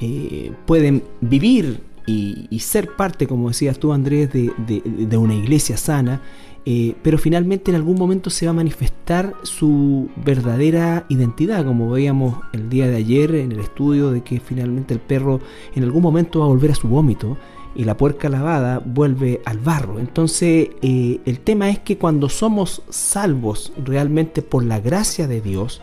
eh, 0.00 0.52
pueden 0.64 1.04
vivir 1.20 1.82
y, 2.06 2.58
ser 2.60 2.96
parte, 2.96 3.26
como 3.26 3.48
decías 3.48 3.78
tú 3.78 3.92
Andrés, 3.92 4.32
de, 4.32 4.50
de 4.66 5.16
una 5.18 5.34
iglesia 5.34 5.76
sana, 5.76 6.22
eh, 6.64 6.94
pero 7.02 7.18
finalmente 7.18 7.70
en 7.70 7.76
algún 7.76 7.96
momento 7.96 8.30
se 8.30 8.46
va 8.46 8.50
a 8.50 8.54
manifestar 8.54 9.34
su 9.42 10.08
verdadera 10.16 11.06
identidad, 11.08 11.64
como 11.64 11.90
veíamos 11.90 12.40
el 12.52 12.68
día 12.68 12.86
de 12.88 12.96
ayer 12.96 13.34
en 13.34 13.52
el 13.52 13.60
estudio 13.60 14.10
de 14.10 14.22
que 14.22 14.40
finalmente 14.40 14.92
el 14.94 15.00
perro 15.00 15.40
en 15.74 15.84
algún 15.84 16.02
momento 16.02 16.40
va 16.40 16.46
a 16.46 16.48
volver 16.48 16.72
a 16.72 16.74
su 16.74 16.88
vómito 16.88 17.38
y 17.74 17.84
la 17.84 17.96
puerca 17.96 18.28
lavada 18.28 18.82
vuelve 18.84 19.40
al 19.44 19.58
barro. 19.58 19.98
Entonces 19.98 20.70
eh, 20.82 21.20
el 21.24 21.40
tema 21.40 21.70
es 21.70 21.78
que 21.78 21.96
cuando 21.96 22.28
somos 22.28 22.82
salvos 22.90 23.72
realmente 23.82 24.42
por 24.42 24.64
la 24.64 24.80
gracia 24.80 25.26
de 25.26 25.40
Dios, 25.40 25.80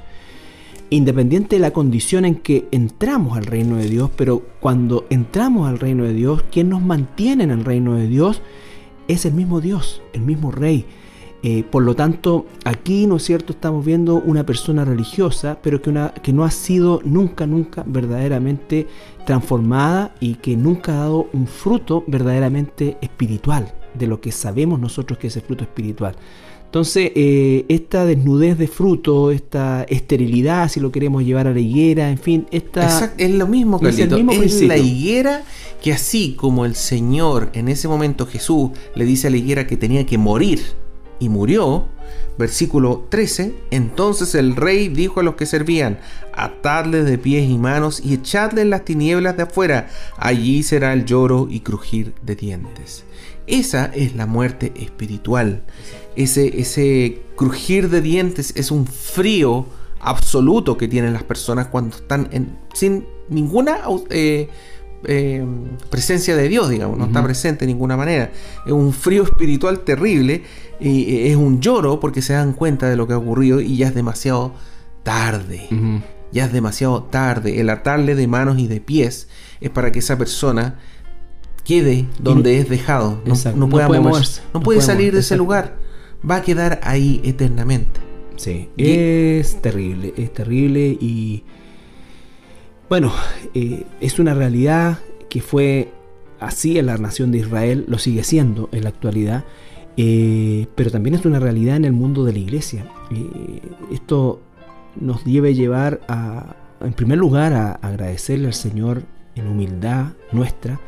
independiente 0.89 1.55
de 1.55 1.61
la 1.61 1.71
condición 1.71 2.25
en 2.25 2.35
que 2.35 2.67
entramos 2.71 3.37
al 3.37 3.45
reino 3.45 3.77
de 3.77 3.89
Dios, 3.89 4.11
pero 4.15 4.43
cuando 4.59 5.05
entramos 5.09 5.67
al 5.67 5.79
reino 5.79 6.03
de 6.03 6.13
Dios, 6.13 6.43
quien 6.51 6.69
nos 6.69 6.81
mantiene 6.81 7.43
en 7.43 7.51
el 7.51 7.65
reino 7.65 7.95
de 7.95 8.07
Dios 8.07 8.41
es 9.07 9.25
el 9.25 9.33
mismo 9.33 9.61
Dios, 9.61 10.01
el 10.13 10.21
mismo 10.21 10.51
Rey. 10.51 10.85
Eh, 11.43 11.63
por 11.63 11.83
lo 11.83 11.95
tanto, 11.95 12.47
aquí, 12.63 13.05
¿no 13.05 13.17
es 13.17 13.23
cierto?, 13.23 13.53
estamos 13.53 13.85
viendo 13.85 14.15
una 14.15 14.45
persona 14.45 14.83
religiosa, 14.83 15.59
pero 15.61 15.79
que, 15.79 15.91
una, 15.91 16.11
que 16.11 16.33
no 16.33 16.43
ha 16.43 16.49
sido 16.49 17.01
nunca, 17.05 17.45
nunca 17.45 17.83
verdaderamente 17.85 18.87
transformada 19.27 20.15
y 20.19 20.35
que 20.35 20.57
nunca 20.57 20.93
ha 20.93 20.99
dado 21.01 21.27
un 21.33 21.45
fruto 21.45 22.03
verdaderamente 22.07 22.97
espiritual, 22.99 23.71
de 23.93 24.07
lo 24.07 24.21
que 24.21 24.31
sabemos 24.31 24.79
nosotros 24.79 25.19
que 25.19 25.27
es 25.27 25.35
el 25.35 25.43
fruto 25.43 25.63
espiritual. 25.63 26.15
Entonces, 26.75 27.13
eh, 27.15 27.63
esta 27.69 28.03
desnudez 28.03 28.57
de 28.57 28.67
fruto, 28.67 29.31
esta 29.31 29.85
esterilidad, 29.87 30.67
si 30.67 30.81
lo 30.81 30.91
queremos 30.91 31.23
llevar 31.23 31.47
a 31.47 31.53
la 31.53 31.59
higuera, 31.61 32.09
en 32.09 32.17
fin, 32.17 32.47
esta... 32.51 33.13
es 33.17 33.31
lo 33.31 33.47
mismo, 33.47 33.79
que 33.79 33.87
Es, 33.87 33.99
el 33.99 34.09
mismo 34.09 34.33
es 34.33 34.61
la 34.61 34.75
higuera 34.75 35.43
que 35.81 35.93
así 35.93 36.33
como 36.33 36.65
el 36.65 36.75
Señor, 36.75 37.49
en 37.53 37.69
ese 37.69 37.87
momento 37.87 38.27
Jesús 38.27 38.71
le 38.93 39.05
dice 39.05 39.27
a 39.27 39.29
la 39.29 39.37
higuera 39.37 39.67
que 39.67 39.77
tenía 39.77 40.05
que 40.05 40.17
morir, 40.17 40.63
y 41.17 41.29
murió, 41.29 41.85
versículo 42.37 43.05
13, 43.07 43.53
entonces 43.71 44.35
el 44.35 44.57
rey 44.57 44.89
dijo 44.89 45.21
a 45.21 45.23
los 45.23 45.35
que 45.35 45.45
servían, 45.45 45.99
atadle 46.33 47.03
de 47.03 47.17
pies 47.17 47.49
y 47.49 47.57
manos 47.57 48.01
y 48.03 48.15
echadle 48.15 48.63
en 48.63 48.69
las 48.69 48.83
tinieblas 48.83 49.37
de 49.37 49.43
afuera, 49.43 49.87
allí 50.17 50.61
será 50.61 50.91
el 50.91 51.05
lloro 51.05 51.47
y 51.49 51.61
crujir 51.61 52.13
de 52.21 52.35
dientes. 52.35 53.05
Esa 53.47 53.85
es 53.85 54.15
la 54.15 54.25
muerte 54.25 54.73
espiritual. 54.75 55.63
Ese, 56.15 56.59
ese 56.59 57.21
crujir 57.35 57.89
de 57.89 58.01
dientes 58.01 58.53
es 58.55 58.71
un 58.71 58.87
frío 58.87 59.65
absoluto 59.99 60.77
que 60.77 60.87
tienen 60.87 61.13
las 61.13 61.23
personas 61.23 61.67
cuando 61.67 61.95
están 61.95 62.29
en, 62.31 62.57
sin 62.73 63.05
ninguna 63.29 63.79
eh, 64.09 64.47
eh, 65.07 65.45
presencia 65.89 66.35
de 66.35 66.47
Dios, 66.47 66.69
digamos, 66.69 66.97
no 66.97 67.05
está 67.05 67.23
presente 67.23 67.65
de 67.65 67.73
ninguna 67.73 67.97
manera. 67.97 68.31
Es 68.65 68.71
un 68.71 68.93
frío 68.93 69.23
espiritual 69.23 69.81
terrible 69.81 70.43
y 70.79 71.27
es 71.27 71.35
un 71.35 71.61
lloro 71.61 71.99
porque 71.99 72.21
se 72.21 72.33
dan 72.33 72.53
cuenta 72.53 72.89
de 72.89 72.95
lo 72.95 73.07
que 73.07 73.13
ha 73.13 73.17
ocurrido 73.17 73.61
y 73.61 73.77
ya 73.77 73.87
es 73.87 73.95
demasiado 73.95 74.53
tarde. 75.03 75.67
Ya 76.31 76.45
es 76.45 76.53
demasiado 76.53 77.03
tarde. 77.03 77.59
El 77.59 77.69
atarle 77.69 78.15
de 78.15 78.27
manos 78.27 78.57
y 78.59 78.67
de 78.67 78.81
pies 78.81 79.27
es 79.61 79.69
para 79.69 79.91
que 79.91 79.99
esa 79.99 80.17
persona 80.17 80.79
quede 81.65 82.05
donde 82.19 82.59
es 82.59 82.69
dejado, 82.69 83.21
no, 83.25 83.69
puede 83.69 83.99
moverse, 83.99 84.41
no, 84.53 84.61
puede, 84.61 84.81
salir 84.81 85.13
de 85.13 85.19
ese 85.19 85.35
lugar, 85.35 85.75
va 86.29 86.37
a 86.37 86.41
quedar 86.41 86.79
ahí 86.83 87.19
eternamente. 87.25 87.99
Sí, 88.37 88.69
es 88.77 89.61
terrible, 89.61 90.13
es 90.15 90.33
terrible 90.33 90.97
y 90.99 91.43
bueno, 92.87 93.11
eh, 93.53 93.85
es 93.99 94.19
una 94.19 94.33
realidad 94.33 94.99
que 95.29 95.41
fue 95.41 95.91
así 96.39 96.77
en 96.77 96.85
la 96.85 96.97
nación 96.97 97.31
de 97.31 97.39
Israel, 97.39 97.85
lo 97.87 97.97
sigue 97.97 98.23
siendo 98.23 98.69
en 98.71 98.83
la 98.83 98.89
actualidad, 98.89 99.43
eh, 99.97 100.67
pero 100.75 100.91
también 100.91 101.15
es 101.15 101.25
una 101.25 101.39
realidad 101.39 101.77
en 101.77 101.85
el 101.85 101.93
mundo 101.93 102.25
de 102.25 102.33
la 102.33 102.39
iglesia. 102.39 102.85
Eh, 103.09 103.61
esto 103.91 104.41
nos 104.99 105.25
debe 105.25 105.55
llevar 105.55 106.01
a, 106.07 106.55
en 106.81 106.93
primer 106.93 107.17
lugar, 107.17 107.53
a 107.53 107.71
agradecerle 107.71 108.47
al 108.47 108.53
Señor 108.53 109.03
en 109.35 109.47
humildad 109.47 110.13
nuestra, 110.31 110.79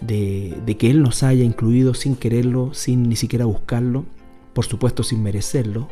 de, 0.00 0.76
que 0.78 0.90
Él 0.90 1.02
nos 1.02 1.22
haya 1.22 1.44
incluido 1.44 1.94
sin 1.94 2.16
quererlo, 2.16 2.74
sin 2.74 3.08
ni 3.08 3.16
siquiera 3.16 3.44
buscarlo, 3.44 4.04
por 4.52 4.64
supuesto 4.64 5.02
sin 5.02 5.22
merecerlo, 5.22 5.88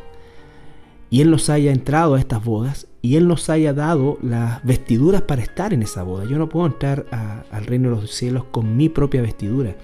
y 1.09 1.21
Él 1.21 1.31
nos 1.31 1.49
haya 1.49 1.71
entrado 1.71 2.15
a 2.15 2.19
estas 2.19 2.43
bodas 2.43 2.87
y 3.01 3.15
Él 3.15 3.27
nos 3.27 3.49
haya 3.49 3.73
dado 3.73 4.17
las 4.21 4.63
vestiduras 4.63 5.21
para 5.21 5.43
estar 5.43 5.73
en 5.73 5.83
esa 5.83 6.03
boda. 6.03 6.25
Yo 6.25 6.37
no 6.37 6.49
puedo 6.49 6.65
entrar 6.65 7.05
al 7.51 7.65
reino 7.65 7.89
de 7.89 8.01
los 8.01 8.11
cielos 8.11 8.43
con 8.51 8.75
mi 8.75 8.89
propia 8.89 9.21
vestidura, 9.21 9.75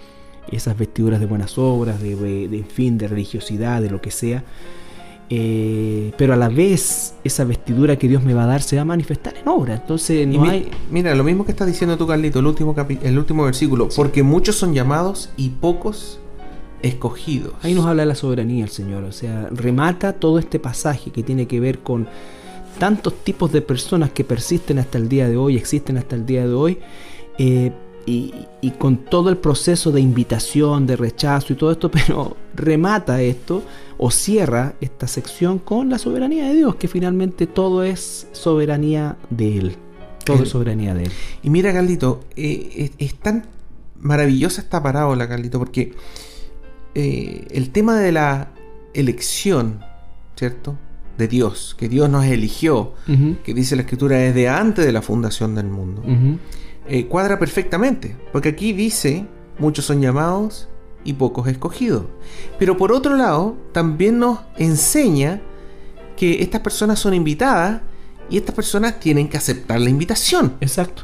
esas 0.51 0.77
vestiduras 0.77 1.19
de 1.19 1.27
buenas 1.27 1.57
obras, 1.57 2.01
de, 2.01 2.15
de 2.47 2.63
fin, 2.63 2.97
de 2.97 3.07
religiosidad, 3.07 3.81
de 3.81 3.91
lo 3.91 4.01
que 4.01 4.11
sea. 4.11 4.43
Eh, 5.33 6.11
pero 6.17 6.33
a 6.33 6.35
la 6.35 6.49
vez 6.49 7.15
esa 7.23 7.45
vestidura 7.45 7.95
que 7.95 8.09
Dios 8.09 8.21
me 8.21 8.33
va 8.33 8.43
a 8.43 8.47
dar 8.47 8.61
se 8.61 8.75
va 8.75 8.81
a 8.81 8.85
manifestar 8.85 9.33
en 9.37 9.47
obra. 9.47 9.75
Entonces 9.75 10.27
no 10.27 10.43
hay... 10.43 10.69
Mira, 10.91 11.15
lo 11.15 11.23
mismo 11.23 11.45
que 11.45 11.51
estás 11.51 11.67
diciendo 11.67 11.97
tú, 11.97 12.05
Carlito, 12.05 12.39
el 12.39 12.47
último, 12.47 12.75
el 13.01 13.17
último 13.17 13.45
versículo. 13.45 13.87
Porque 13.95 14.23
muchos 14.23 14.57
son 14.57 14.73
llamados 14.73 15.29
y 15.37 15.49
pocos 15.49 16.19
escogidos. 16.81 17.53
Ahí 17.61 17.73
nos 17.73 17.85
habla 17.85 18.01
de 18.01 18.07
la 18.07 18.15
soberanía 18.15 18.65
el 18.65 18.71
Señor. 18.71 19.05
O 19.05 19.13
sea, 19.13 19.47
remata 19.51 20.11
todo 20.11 20.37
este 20.37 20.59
pasaje 20.59 21.11
que 21.11 21.23
tiene 21.23 21.47
que 21.47 21.61
ver 21.61 21.79
con 21.79 22.09
tantos 22.77 23.13
tipos 23.23 23.53
de 23.53 23.61
personas 23.61 24.11
que 24.11 24.25
persisten 24.25 24.79
hasta 24.79 24.97
el 24.97 25.07
día 25.07 25.29
de 25.29 25.37
hoy, 25.37 25.55
existen 25.55 25.97
hasta 25.97 26.17
el 26.17 26.25
día 26.25 26.45
de 26.45 26.53
hoy. 26.53 26.77
Eh, 27.37 27.71
y, 28.05 28.33
y, 28.61 28.71
con 28.71 28.97
todo 28.97 29.29
el 29.29 29.37
proceso 29.37 29.91
de 29.91 30.01
invitación, 30.01 30.87
de 30.87 30.95
rechazo 30.95 31.53
y 31.53 31.55
todo 31.55 31.71
esto, 31.71 31.91
pero 31.91 32.35
remata 32.55 33.21
esto 33.21 33.63
o 33.97 34.09
cierra 34.11 34.73
esta 34.81 35.07
sección 35.07 35.59
con 35.59 35.89
la 35.89 35.97
soberanía 35.97 36.47
de 36.47 36.55
Dios, 36.55 36.75
que 36.75 36.87
finalmente 36.87 37.47
todo 37.47 37.83
es 37.83 38.27
soberanía 38.31 39.17
de 39.29 39.57
Él. 39.57 39.75
Todo 40.25 40.43
es 40.43 40.49
soberanía 40.49 40.93
de 40.93 41.03
Él. 41.03 41.11
Y 41.43 41.49
mira, 41.49 41.73
Carlito, 41.73 42.21
eh, 42.35 42.91
es, 42.97 43.15
tan 43.15 43.45
maravillosa 43.99 44.61
esta 44.61 44.81
parábola, 44.81 45.27
Carlito, 45.27 45.59
porque 45.59 45.93
eh, 46.95 47.47
el 47.51 47.69
tema 47.71 47.99
de 47.99 48.11
la 48.11 48.51
elección, 48.93 49.81
¿cierto? 50.35 50.77
de 51.17 51.27
Dios, 51.27 51.75
que 51.77 51.87
Dios 51.87 52.09
nos 52.09 52.25
eligió, 52.25 52.93
que 53.43 53.53
dice 53.53 53.75
la 53.75 53.83
escritura 53.83 54.17
desde 54.17 54.49
antes 54.49 54.85
de 54.85 54.91
la 54.91 55.01
fundación 55.01 55.53
del 55.53 55.67
mundo, 55.67 56.03
eh, 56.87 57.07
cuadra 57.07 57.39
perfectamente, 57.39 58.15
porque 58.31 58.49
aquí 58.49 58.73
dice, 58.73 59.25
muchos 59.59 59.85
son 59.85 60.01
llamados 60.01 60.67
y 61.03 61.13
pocos 61.13 61.47
escogidos. 61.47 62.05
Pero 62.59 62.77
por 62.77 62.91
otro 62.91 63.15
lado, 63.15 63.55
también 63.71 64.19
nos 64.19 64.39
enseña 64.57 65.41
que 66.15 66.41
estas 66.41 66.61
personas 66.61 66.99
son 66.99 67.13
invitadas 67.13 67.81
y 68.29 68.37
estas 68.37 68.55
personas 68.55 68.99
tienen 68.99 69.27
que 69.27 69.37
aceptar 69.37 69.79
la 69.79 69.89
invitación. 69.89 70.55
Exacto. 70.61 71.03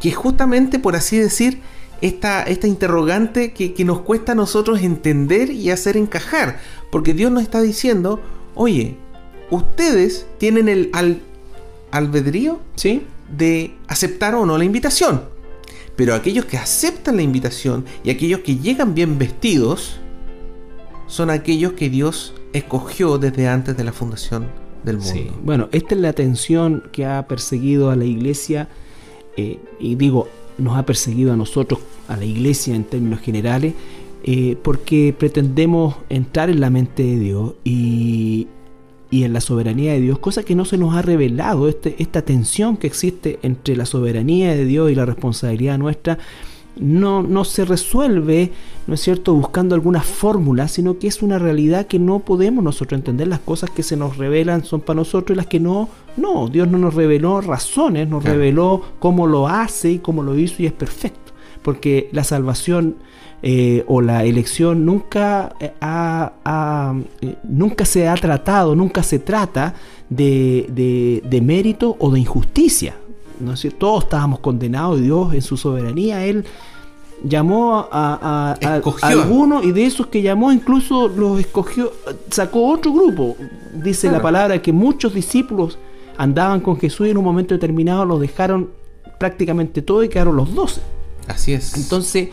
Que 0.00 0.10
es 0.10 0.16
justamente, 0.16 0.78
por 0.78 0.96
así 0.96 1.18
decir, 1.18 1.60
esta, 2.00 2.42
esta 2.42 2.66
interrogante 2.66 3.52
que, 3.52 3.74
que, 3.74 3.84
nos 3.84 4.00
cuesta 4.00 4.32
a 4.32 4.34
nosotros 4.34 4.80
entender 4.82 5.50
y 5.50 5.70
hacer 5.70 5.96
encajar. 5.96 6.60
Porque 6.90 7.14
Dios 7.14 7.30
nos 7.32 7.42
está 7.42 7.60
diciendo, 7.60 8.20
oye, 8.54 8.96
ustedes 9.50 10.26
tienen 10.38 10.68
el 10.68 10.90
al, 10.92 11.20
albedrío 11.90 12.60
¿Sí? 12.74 13.06
De 13.36 13.74
aceptar 13.88 14.34
o 14.34 14.46
no 14.46 14.58
la 14.58 14.64
invitación. 14.64 15.22
Pero 15.96 16.14
aquellos 16.14 16.44
que 16.46 16.56
aceptan 16.56 17.16
la 17.16 17.22
invitación 17.22 17.84
y 18.04 18.10
aquellos 18.10 18.40
que 18.40 18.56
llegan 18.56 18.94
bien 18.94 19.18
vestidos 19.18 19.98
son 21.06 21.30
aquellos 21.30 21.72
que 21.72 21.90
Dios 21.90 22.34
escogió 22.52 23.18
desde 23.18 23.48
antes 23.48 23.76
de 23.76 23.84
la 23.84 23.92
fundación 23.92 24.46
del 24.84 24.98
mundo. 24.98 25.12
Sí. 25.12 25.30
Bueno, 25.42 25.68
esta 25.72 25.94
es 25.94 26.00
la 26.00 26.08
atención 26.08 26.84
que 26.92 27.04
ha 27.04 27.26
perseguido 27.28 27.90
a 27.90 27.96
la 27.96 28.04
iglesia 28.04 28.68
eh, 29.36 29.58
y 29.78 29.94
digo, 29.94 30.28
nos 30.58 30.76
ha 30.76 30.86
perseguido 30.86 31.32
a 31.32 31.36
nosotros, 31.36 31.80
a 32.08 32.16
la 32.16 32.24
iglesia 32.24 32.74
en 32.74 32.84
términos 32.84 33.20
generales, 33.20 33.74
eh, 34.24 34.56
porque 34.62 35.14
pretendemos 35.18 35.96
entrar 36.08 36.48
en 36.48 36.60
la 36.60 36.70
mente 36.70 37.02
de 37.02 37.18
Dios 37.18 37.54
y, 37.64 38.46
y 39.12 39.24
en 39.24 39.34
la 39.34 39.42
soberanía 39.42 39.92
de 39.92 40.00
Dios, 40.00 40.18
cosa 40.18 40.42
que 40.42 40.54
no 40.54 40.64
se 40.64 40.78
nos 40.78 40.96
ha 40.96 41.02
revelado, 41.02 41.68
este, 41.68 41.94
esta 41.98 42.22
tensión 42.22 42.78
que 42.78 42.86
existe 42.86 43.38
entre 43.42 43.76
la 43.76 43.84
soberanía 43.84 44.54
de 44.54 44.64
Dios 44.64 44.90
y 44.90 44.94
la 44.94 45.04
responsabilidad 45.04 45.76
nuestra, 45.76 46.18
no, 46.76 47.22
no 47.22 47.44
se 47.44 47.66
resuelve, 47.66 48.52
¿no 48.86 48.94
es 48.94 49.02
cierto?, 49.02 49.34
buscando 49.34 49.74
alguna 49.74 50.00
fórmula, 50.00 50.66
sino 50.66 50.98
que 50.98 51.08
es 51.08 51.20
una 51.20 51.38
realidad 51.38 51.88
que 51.88 51.98
no 51.98 52.20
podemos 52.20 52.64
nosotros 52.64 52.98
entender. 52.98 53.28
Las 53.28 53.40
cosas 53.40 53.68
que 53.68 53.82
se 53.82 53.98
nos 53.98 54.16
revelan 54.16 54.64
son 54.64 54.80
para 54.80 54.96
nosotros 54.96 55.34
y 55.34 55.36
las 55.36 55.46
que 55.46 55.60
no, 55.60 55.90
no. 56.16 56.48
Dios 56.48 56.68
no 56.68 56.78
nos 56.78 56.94
reveló 56.94 57.42
razones, 57.42 58.08
nos 58.08 58.24
reveló 58.24 58.82
cómo 58.98 59.26
lo 59.26 59.46
hace 59.46 59.90
y 59.90 59.98
cómo 59.98 60.22
lo 60.22 60.38
hizo 60.38 60.62
y 60.62 60.66
es 60.66 60.72
perfecto. 60.72 61.34
Porque 61.62 62.08
la 62.12 62.24
salvación 62.24 62.96
eh, 63.44 63.84
o 63.88 64.00
la 64.00 64.24
elección 64.24 64.84
nunca, 64.84 65.54
eh, 65.58 65.72
eh, 65.80 67.36
nunca 67.42 67.84
se 67.84 68.06
ha 68.06 68.14
tratado, 68.14 68.76
nunca 68.76 69.02
se 69.02 69.18
trata 69.18 69.74
de, 70.08 71.20
de, 71.24 71.40
mérito 71.40 71.96
o 71.98 72.12
de 72.12 72.20
injusticia. 72.20 72.94
¿no 73.40 73.54
es 73.54 73.60
cierto? 73.60 73.78
Todos 73.80 74.04
estábamos 74.04 74.38
condenados 74.38 75.00
y 75.00 75.02
Dios 75.02 75.34
en 75.34 75.42
su 75.42 75.56
soberanía, 75.56 76.24
Él 76.24 76.44
llamó 77.24 77.88
a, 77.90 78.56
algunos 79.02 79.64
y 79.64 79.72
de 79.72 79.86
esos 79.86 80.06
que 80.06 80.22
llamó 80.22 80.52
incluso 80.52 81.08
los 81.08 81.40
escogió, 81.40 81.92
sacó 82.30 82.68
otro 82.68 82.92
grupo. 82.92 83.36
Dice 83.74 84.10
la 84.10 84.22
palabra 84.22 84.62
que 84.62 84.72
muchos 84.72 85.14
discípulos 85.14 85.78
andaban 86.16 86.60
con 86.60 86.78
Jesús 86.78 87.08
y 87.08 87.10
en 87.10 87.18
un 87.18 87.24
momento 87.24 87.54
determinado 87.54 88.04
los 88.04 88.20
dejaron 88.20 88.70
prácticamente 89.18 89.82
todo 89.82 90.04
y 90.04 90.08
quedaron 90.08 90.36
los 90.36 90.54
doce. 90.54 90.80
Así 91.26 91.52
es. 91.52 91.76
Entonces, 91.76 92.28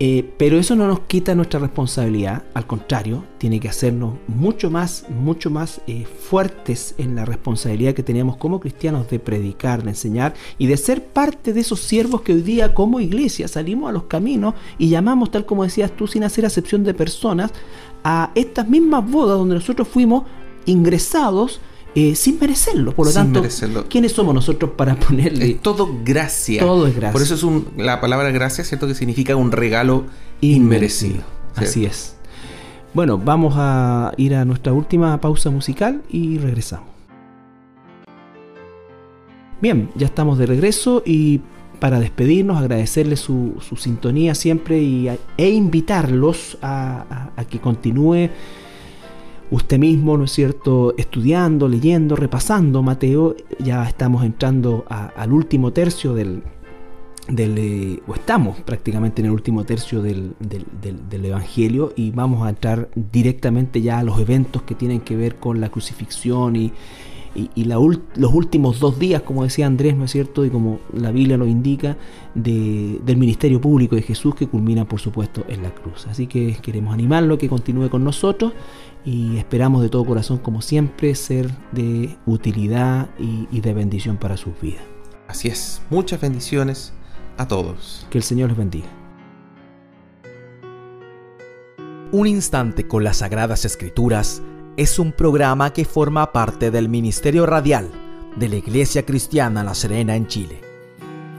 eh, 0.00 0.32
pero 0.38 0.58
eso 0.58 0.76
no 0.76 0.86
nos 0.86 1.00
quita 1.00 1.34
nuestra 1.34 1.58
responsabilidad, 1.58 2.44
al 2.54 2.68
contrario, 2.68 3.24
tiene 3.38 3.58
que 3.58 3.68
hacernos 3.68 4.14
mucho 4.28 4.70
más, 4.70 5.06
mucho 5.08 5.50
más 5.50 5.80
eh, 5.88 6.06
fuertes 6.06 6.94
en 6.98 7.16
la 7.16 7.24
responsabilidad 7.24 7.94
que 7.94 8.04
tenemos 8.04 8.36
como 8.36 8.60
cristianos 8.60 9.10
de 9.10 9.18
predicar, 9.18 9.82
de 9.82 9.90
enseñar 9.90 10.34
y 10.56 10.68
de 10.68 10.76
ser 10.76 11.04
parte 11.04 11.52
de 11.52 11.60
esos 11.60 11.80
siervos 11.80 12.22
que 12.22 12.32
hoy 12.32 12.42
día 12.42 12.74
como 12.74 13.00
iglesia 13.00 13.48
salimos 13.48 13.90
a 13.90 13.92
los 13.92 14.04
caminos 14.04 14.54
y 14.78 14.88
llamamos, 14.88 15.32
tal 15.32 15.44
como 15.44 15.64
decías 15.64 15.90
tú, 15.90 16.06
sin 16.06 16.22
hacer 16.22 16.46
acepción 16.46 16.84
de 16.84 16.94
personas, 16.94 17.50
a 18.04 18.30
estas 18.36 18.68
mismas 18.68 19.10
bodas 19.10 19.36
donde 19.36 19.56
nosotros 19.56 19.88
fuimos 19.88 20.22
ingresados 20.64 21.60
eh, 21.98 22.14
sin 22.14 22.38
merecerlo. 22.38 22.94
Por 22.94 23.08
lo 23.08 23.12
tanto, 23.12 23.42
¿quiénes 23.90 24.12
somos 24.12 24.32
nosotros 24.32 24.70
para 24.76 24.94
ponerle? 24.94 25.50
Es 25.50 25.60
todo 25.60 25.98
gracia. 26.04 26.60
Todo 26.60 26.86
es 26.86 26.94
gracia. 26.94 27.12
Por 27.12 27.22
eso 27.22 27.34
es 27.34 27.42
un, 27.42 27.66
la 27.76 28.00
palabra 28.00 28.30
gracia, 28.30 28.62
¿cierto? 28.62 28.86
Que 28.86 28.94
significa 28.94 29.34
un 29.34 29.50
regalo 29.50 30.04
inmerecido. 30.40 31.24
Así 31.56 31.86
es. 31.86 32.14
Bueno, 32.94 33.18
vamos 33.18 33.54
a 33.56 34.12
ir 34.16 34.36
a 34.36 34.44
nuestra 34.44 34.72
última 34.72 35.20
pausa 35.20 35.50
musical 35.50 36.02
y 36.08 36.38
regresamos. 36.38 36.86
Bien, 39.60 39.90
ya 39.96 40.06
estamos 40.06 40.38
de 40.38 40.46
regreso 40.46 41.02
y 41.04 41.40
para 41.80 41.98
despedirnos, 41.98 42.58
agradecerles 42.58 43.18
su, 43.18 43.60
sintonía 43.76 44.36
siempre 44.36 44.80
y, 44.80 45.08
e 45.36 45.48
invitarlos 45.48 46.58
a, 46.62 47.30
a 47.34 47.44
que 47.44 47.58
continúe 47.58 48.30
usted 49.50 49.78
mismo, 49.78 50.16
¿no 50.16 50.24
es 50.24 50.32
cierto?, 50.32 50.94
estudiando, 50.96 51.68
leyendo, 51.68 52.16
repasando 52.16 52.82
Mateo, 52.82 53.34
ya 53.58 53.84
estamos 53.84 54.24
entrando 54.24 54.84
al 54.88 55.32
último 55.32 55.72
tercio 55.72 56.14
del, 56.14 56.42
del 57.28 57.58
eh, 57.58 58.02
o 58.06 58.14
estamos 58.14 58.60
prácticamente 58.60 59.20
en 59.22 59.26
el 59.26 59.32
último 59.32 59.64
tercio 59.64 60.02
del, 60.02 60.34
del, 60.40 61.24
Evangelio 61.24 61.92
y 61.94 62.10
vamos 62.10 62.46
a 62.46 62.50
entrar 62.50 62.88
directamente 62.94 63.82
ya 63.82 63.98
a 63.98 64.02
los 64.02 64.18
eventos 64.18 64.62
que 64.62 64.74
tienen 64.74 65.00
que 65.00 65.16
ver 65.16 65.36
con 65.36 65.60
la 65.60 65.68
crucifixión 65.68 66.56
y, 66.56 66.72
y, 67.34 67.64
los 67.64 68.32
últimos 68.32 68.80
dos 68.80 68.98
días, 68.98 69.22
como 69.22 69.44
decía 69.44 69.66
Andrés, 69.66 69.96
¿no 69.96 70.04
es 70.06 70.10
cierto? 70.10 70.44
Y 70.44 70.50
como 70.50 70.80
la 70.92 71.10
Biblia 71.10 71.36
lo 71.36 71.46
indica, 71.46 71.96
del 72.34 73.16
ministerio 73.16 73.60
público 73.60 73.94
de 73.94 74.02
Jesús 74.02 74.34
que 74.34 74.48
culmina, 74.48 74.86
por 74.86 74.98
supuesto, 75.00 75.44
en 75.48 75.62
la 75.62 75.70
cruz. 75.70 76.06
Así 76.08 76.26
que 76.26 76.56
queremos 76.62 76.94
animarlo 76.94 77.34
a 77.34 77.38
que 77.38 77.48
continúe 77.48 77.90
con 77.90 78.02
nosotros 78.02 78.54
y 79.08 79.38
esperamos 79.38 79.80
de 79.80 79.88
todo 79.88 80.04
corazón, 80.04 80.36
como 80.36 80.60
siempre, 80.60 81.14
ser 81.14 81.50
de 81.72 82.18
utilidad 82.26 83.08
y, 83.18 83.58
de 83.58 83.72
bendición 83.72 84.18
para 84.18 84.36
sus 84.36 84.52
vidas. 84.60 84.82
Así 85.26 85.48
es, 85.48 85.80
muchas 85.88 86.20
bendiciones 86.20 86.92
a 87.38 87.48
todos. 87.48 88.06
Que 88.10 88.18
el 88.18 88.24
Señor 88.24 88.50
les 88.50 88.58
bendiga. 88.58 88.88
Un 92.12 92.26
instante 92.26 92.86
con 92.86 93.02
las 93.02 93.18
Sagradas 93.18 93.64
Escrituras 93.64 94.42
es 94.76 94.98
un 94.98 95.12
programa 95.12 95.72
que 95.72 95.86
forma 95.86 96.30
parte 96.30 96.70
del 96.70 96.90
Ministerio 96.90 97.46
Radial 97.46 97.90
de 98.36 98.50
la 98.50 98.56
Iglesia 98.56 99.06
Cristiana 99.06 99.64
La 99.64 99.74
Serena 99.74 100.16
en 100.16 100.26
Chile. 100.26 100.60